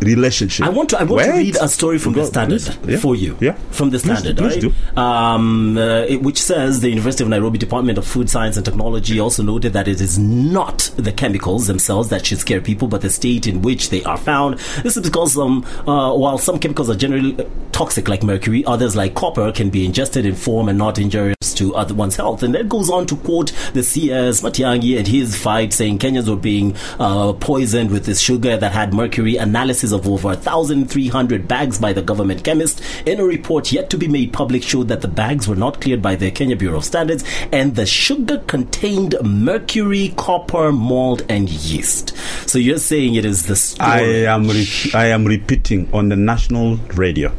relationship. 0.00 0.66
I 0.66 0.68
want 0.70 0.90
to. 0.90 1.00
I 1.00 1.04
want 1.04 1.24
to 1.26 1.32
read 1.32 1.56
a 1.60 1.68
story 1.68 1.98
from 1.98 2.12
the 2.14 2.24
Standard 2.24 2.60
please. 2.62 2.88
Yeah. 2.94 2.98
for 2.98 3.14
you. 3.16 3.36
Yeah. 3.40 3.52
from 3.70 3.90
the 3.90 3.98
Standard, 3.98 4.36
please 4.36 4.62
right? 4.64 4.72
do. 4.94 5.00
Um, 5.00 5.76
uh, 5.78 6.02
it- 6.02 6.22
which 6.22 6.40
says 6.42 6.80
the 6.80 6.88
University 6.88 7.22
of 7.24 7.30
Nairobi 7.30 7.58
Department 7.58 7.98
of 7.98 8.06
Food 8.06 8.28
Science 8.30 8.56
and 8.56 8.64
Technology 8.64 9.18
also 9.20 9.42
noted 9.42 9.72
that 9.72 9.88
it 9.88 10.00
is 10.00 10.18
not 10.18 10.90
the 10.96 11.12
chemicals 11.12 11.66
themselves 11.66 12.08
that 12.10 12.26
should 12.26 12.38
scare 12.38 12.60
people, 12.60 12.88
but 12.88 13.00
the 13.00 13.10
state 13.10 13.46
in 13.46 13.62
which 13.62 13.90
they 13.90 14.02
are 14.04 14.18
found. 14.18 14.58
This 14.82 14.96
is 14.96 15.02
because 15.02 15.36
um, 15.38 15.64
uh, 15.86 16.14
while 16.14 16.38
some 16.38 16.58
chemicals 16.58 16.90
are 16.90 16.94
generally 16.96 17.36
toxic, 17.72 18.08
like 18.08 18.22
mercury, 18.22 18.64
others 18.66 18.94
like 18.96 19.14
copper 19.14 19.50
can 19.52 19.70
be 19.70 19.84
ingested 19.86 20.26
in 20.26 20.34
form 20.34 20.68
and 20.68 20.76
not 20.78 20.98
injurious 20.98 21.54
to 21.54 21.74
other 21.74 21.94
one's 21.94 22.16
health. 22.16 22.42
And 22.42 22.54
that 22.54 22.68
goes 22.68 22.90
on 22.90 23.06
to 23.06 23.16
quote 23.16 23.52
the 23.72 23.82
CS 23.82 24.42
Matiang'i 24.42 24.98
and 24.98 25.06
his 25.08 25.36
fight, 25.36 25.72
saying 25.72 25.98
Kenyans 25.98 26.28
were 26.28 26.36
being 26.36 26.76
uh, 26.98 27.32
poisoned 27.34 27.90
with 27.90 28.04
this 28.06 28.20
sugar 28.20 28.56
that 28.56 28.72
had 28.72 28.92
mercury. 28.92 29.36
Analysis 29.36 29.89
of 29.92 30.06
over 30.06 30.28
1,300 30.28 31.48
bags 31.48 31.78
by 31.78 31.92
the 31.92 32.02
government 32.02 32.44
chemist 32.44 32.80
in 33.06 33.20
a 33.20 33.24
report 33.24 33.72
yet 33.72 33.90
to 33.90 33.98
be 33.98 34.08
made 34.08 34.32
public 34.32 34.62
showed 34.62 34.88
that 34.88 35.00
the 35.00 35.08
bags 35.08 35.48
were 35.48 35.56
not 35.56 35.80
cleared 35.80 36.02
by 36.02 36.16
the 36.16 36.30
Kenya 36.30 36.56
Bureau 36.56 36.78
of 36.78 36.84
Standards, 36.84 37.24
and 37.52 37.76
the 37.76 37.86
sugar 37.86 38.38
contained 38.46 39.14
mercury, 39.22 40.12
copper, 40.16 40.72
malt, 40.72 41.22
and 41.28 41.48
yeast. 41.48 42.16
So 42.48 42.58
you're 42.58 42.78
saying 42.78 43.14
it 43.14 43.24
is 43.24 43.46
the 43.46 43.76
I 43.82 44.00
am 44.02 44.48
re- 44.48 44.90
I 44.94 45.06
am 45.06 45.24
repeating 45.24 45.88
on 45.92 46.08
the 46.08 46.16
national 46.16 46.76
radio 46.94 47.32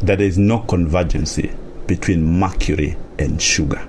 that 0.00 0.18
there 0.18 0.26
is 0.26 0.38
no 0.38 0.60
convergence 0.60 1.38
between 1.86 2.24
mercury 2.24 2.96
and 3.18 3.40
sugar. 3.40 3.86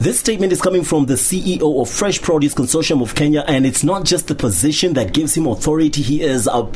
This 0.00 0.18
statement 0.18 0.50
is 0.52 0.62
coming 0.62 0.82
from 0.82 1.04
the 1.06 1.14
CEO 1.14 1.80
of 1.82 1.90
Fresh 1.90 2.22
Produce 2.22 2.54
Consortium 2.54 3.02
of 3.02 3.14
Kenya, 3.14 3.44
and 3.46 3.66
it's 3.66 3.84
not 3.84 4.04
just 4.04 4.28
the 4.28 4.34
position 4.34 4.94
that 4.94 5.12
gives 5.12 5.36
him 5.36 5.46
authority. 5.46 6.00
He 6.00 6.22
is 6.22 6.46
a. 6.46 6.66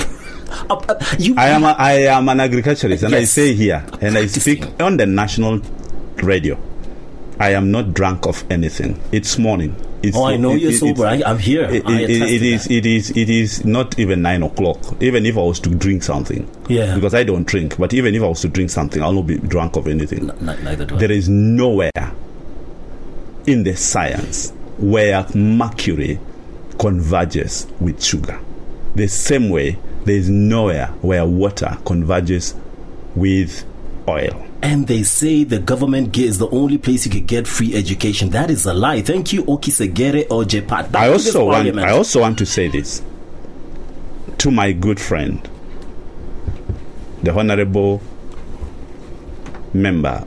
a 0.69 1.17
you, 1.19 1.35
I 1.39 1.49
am 1.49 1.65
a, 1.65 1.69
I 1.79 1.93
am 2.17 2.29
an 2.29 2.41
agriculturist, 2.41 3.03
and 3.03 3.15
I 3.15 3.25
say 3.25 3.55
here, 3.55 3.83
and 4.03 4.19
I 4.19 4.27
speak 4.27 4.67
on 4.79 4.99
the 4.99 5.07
national 5.07 5.61
radio. 6.17 6.59
I 7.41 7.51
am 7.55 7.71
not 7.71 7.95
drunk 7.95 8.27
of 8.27 8.45
anything. 8.51 9.01
It's 9.11 9.39
morning. 9.39 9.75
It's, 10.03 10.15
Oh, 10.19 10.25
I 10.27 10.37
know 10.37 10.53
it- 10.53 10.61
you're 10.61 10.71
it- 10.73 10.77
sober. 10.79 11.07
I- 11.07 11.23
I'm 11.25 11.39
here. 11.39 11.65
It, 11.65 11.77
it- 11.77 12.11
attest 12.11 12.31
it 12.31 12.39
to 12.41 12.47
is. 12.47 12.67
It 12.71 12.85
is. 12.87 13.11
It 13.17 13.31
is 13.31 13.65
not 13.65 13.99
even 13.99 14.21
nine 14.21 14.43
o'clock. 14.43 14.79
Even 15.03 15.25
if 15.25 15.39
I 15.39 15.41
was 15.41 15.59
to 15.61 15.71
drink 15.75 16.03
something, 16.03 16.47
Yeah. 16.69 16.95
because 16.95 17.15
I 17.15 17.25
don't 17.25 17.47
drink. 17.47 17.79
But 17.79 17.95
even 17.95 18.15
if 18.15 18.23
I 18.23 18.27
was 18.27 18.43
to 18.43 18.49
drink 18.49 18.69
something, 18.69 19.03
I'll 19.03 19.15
not 19.15 19.27
be 19.27 19.39
drunk 19.39 19.77
of 19.77 19.89
anything. 19.89 20.29
N- 20.31 20.59
neither 20.63 20.85
do 20.85 20.97
I. 20.97 20.99
There 20.99 21.11
is 21.11 21.31
nowhere 21.31 21.91
in 23.47 23.65
the 23.65 23.77
science 23.77 24.51
where 24.79 25.27
mercury 25.35 26.19
converges 26.79 27.67
with 27.81 28.03
sugar. 28.03 28.41
The 28.95 29.09
same 29.09 29.51
way, 29.51 29.79
there 30.05 30.17
is 30.17 30.29
nowhere 30.29 30.89
where 31.03 31.25
water 31.25 31.79
converges 31.85 32.55
with 33.15 33.65
oil. 34.09 34.47
And 34.63 34.87
they 34.87 35.03
say 35.03 35.45
the 35.45 35.59
government 35.59 36.17
is 36.17 36.39
the 36.39 36.49
only 36.49 36.79
place 36.79 37.05
you 37.05 37.13
could 37.13 37.27
get 37.27 37.47
free 37.47 37.75
education. 37.75 38.31
That 38.31 38.51
is 38.51 38.67
a 38.67 38.75
lie. 38.75 39.03
Thank 39.03 39.33
you, 39.33 39.45
Okisegere 39.45 40.27
Ojepat. 40.29 40.91
Back 40.91 41.03
I 41.03 41.09
also 41.09 41.47
want. 41.47 41.79
I 41.79 41.91
also 41.91 42.21
want 42.21 42.39
to 42.39 42.47
say 42.47 42.69
this 42.69 43.03
to 44.39 44.51
my 44.51 44.73
good 44.73 45.01
friend, 45.01 45.49
the 47.23 47.35
honourable 47.37 48.03
member, 49.73 50.27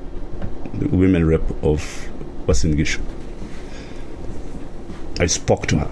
the 0.73 0.87
women 0.89 1.25
rep 1.27 1.41
of 1.63 2.07
Uasin 2.47 2.75
Gishu. 2.75 3.01
I 5.19 5.25
spoke 5.27 5.67
to 5.67 5.79
her 5.79 5.91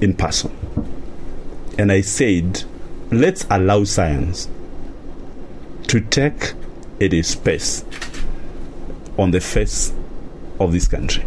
in 0.00 0.14
person, 0.14 0.50
and 1.78 1.92
I 1.92 2.00
said, 2.00 2.64
"Let's 3.10 3.46
allow 3.50 3.84
science 3.84 4.48
to 5.88 6.00
take 6.00 6.54
its 6.98 7.28
space 7.28 7.84
on 9.18 9.30
the 9.30 9.40
face 9.40 9.92
of 10.58 10.72
this 10.72 10.88
country." 10.88 11.24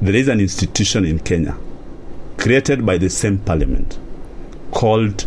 there 0.00 0.14
is 0.14 0.28
an 0.28 0.40
institution 0.40 1.04
in 1.04 1.18
Kenya 1.18 1.56
created 2.36 2.84
by 2.84 2.98
the 2.98 3.08
same 3.08 3.38
parliament 3.38 3.98
called 4.70 5.26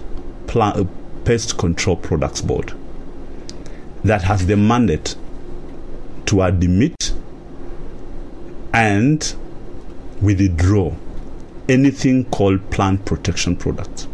uh, 0.55 0.83
Pest 1.25 1.57
Control 1.57 1.95
Products 1.95 2.41
Board 2.41 2.73
that 4.03 4.21
has 4.23 4.45
the 4.45 4.55
mandate 4.55 5.15
to 6.27 6.43
admit 6.43 6.95
and 8.73 9.35
withdraw 10.21 10.93
anything 11.67 12.25
called 12.25 12.69
plant 12.71 13.05
protection 13.05 13.55
products. 13.55 14.07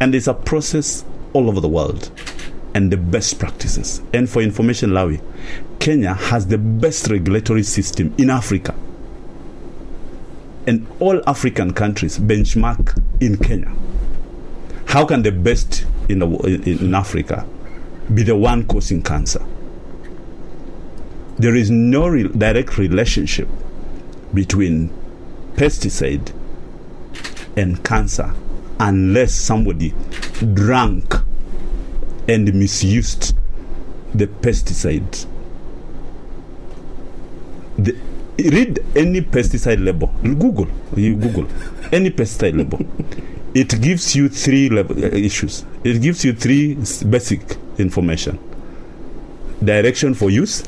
And 0.00 0.14
it's 0.14 0.26
a 0.26 0.34
process 0.34 1.04
all 1.32 1.48
over 1.48 1.60
the 1.60 1.68
world 1.68 2.10
and 2.74 2.90
the 2.90 2.96
best 2.96 3.38
practices. 3.38 4.00
And 4.12 4.28
for 4.28 4.40
information, 4.40 4.90
Lawi, 4.90 5.20
Kenya 5.78 6.14
has 6.14 6.46
the 6.46 6.58
best 6.58 7.08
regulatory 7.08 7.62
system 7.62 8.14
in 8.18 8.30
Africa 8.30 8.74
and 10.66 10.86
all 11.00 11.22
African 11.26 11.72
countries 11.72 12.18
benchmark 12.18 13.02
in 13.20 13.38
Kenya. 13.38 13.72
How 14.86 15.06
can 15.06 15.22
the 15.22 15.32
best 15.32 15.86
in, 16.08 16.18
the, 16.18 16.26
in, 16.26 16.86
in 16.86 16.94
Africa 16.94 17.46
be 18.12 18.22
the 18.22 18.36
one 18.36 18.66
causing 18.66 19.02
cancer? 19.02 19.44
There 21.38 21.54
is 21.54 21.70
no 21.70 22.08
re- 22.08 22.28
direct 22.28 22.76
relationship 22.76 23.48
between 24.34 24.90
pesticide 25.54 26.32
and 27.56 27.82
cancer 27.84 28.34
unless 28.80 29.32
somebody 29.34 29.92
drank 30.54 31.14
and 32.28 32.54
misused 32.54 33.34
the 34.14 34.26
pesticide. 34.26 35.26
The, 37.78 37.96
read 38.38 38.84
any 38.94 39.20
pesticide 39.20 39.84
label. 39.84 40.08
Google, 40.22 40.68
you 40.96 41.16
Google 41.16 41.48
any 41.92 42.10
pesticide 42.10 42.56
label. 42.56 42.80
It 43.54 43.80
gives 43.80 44.14
you 44.14 44.28
three 44.28 44.68
level, 44.68 44.96
uh, 45.02 45.08
issues. 45.08 45.64
It 45.82 46.00
gives 46.00 46.24
you 46.24 46.32
three 46.32 46.74
basic 47.08 47.56
information: 47.78 48.38
direction 49.64 50.14
for 50.14 50.30
use. 50.30 50.62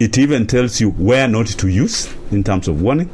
It 0.00 0.18
even 0.18 0.48
tells 0.48 0.80
you 0.80 0.90
where 0.90 1.28
not 1.28 1.46
to 1.46 1.68
use 1.68 2.12
in 2.32 2.42
terms 2.42 2.66
of 2.66 2.82
warning, 2.82 3.08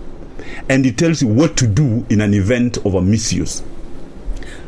and 0.67 0.87
it 0.87 0.97
tells 0.97 1.21
you 1.21 1.29
what 1.29 1.55
to 1.59 1.67
do 1.67 2.07
in 2.09 2.23
an 2.23 2.33
event 2.33 2.79
of 2.87 2.95
a 2.95 3.03
misuse. 3.03 3.63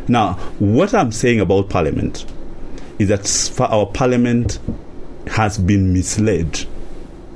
Now, 0.08 0.34
what 0.58 0.92
I'm 0.92 1.10
saying 1.10 1.40
about 1.40 1.70
Parliament 1.70 2.26
is 2.98 3.08
that 3.08 3.58
our 3.62 3.86
Parliament 3.86 4.58
has 5.28 5.56
been 5.56 5.94
misled. 5.94 6.66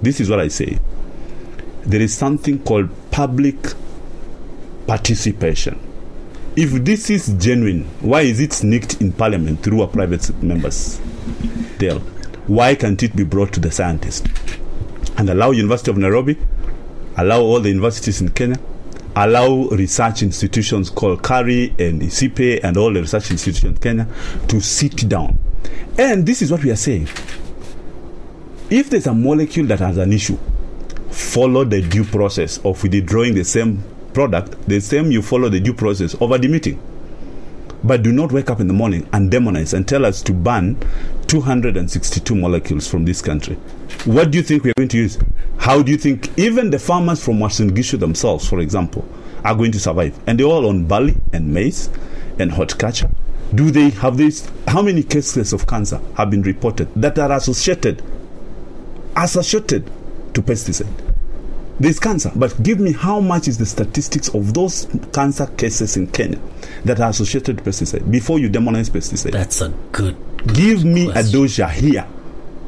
This 0.03 0.21
is 0.21 0.29
what 0.29 0.41
I 0.41 0.49
say. 0.49 0.79
There 1.87 2.03
is 2.03 2.15
something 2.15 2.63
called 2.63 2.91
public 3.11 3.57
participation. 4.87 5.81
If 6.55 6.85
this 6.85 7.09
is 7.09 7.29
genuine, 7.43 7.85
why 8.01 8.21
is 8.21 8.41
it 8.41 8.53
sneaked 8.53 9.01
in 9.01 9.13
Parliament 9.13 9.63
through 9.63 9.81
a 9.81 9.89
private 9.89 10.43
member's 10.43 10.99
deal? 11.79 12.01
Why 12.47 12.75
can't 12.75 13.03
it 13.03 13.17
be 13.17 13.25
brought 13.25 13.55
to 13.55 13.61
the 13.61 13.71
scientist 13.71 14.29
and 15.19 15.31
allow 15.31 15.51
University 15.51 15.91
of 15.91 15.99
Nairobi, 15.99 16.39
allow 17.17 17.41
all 17.41 17.61
the 17.61 17.69
universities 17.69 18.21
in 18.21 18.31
Kenya, 18.31 18.59
allow 19.15 19.69
research 19.69 20.23
institutions 20.23 20.91
called 20.91 21.23
CARI 21.23 21.75
and 21.79 22.03
ICPE 22.03 22.61
and 22.63 22.77
all 22.77 22.93
the 22.93 23.01
research 23.01 23.31
institutions 23.31 23.77
in 23.77 23.79
Kenya 23.79 24.07
to 24.49 24.61
sit 24.61 25.09
down. 25.09 25.39
And 25.99 26.27
this 26.27 26.43
is 26.43 26.51
what 26.53 26.63
we 26.63 26.71
are 26.71 26.77
saying. 26.77 27.09
If 28.69 28.91
there's 28.91 29.07
a 29.07 29.15
molecule 29.15 29.67
that 29.67 29.79
has 29.79 29.97
an 29.97 30.13
issue, 30.13 30.37
follow 31.11 31.65
the 31.65 31.81
due 31.81 32.05
process 32.05 32.59
of 32.59 32.83
withdrawing 32.83 33.35
the 33.35 33.45
same 33.45 33.83
product, 34.13 34.69
the 34.69 34.81
same 34.81 35.11
you 35.11 35.23
follow 35.23 35.49
the 35.49 35.61
due 35.61 35.75
process 35.75 36.15
of 36.15 36.33
admitting. 36.33 36.81
But 37.85 38.03
do 38.03 38.13
not 38.13 38.33
wake 38.33 38.51
up 38.51 38.61
in 38.61 38.69
the 38.69 38.73
morning 38.75 39.09
and 39.13 39.31
demonize 39.31 39.75
and 39.75 39.87
tell 39.87 40.05
us 40.05 40.23
to 40.23 40.33
ban 40.33 40.77
262 41.27 42.35
molecules 42.35 42.89
from 42.89 43.05
this 43.05 43.23
country. 43.23 43.57
What 44.05 44.31
do 44.31 44.39
you 44.39 44.45
think 44.45 44.65
we're 44.65 44.75
going 44.77 44.89
to 44.89 44.97
use? 44.99 45.19
How 45.59 45.83
do 45.83 45.93
you 45.93 45.99
think 45.99 46.37
even 46.39 46.71
the 46.71 46.79
farmers 46.79 47.25
from 47.25 47.39
Uasin 47.39 47.71
Gishu 47.71 47.99
themselves, 47.99 48.49
for 48.49 48.61
example, 48.61 49.07
are 49.45 49.55
going 49.55 49.73
to 49.73 49.81
survive? 49.81 50.19
And 50.27 50.39
they're 50.39 50.47
all 50.47 50.67
on 50.69 50.87
barley 50.87 51.17
and 51.33 51.53
maize 51.53 51.91
and 52.39 52.53
horticulture. 52.53 53.11
Do 53.55 53.71
they 53.71 53.91
have 53.91 54.17
this? 54.17 54.51
How 54.67 54.83
many 54.83 55.03
cases 55.03 55.53
of 55.53 55.67
cancer 55.67 56.01
have 56.17 56.31
been 56.31 56.43
reported 56.43 56.93
that 56.95 57.19
are 57.19 57.33
associated, 57.33 58.03
associated 59.17 59.91
to 60.37 60.43
pesticide. 60.43 61.06
There's 61.79 62.01
cancer, 62.01 62.33
but 62.35 62.63
give 62.63 62.81
me 62.81 62.93
how 62.93 63.21
much 63.21 63.49
is 63.49 63.59
the 63.59 63.67
statistics 63.67 64.29
of 64.35 64.55
those 64.55 64.87
cancer 65.13 65.47
cases 65.47 65.97
in 65.97 66.07
Kenya 66.07 66.39
that 66.85 67.01
are 67.01 67.11
associated 67.11 67.59
to 67.59 67.65
pesticide 67.65 68.11
before 68.11 68.39
you 68.39 68.49
demonize 68.49 68.89
pesticide. 68.91 69.33
That's 69.33 69.61
a 69.61 69.69
good. 69.93 70.17
give 70.55 70.85
me 70.85 71.11
question. 71.11 71.41
a 71.41 71.45
dosha 71.45 71.71
here 71.71 72.07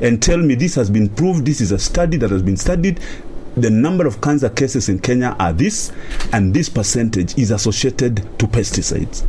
and 0.00 0.22
tell 0.22 0.38
me 0.38 0.54
this 0.54 0.74
has 0.74 0.90
been 0.90 1.08
proved, 1.08 1.46
this 1.46 1.60
is 1.60 1.72
a 1.72 1.78
study 1.78 2.16
that 2.18 2.30
has 2.30 2.42
been 2.42 2.56
studied. 2.56 3.00
The 3.56 3.70
number 3.70 4.06
of 4.06 4.20
cancer 4.20 4.50
cases 4.50 4.88
in 4.88 5.00
Kenya 5.00 5.34
are 5.38 5.52
this, 5.52 5.90
and 6.32 6.54
this 6.54 6.68
percentage 6.68 7.36
is 7.36 7.50
associated 7.50 8.16
to 8.38 8.46
pesticides. 8.46 9.26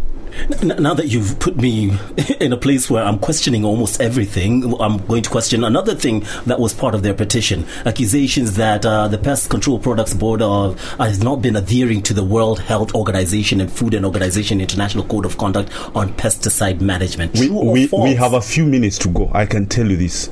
N- 0.62 0.82
now 0.82 0.94
that 0.94 1.08
you've 1.08 1.40
put 1.40 1.58
me 1.58 1.98
in 2.40 2.54
a 2.54 2.58
place 2.58 2.90
where 2.90 3.04
I'm 3.04 3.20
questioning 3.20 3.66
almost 3.66 4.02
everything, 4.02 4.74
I'm 4.80 4.98
going 5.08 5.24
to 5.24 5.30
question 5.30 5.64
another 5.64 5.96
thing 5.96 6.26
that 6.46 6.60
was 6.60 6.74
part 6.74 6.96
of 6.96 7.04
their 7.04 7.14
petition: 7.14 7.66
accusations 7.86 8.56
that 8.56 8.86
uh, 8.86 9.08
the 9.08 9.18
Pest 9.18 9.50
Control 9.50 9.80
Products 9.80 10.14
Board 10.14 10.42
uh, 10.42 10.72
has 10.98 11.24
not 11.24 11.42
been 11.42 11.56
adhering 11.56 12.02
to 12.04 12.14
the 12.14 12.24
World 12.24 12.60
Health 12.60 12.94
Organization 12.96 13.62
and 13.62 13.72
Food 13.72 13.94
and 13.94 14.06
Organization 14.06 14.62
International 14.62 15.04
Code 15.04 15.26
of 15.26 15.38
Conduct 15.38 15.72
on 15.96 16.14
pesticide 16.14 16.82
management. 16.82 17.34
We, 17.34 17.50
we, 17.50 17.88
we 17.88 18.16
have 18.16 18.34
a 18.34 18.42
few 18.42 18.66
minutes 18.66 18.98
to 19.00 19.10
go. 19.10 19.30
I 19.34 19.46
can 19.46 19.66
tell 19.68 19.90
you 19.90 19.98
this. 19.98 20.30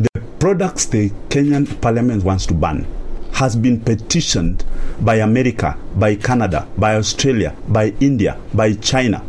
The 0.00 0.20
products 0.38 0.86
the 0.86 1.10
Kenyan 1.28 1.80
parliament 1.80 2.22
wants 2.24 2.46
to 2.46 2.54
ban 2.54 2.86
has 3.38 3.54
been 3.54 3.78
petitioned 3.80 4.64
by 5.00 5.14
America, 5.16 5.78
by 5.94 6.16
Canada, 6.16 6.66
by 6.76 6.96
Australia, 6.96 7.54
by 7.68 7.94
India, 8.00 8.36
by 8.52 8.72
China. 8.72 9.22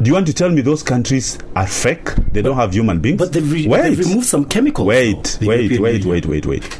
Do 0.00 0.06
you 0.08 0.14
want 0.14 0.28
to 0.28 0.32
tell 0.32 0.50
me 0.50 0.60
those 0.60 0.84
countries 0.84 1.36
are 1.56 1.66
fake? 1.66 2.14
They 2.30 2.42
don't 2.42 2.54
have 2.54 2.72
human 2.72 3.00
beings? 3.00 3.18
But 3.18 3.32
they've, 3.32 3.50
re- 3.52 3.66
wait, 3.66 3.82
they've 3.82 3.98
removed 3.98 4.26
some 4.26 4.44
chemicals. 4.44 4.86
wait, 4.86 5.36
though, 5.40 5.48
wait, 5.48 5.80
wait, 5.80 6.04
wait, 6.04 6.26
wait, 6.26 6.46
wait. 6.46 6.78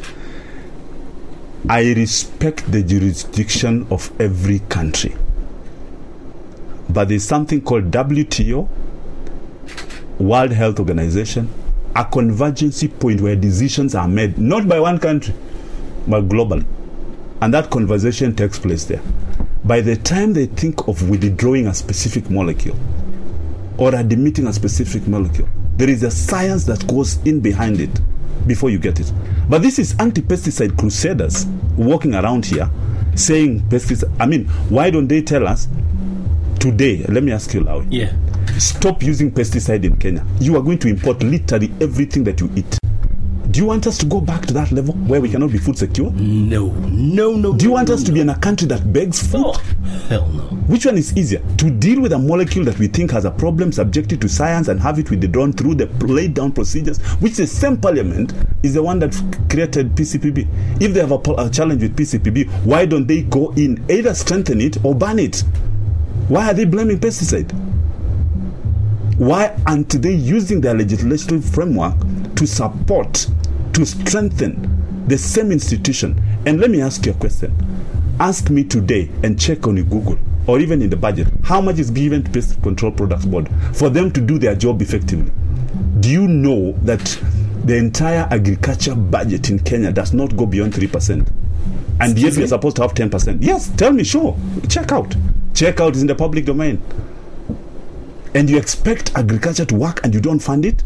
I 1.69 1.93
respect 1.95 2.71
the 2.71 2.85
jurisdiction 2.85 3.89
of 3.91 4.13
every 4.21 4.61
country. 4.69 5.17
But 6.89 7.09
there's 7.09 7.25
something 7.25 7.63
called 7.63 7.91
WTO, 7.91 8.69
World 10.21 10.53
Health 10.53 10.79
Organization, 10.79 11.49
a 11.97 12.05
convergency 12.05 12.87
point 12.87 13.21
where 13.23 13.35
decisions 13.35 13.97
are 13.97 14.07
made 14.07 14.39
not 14.39 14.69
by 14.69 14.79
one 14.79 15.01
country, 15.01 15.35
but 15.35 15.56
globally. 16.07 16.65
And 17.41 17.53
that 17.55 17.71
conversation 17.71 18.35
takes 18.35 18.59
place 18.59 18.85
there. 18.85 19.03
By 19.65 19.81
the 19.81 19.97
time 19.97 20.33
they 20.33 20.47
think 20.47 20.87
of 20.89 21.09
withdrawing 21.11 21.67
a 21.67 21.75
specific 21.75 22.31
molecule 22.31 22.77
or 23.79 23.95
admitting 23.95 24.47
a 24.47 24.53
specific 24.53 25.07
molecule, 25.07 25.49
there 25.77 25.91
is 25.91 26.03
a 26.03 26.11
science 26.11 26.65
that 26.65 26.87
goes 26.87 27.19
in 27.27 27.41
behind 27.41 27.81
it 27.81 27.91
before 28.47 28.71
you 28.71 28.79
get 28.79 29.01
it. 29.01 29.13
But 29.49 29.63
this 29.63 29.79
is 29.79 29.95
anti 29.99 30.23
pesticide 30.23 30.79
crusaders 30.79 31.47
walking 31.77 32.15
around 32.15 32.47
here 32.47 32.71
saying 33.15 33.61
pesticide. 33.69 34.15
I 34.21 34.27
mean, 34.27 34.47
why 34.69 34.91
don't 34.91 35.09
they 35.09 35.21
tell 35.23 35.47
us 35.47 35.69
today? 36.59 37.05
Let 37.09 37.23
me 37.23 37.33
ask 37.33 37.53
you, 37.53 37.61
Lawi 37.61 37.87
Yeah. 37.91 38.13
stop 38.59 39.03
using 39.03 39.31
pesticide 39.31 39.85
in 39.85 39.97
Kenya. 39.97 40.25
You 40.41 40.57
are 40.57 40.63
going 40.63 40.79
to 40.79 40.89
import 40.89 41.23
literally 41.23 41.73
everything 41.81 42.25
that 42.25 42.41
you 42.41 42.51
eat. 42.57 42.79
Do 43.57 43.63
you 43.63 43.69
want 43.69 43.87
us 43.87 43.97
to 43.97 44.05
go 44.05 44.21
back 44.21 44.45
to 44.45 44.53
that 44.53 44.71
level 44.71 44.93
where 45.09 45.19
we 45.19 45.31
cannot 45.31 45.51
be 45.51 45.57
food 45.57 45.79
secure? 45.79 46.11
No, 46.11 46.73
no, 46.91 47.33
no. 47.33 47.55
Do 47.55 47.65
you 47.65 47.71
want 47.73 47.89
no, 47.89 47.95
us 47.95 48.03
to 48.03 48.13
be 48.13 48.21
in 48.21 48.29
a 48.29 48.39
country 48.39 48.69
that 48.69 48.93
begs 48.93 49.27
food? 49.27 49.45
Oh, 49.47 49.53
hell 50.11 50.29
no. 50.29 50.43
Which 50.69 50.85
one 50.85 50.99
is 50.99 51.17
easier? 51.17 51.43
To 51.57 51.71
deal 51.71 52.03
with 52.03 52.13
a 52.13 52.19
molecule 52.19 52.67
that 52.67 52.79
we 52.79 52.87
think 52.89 53.13
has 53.13 53.25
a 53.25 53.31
problem, 53.31 53.73
subject 53.73 54.13
it 54.13 54.21
to 54.21 54.29
science, 54.29 54.69
and 54.69 54.79
have 54.79 54.99
it 54.99 55.09
withdrawn 55.09 55.55
through 55.55 55.77
the 55.77 55.87
laid 56.05 56.35
down 56.35 56.53
procedures, 56.53 56.99
which 57.23 57.37
the 57.37 57.47
same 57.47 57.79
parliament 57.79 58.35
is 58.63 58.75
the 58.75 58.83
one 58.83 58.99
that 58.99 59.15
created 59.49 59.95
PCPB. 59.95 60.83
If 60.83 60.93
they 60.93 61.01
have 61.01 61.13
a, 61.13 61.33
a 61.39 61.49
challenge 61.49 61.81
with 61.81 61.97
PCPB, 61.97 62.51
why 62.67 62.85
don't 62.85 63.07
they 63.07 63.23
go 63.23 63.55
in, 63.55 63.83
either 63.89 64.13
strengthen 64.13 64.61
it 64.61 64.85
or 64.85 64.95
ban 64.95 65.19
it? 65.19 65.43
Why 66.29 66.51
are 66.51 66.53
they 66.53 66.67
blaming 66.67 66.99
pesticide? 67.01 67.51
Why 69.17 69.59
aren't 69.67 69.93
they 70.03 70.13
using 70.13 70.61
their 70.61 70.75
legislative 70.75 71.43
framework 71.43 71.97
to 72.37 72.47
support, 72.47 73.27
to 73.73 73.85
strengthen 73.85 75.05
the 75.07 75.19
same 75.19 75.53
institution? 75.53 76.21
And 76.47 76.61
let 76.61 76.71
me 76.71 76.81
ask 76.81 77.05
you 77.07 77.13
a 77.13 77.15
question. 77.15 77.55
Ask 78.21 78.51
me 78.51 78.65
today 78.65 79.11
and 79.23 79.39
check 79.39 79.67
on 79.67 79.83
Google 79.85 80.19
or 80.47 80.61
even 80.61 80.81
in 80.81 80.91
the 80.91 80.97
budget 80.97 81.29
how 81.43 81.61
much 81.61 81.79
is 81.79 81.91
given 81.91 82.23
to 82.23 82.31
Pest 82.31 82.63
Control 82.63 82.93
Products 82.93 83.25
Board 83.27 83.49
for 83.75 83.91
them 83.91 84.11
to 84.13 84.21
do 84.21 84.39
their 84.39 84.55
job 84.55 84.81
effectively. 84.81 85.31
Do 86.01 86.11
you 86.11 86.29
know 86.29 86.73
that 86.83 87.05
the 87.65 87.77
entire 87.77 88.29
agriculture 88.31 88.95
budget 88.95 89.51
in 89.51 89.59
Kenya 89.59 89.93
does 89.93 90.15
not 90.15 90.37
go 90.37 90.47
beyond 90.47 90.73
3%? 90.73 91.29
And 92.01 92.19
yet 92.19 92.37
we 92.37 92.45
are 92.45 92.49
supposed 92.49 92.77
to 92.77 92.83
have 92.83 92.95
10%. 92.95 93.39
Yes, 93.41 93.71
tell 93.77 93.93
me, 93.93 94.05
sure. 94.05 94.39
Check 94.69 94.93
out. 94.93 95.15
Check 95.55 95.81
out 95.81 95.97
is 95.97 96.03
in 96.03 96.07
the 96.07 96.15
public 96.15 96.45
domain 96.45 96.81
and 98.37 98.51
you 98.51 98.59
expect 98.59 99.17
agriculture 99.17 99.65
to 99.65 99.75
work 99.75 100.05
and 100.05 100.13
you 100.13 100.21
don't 100.21 100.41
fund 100.41 100.67
it 100.67 100.85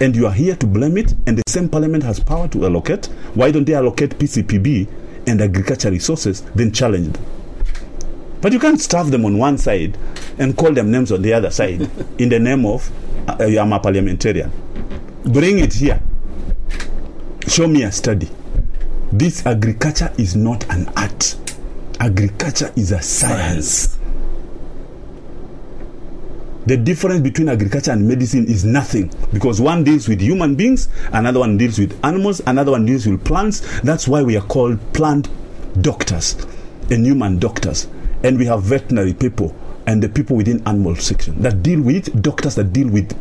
and 0.00 0.14
you 0.14 0.26
are 0.26 0.32
here 0.32 0.56
to 0.56 0.66
blame 0.66 0.96
it 0.96 1.14
and 1.26 1.36
the 1.38 1.42
same 1.48 1.68
parliament 1.68 2.02
has 2.04 2.20
power 2.20 2.48
to 2.48 2.64
allocate. 2.64 3.06
Why 3.34 3.50
don't 3.50 3.64
they 3.64 3.74
allocate 3.74 4.10
pcpb 4.18 4.88
and 5.26 5.40
agriculture 5.40 5.90
resources 5.90 6.42
then 6.54 6.72
challenge 6.72 7.12
them? 7.12 7.24
But 8.40 8.52
you 8.52 8.58
can't 8.58 8.80
starve 8.80 9.10
them 9.10 9.24
on 9.24 9.36
one 9.36 9.58
side 9.58 9.98
and 10.38 10.56
call 10.56 10.72
them 10.72 10.90
names 10.90 11.12
on 11.12 11.22
the 11.22 11.32
other 11.32 11.50
side 11.50 11.90
in 12.18 12.28
the 12.28 12.38
name 12.38 12.64
of 12.64 12.90
uh, 13.28 13.44
i'm 13.44 13.72
a 13.72 13.78
parliamentarian. 13.80 14.50
Bring 15.24 15.58
it 15.58 15.74
here. 15.74 16.00
Show 17.46 17.66
me 17.68 17.82
a 17.82 17.92
study. 17.92 18.28
This 19.12 19.44
agriculture 19.44 20.12
is 20.16 20.36
not 20.36 20.64
an 20.70 20.88
art. 20.96 21.36
Agriculture 21.98 22.72
is 22.76 22.92
a 22.92 23.02
science. 23.02 23.98
The 26.70 26.76
difference 26.76 27.20
between 27.22 27.48
agriculture 27.48 27.90
and 27.90 28.06
medicine 28.06 28.46
is 28.46 28.64
nothing 28.64 29.10
because 29.32 29.60
one 29.60 29.82
deals 29.82 30.06
with 30.08 30.20
human 30.20 30.54
beings, 30.54 30.88
another 31.12 31.40
one 31.40 31.58
deals 31.58 31.80
with 31.80 31.98
animals, 32.04 32.40
another 32.46 32.70
one 32.70 32.86
deals 32.86 33.08
with 33.08 33.24
plants. 33.24 33.80
That's 33.80 34.06
why 34.06 34.22
we 34.22 34.36
are 34.36 34.42
called 34.46 34.78
plant 34.92 35.28
doctors 35.82 36.36
and 36.88 37.04
human 37.04 37.40
doctors. 37.40 37.88
And 38.22 38.38
we 38.38 38.46
have 38.46 38.62
veterinary 38.62 39.14
people 39.14 39.52
and 39.88 40.00
the 40.00 40.08
people 40.08 40.36
within 40.36 40.62
animal 40.64 40.94
section 40.94 41.42
that 41.42 41.60
deal 41.64 41.80
with 41.82 42.22
doctors 42.22 42.54
that 42.54 42.72
deal 42.72 42.88
with 42.88 43.18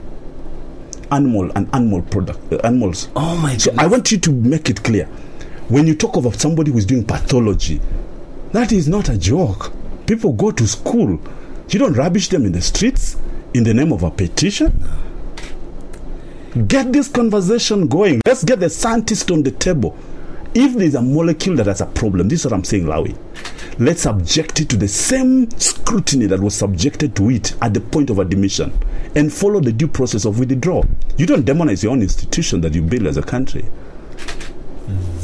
animal 1.11 1.51
and 1.55 1.67
animal 1.73 2.03
product 2.03 2.53
uh, 2.53 2.57
animals. 2.57 3.09
Oh 3.15 3.35
my 3.37 3.57
So. 3.57 3.73
I 3.79 3.87
want 3.87 4.11
you 4.11 4.19
to 4.19 4.31
make 4.31 4.69
it 4.69 4.83
clear. 4.83 5.05
When 5.69 5.87
you 5.87 5.95
talk 5.95 6.17
about 6.17 6.35
somebody 6.35 6.71
who's 6.71 6.85
doing 6.85 7.03
pathology, 7.03 7.81
that 8.51 8.71
is 8.71 8.87
not 8.87 9.09
a 9.09 9.17
joke. 9.17 9.73
People 10.05 10.33
go 10.33 10.51
to 10.51 10.67
school. 10.67 11.19
You 11.69 11.79
don't 11.79 11.93
rubbish 11.93 12.27
them 12.29 12.45
in 12.45 12.51
the 12.51 12.61
streets 12.61 13.17
in 13.53 13.63
the 13.63 13.73
name 13.73 13.91
of 13.91 14.03
a 14.03 14.11
petition. 14.11 14.83
Get 16.67 16.91
this 16.91 17.07
conversation 17.07 17.87
going. 17.87 18.21
Let's 18.25 18.43
get 18.43 18.59
the 18.59 18.69
scientist 18.69 19.29
on 19.31 19.43
the 19.43 19.51
table. 19.51 19.97
If 20.55 20.75
there's 20.75 20.95
a 20.95 21.01
molecule 21.01 21.55
that 21.57 21.67
has 21.67 21.81
a 21.81 21.85
problem, 21.85 22.27
this 22.27 22.39
is 22.39 22.45
what 22.45 22.53
I'm 22.53 22.63
saying, 22.63 22.85
Lawi. 22.85 23.15
Let's 23.77 24.01
subject 24.01 24.59
it 24.59 24.69
to 24.69 24.77
the 24.77 24.87
same 24.87 25.49
scrutiny 25.59 26.25
that 26.25 26.39
was 26.39 26.55
subjected 26.55 27.15
to 27.17 27.29
it 27.29 27.53
at 27.61 27.73
the 27.73 27.81
point 27.81 28.09
of 28.09 28.19
admission 28.19 28.73
and 29.15 29.31
follow 29.31 29.59
the 29.59 29.71
due 29.71 29.87
process 29.87 30.25
of 30.25 30.39
withdrawal. 30.39 30.85
You 31.17 31.27
don't 31.27 31.45
demonize 31.45 31.83
your 31.83 31.91
own 31.91 32.01
institution 32.01 32.61
that 32.61 32.73
you 32.73 32.81
build 32.81 33.05
as 33.05 33.17
a 33.17 33.21
country. 33.21 33.63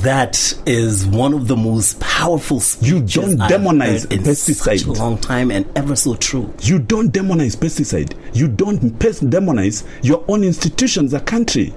That 0.06 0.54
is 0.68 1.04
one 1.08 1.34
of 1.34 1.48
the 1.48 1.56
most 1.56 2.00
powerful 2.00 2.62
You 2.80 3.00
don't 3.00 3.40
demonize 3.40 4.06
pesticide. 4.06 4.82
such 4.82 4.84
a 4.84 4.92
long 4.92 5.18
time 5.18 5.50
and 5.50 5.66
ever 5.76 5.96
so 5.96 6.14
true. 6.14 6.54
You 6.62 6.78
don't 6.78 7.12
demonize 7.12 7.58
pesticide. 7.58 8.14
You 8.32 8.48
don't 8.48 8.80
demonize 9.00 9.84
your 10.04 10.24
own 10.28 10.44
institutions, 10.44 11.12
as 11.12 11.22
a 11.24 11.26
country. 11.26 11.74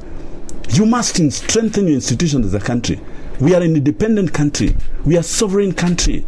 You 0.75 0.85
must 0.85 1.17
strengthen 1.33 1.87
your 1.87 1.95
institutions 1.95 2.45
as 2.45 2.53
a 2.53 2.61
country. 2.61 3.01
We 3.41 3.55
are 3.55 3.63
an 3.63 3.75
independent 3.77 4.35
country. 4.35 4.77
We 5.07 5.17
are 5.17 5.21
a 5.21 5.23
sovereign 5.23 5.73
country. 5.73 6.27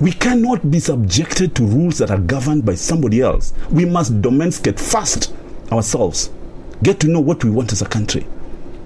We 0.00 0.12
cannot 0.12 0.70
be 0.70 0.80
subjected 0.80 1.56
to 1.56 1.62
rules 1.64 1.96
that 1.96 2.10
are 2.10 2.18
governed 2.18 2.66
by 2.66 2.74
somebody 2.74 3.22
else. 3.22 3.54
We 3.70 3.86
must 3.86 4.20
domesticate 4.20 4.78
first 4.78 5.32
ourselves. 5.72 6.28
Get 6.82 7.00
to 7.00 7.08
know 7.08 7.20
what 7.20 7.42
we 7.42 7.48
want 7.48 7.72
as 7.72 7.80
a 7.80 7.86
country. 7.88 8.26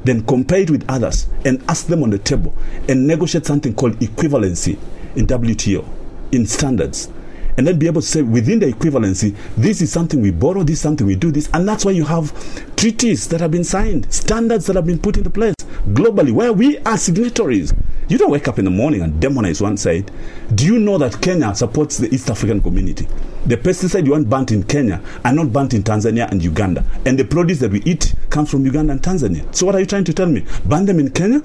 Then 0.05 0.24
compare 0.24 0.61
it 0.61 0.70
with 0.70 0.84
others 0.88 1.28
and 1.44 1.62
ask 1.68 1.86
them 1.86 2.03
on 2.03 2.11
the 2.11 2.18
table 2.18 2.55
and 2.88 3.07
negotiate 3.07 3.46
something 3.46 3.74
called 3.74 3.94
equivalency 4.00 4.78
in 5.16 5.26
WTO, 5.26 5.86
in 6.32 6.46
standards. 6.46 7.09
And 7.57 7.66
then 7.66 7.78
be 7.78 7.86
able 7.86 8.00
to 8.00 8.07
say 8.07 8.22
within 8.22 8.61
the 8.61 8.72
equivalency, 8.72 9.36
this 9.57 9.82
is 9.82 9.92
something 9.92 10.22
we 10.22 10.30
borrow, 10.30 10.62
this 10.62 10.76
is 10.76 10.80
something 10.80 11.07
we 11.07 11.16
do 11.16 11.30
this. 11.30 11.50
And 11.53 11.68
that's 11.68 11.84
why 11.84 11.90
you 11.92 12.05
have 12.05 12.32
treaties 12.76 13.28
that 13.28 13.40
have 13.40 13.50
been 13.50 13.64
signed, 13.64 14.12
standards 14.12 14.66
that 14.66 14.76
have 14.76 14.86
been 14.86 14.98
put 14.98 15.18
into 15.18 15.30
place 15.30 15.55
globally, 15.88 16.32
where 16.32 16.53
we 16.53 16.78
are 16.78 16.96
signatories. 16.96 17.74
You 18.09 18.18
don't 18.18 18.30
wake 18.30 18.48
up 18.48 18.59
in 18.59 18.64
the 18.64 18.70
morning 18.70 19.03
and 19.03 19.22
demonize 19.22 19.61
one 19.61 19.76
side. 19.76 20.11
Do 20.55 20.64
you 20.64 20.78
know 20.78 20.96
that 20.98 21.20
Kenya 21.20 21.55
supports 21.55 21.98
the 21.98 22.12
East 22.12 22.30
African 22.30 22.61
community? 22.62 23.07
The 23.47 23.57
pesticide 23.57 24.07
you 24.07 24.12
want 24.12 24.30
burnt 24.30 24.53
in 24.53 24.62
Kenya 24.62 25.01
are 25.24 25.32
not 25.32 25.53
burnt 25.53 25.74
in 25.74 25.82
Tanzania 25.82 26.30
and 26.30 26.43
Uganda. 26.43 26.84
And 27.05 27.18
the 27.18 27.24
produce 27.24 27.59
that 27.59 27.72
we 27.72 27.82
eat 27.82 28.14
comes 28.30 28.51
from 28.51 28.64
Uganda 28.64 28.93
and 28.93 29.03
Tanzania. 29.03 29.53
So 29.55 29.66
what 29.66 29.74
are 29.74 29.80
you 29.80 29.86
trying 29.86 30.05
to 30.05 30.12
tell 30.14 30.26
me? 30.26 30.45
Burn 30.64 30.86
them 30.86 31.01
in 31.01 31.11
Kenya 31.11 31.43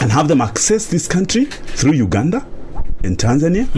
and 0.00 0.10
have 0.10 0.28
them 0.28 0.40
access 0.40 0.86
this 0.86 1.06
country 1.06 1.44
through 1.44 1.92
Uganda 1.92 2.46
and 3.02 3.18
Tanzania? 3.18 3.68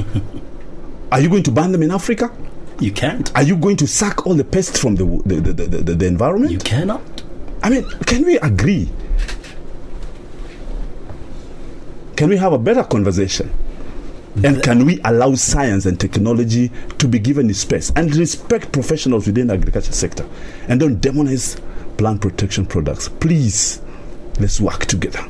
are 1.13 1.21
you 1.21 1.29
going 1.29 1.43
to 1.43 1.51
ban 1.51 1.73
them 1.73 1.83
in 1.83 1.91
Africa? 1.91 2.31
You 2.79 2.93
can't. 2.93 3.35
Are 3.35 3.43
you 3.43 3.57
going 3.57 3.77
to 3.79 3.87
suck 3.87 4.27
all 4.27 4.35
the 4.35 4.45
pests 4.45 4.79
from 4.79 4.97
the, 4.97 5.05
the, 5.25 5.41
the, 5.41 5.53
the, 5.53 5.67
the, 5.79 5.95
the 5.95 6.07
environment? 6.07 6.53
You 6.53 6.59
cannot. 6.59 7.23
I 7.63 7.71
mean, 7.71 7.89
can 8.07 8.25
we 8.25 8.39
agree? 8.39 8.91
Can 12.17 12.29
we 12.29 12.37
have 12.37 12.53
a 12.53 12.59
better 12.59 12.85
conversation? 12.85 13.51
And 14.45 14.63
can 14.63 14.85
we 14.85 15.01
allow 15.05 15.35
science 15.35 15.87
and 15.87 15.99
technology 15.99 16.71
to 16.99 17.09
be 17.09 17.19
given 17.19 17.53
space 17.55 17.91
and 17.97 18.15
respect 18.15 18.71
professionals 18.73 19.27
within 19.27 19.47
the 19.47 19.55
agriculture 19.55 19.93
sector 19.93 20.29
and 20.69 20.79
don't 20.79 21.01
demonize 21.01 21.61
plant 21.97 22.21
protection 22.21 22.67
products? 22.67 23.09
Please, 23.09 23.81
let's 24.39 24.61
work 24.61 24.87
together. 24.87 25.27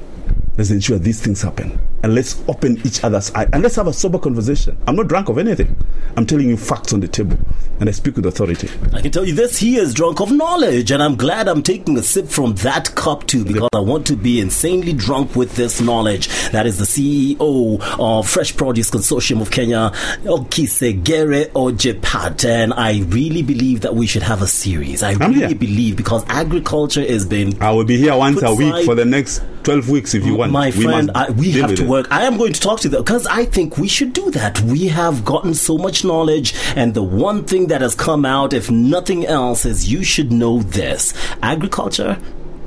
Let's 0.57 0.71
ensure 0.71 0.99
these 0.99 1.21
things 1.23 1.43
happen. 1.43 1.79
And 2.07 2.15
let's 2.15 2.41
open 2.47 2.81
each 2.87 3.03
other's 3.03 3.33
eyes. 3.33 3.49
And 3.53 3.65
let's 3.65 3.75
have 3.75 3.89
a 3.89 3.93
sober 3.93 4.21
conversation. 4.21 4.79
I'm 4.87 4.95
not 4.95 5.09
drunk 5.09 5.29
of 5.29 5.39
anything. 5.39 5.77
I'm 6.17 6.25
telling 6.25 6.49
you 6.49 6.57
facts 6.57 6.93
on 6.93 7.01
the 7.01 7.09
table. 7.09 7.37
And 7.81 7.89
I 7.89 7.93
speak 7.93 8.15
with 8.15 8.27
authority. 8.27 8.71
I 8.93 9.01
can 9.01 9.11
tell 9.11 9.25
you 9.25 9.35
this 9.35 9.59
he 9.59 9.77
is 9.77 9.93
drunk 9.93 10.21
of 10.21 10.31
knowledge, 10.31 10.93
and 10.93 11.03
I'm 11.03 11.17
glad 11.17 11.49
I'm 11.49 11.65
taking 11.65 11.99
a 11.99 12.05
sip 12.05 12.29
from 12.29 12.55
that 12.63 12.95
cup 12.95 13.27
too 13.27 13.45
because 13.45 13.69
I 13.75 13.81
want 13.81 14.07
to 14.07 14.17
be 14.17 14.41
insanely 14.41 14.93
drunk 14.93 15.35
with 15.35 15.57
this 15.57 15.81
knowledge. 15.81 16.29
That 16.53 16.65
is 16.65 16.79
the 16.79 16.85
CEO 16.85 17.81
of 17.99 18.29
Fresh 18.29 18.57
Produce 18.57 18.89
Consortium 18.89 19.41
of 19.43 19.51
Kenya, 19.51 19.91
Okisegere 20.25 21.51
Ojepat. 21.51 22.45
And 22.49 22.73
I 22.73 23.01
really 23.09 23.43
believe 23.43 23.81
that 23.81 23.97
we 23.97 24.07
should 24.07 24.23
have 24.23 24.43
a 24.43 24.47
series. 24.47 25.03
I 25.03 25.11
I'm 25.11 25.33
really 25.33 25.49
here. 25.49 25.55
believe 25.57 25.97
because 25.97 26.25
agriculture 26.29 27.05
has 27.05 27.27
been 27.27 27.61
I 27.61 27.73
will 27.73 27.85
be 27.85 27.97
here 27.97 28.17
once 28.17 28.41
a 28.43 28.55
week 28.55 28.85
for 28.85 28.95
the 28.95 29.05
next 29.05 29.43
12 29.65 29.91
weeks 29.91 30.15
if 30.15 30.25
you 30.25 30.37
want. 30.37 30.53
my 30.53 30.67
We 30.67 30.85
friend, 30.85 31.11
I, 31.13 31.31
we 31.33 31.51
have 31.53 31.75
to 31.75 31.83
it. 31.83 31.89
Work. 31.97 32.07
I 32.13 32.25
am 32.25 32.37
going 32.37 32.53
to 32.53 32.61
talk 32.61 32.81
to 32.81 32.89
them 32.89 33.03
because 33.03 33.27
I 33.27 33.45
think 33.45 33.77
we 33.79 33.89
should 33.89 34.13
do 34.13 34.31
that. 34.33 34.61
We 34.63 34.89
have 34.89 35.25
gotten 35.25 35.55
so 35.55 35.79
much 35.79 36.05
knowledge, 36.05 36.55
and 36.77 36.95
the 36.95 37.03
one 37.03 37.45
thing 37.45 37.69
that 37.69 37.81
has 37.81 37.95
come 37.95 38.25
out, 38.25 38.53
if 38.53 38.71
nothing 38.71 39.25
else, 39.27 39.65
is 39.65 39.91
you 39.91 40.03
should 40.05 40.31
know 40.33 40.61
this: 40.63 41.15
agriculture. 41.43 42.19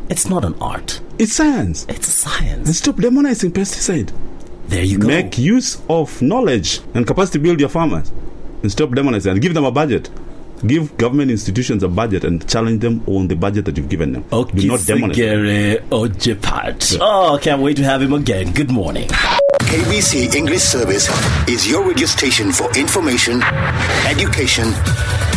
It's 0.10 0.28
not 0.28 0.44
an 0.44 0.56
art; 0.60 1.02
It's 1.20 1.34
science. 1.34 1.86
it's 1.88 2.26
a 2.26 2.30
And 2.30 2.66
science. 2.66 2.78
stop 2.78 2.96
demonizing 2.96 3.52
pesticide. 3.52 4.12
There 4.68 4.84
you 4.84 4.98
go. 5.00 5.08
Make 5.08 5.38
use 5.38 5.82
of 5.90 6.22
knowledge 6.22 6.80
and 6.96 7.06
capacity 7.06 7.40
build 7.40 7.60
your 7.60 7.70
farmers. 7.70 8.12
And 8.64 8.72
stop 8.72 8.90
demonizing 8.90 9.32
and 9.32 9.42
give 9.42 9.54
them 9.54 9.66
a 9.66 9.72
budget. 9.72 10.10
Give 10.66 10.95
government 10.97 11.32
institutions 11.32 11.84
a 11.84 11.88
budget 11.88 12.24
and 12.26 12.47
challenge 12.49 12.82
them 12.82 13.01
on 13.07 13.28
the 13.28 13.36
budget 13.36 13.66
that 13.66 13.78
you've 13.78 13.89
given 13.89 14.12
them. 14.14 14.24
Do 14.24 14.38
not 14.38 14.49
demonize. 14.49 14.86
them. 14.86 15.01
Okisegere 15.10 15.80
Ojepat. 15.89 16.97
Oh, 16.99 17.39
can't 17.41 17.62
wait 17.62 17.78
to 17.78 17.84
have 17.84 18.01
him 18.01 18.14
again. 18.14 18.51
Good 18.51 18.70
morning. 18.72 19.07
KBC 19.62 20.34
English 20.36 20.62
Service 20.64 21.07
is 21.47 21.68
your 21.70 21.88
radio 21.88 22.07
station 22.07 22.51
for 22.51 22.70
information, 22.78 23.41
education, 24.07 24.66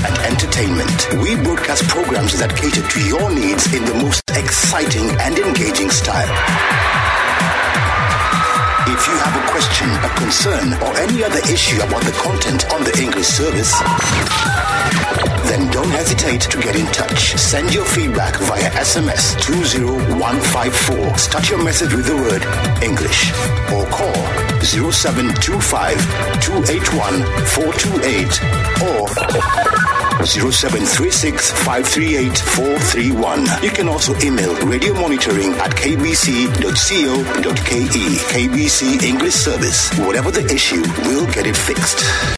and 0.04 0.18
entertainment. 0.26 1.06
We 1.22 1.36
broadcast 1.44 1.86
programs 1.88 2.38
that 2.38 2.50
cater 2.56 2.82
to 2.82 3.00
your 3.06 3.30
needs 3.30 3.72
in 3.74 3.84
the 3.84 3.94
most 3.94 4.22
exciting 4.30 5.08
and 5.20 5.38
engaging 5.38 5.90
style. 5.90 7.21
If 8.84 9.06
you 9.06 9.14
have 9.14 9.36
a 9.36 9.50
question, 9.50 9.88
a 9.90 10.08
concern, 10.16 10.74
or 10.82 10.96
any 10.98 11.22
other 11.22 11.38
issue 11.52 11.80
about 11.82 12.02
the 12.02 12.12
content 12.12 12.70
on 12.72 12.82
the 12.82 12.98
English 13.00 13.28
service, 13.28 13.72
then 15.46 15.70
don't 15.70 15.90
hesitate 15.90 16.40
to 16.42 16.60
get 16.60 16.74
in 16.74 16.86
touch. 16.86 17.34
Send 17.38 17.72
your 17.72 17.84
feedback 17.84 18.36
via 18.40 18.70
SMS 18.70 19.40
20154. 19.40 21.16
Start 21.16 21.48
your 21.50 21.62
message 21.62 21.94
with 21.94 22.06
the 22.06 22.16
word 22.16 22.42
English 22.82 23.30
or 23.72 23.86
call 23.86 24.14
0725 24.60 25.96
281 26.42 27.22
428 27.46 28.42
or 28.82 30.01
0736 30.24 31.50
538 31.50 32.38
431. 32.38 33.46
You 33.62 33.70
can 33.70 33.88
also 33.88 34.14
email 34.20 34.54
radio 34.66 34.94
monitoring 34.94 35.52
at 35.54 35.70
kbc.co.ke. 35.72 36.62
KBC 38.32 39.02
English 39.02 39.34
Service. 39.34 39.90
Whatever 39.98 40.30
the 40.30 40.44
issue, 40.52 40.82
we'll 41.06 41.26
get 41.32 41.46
it 41.46 41.56
fixed. 41.56 41.98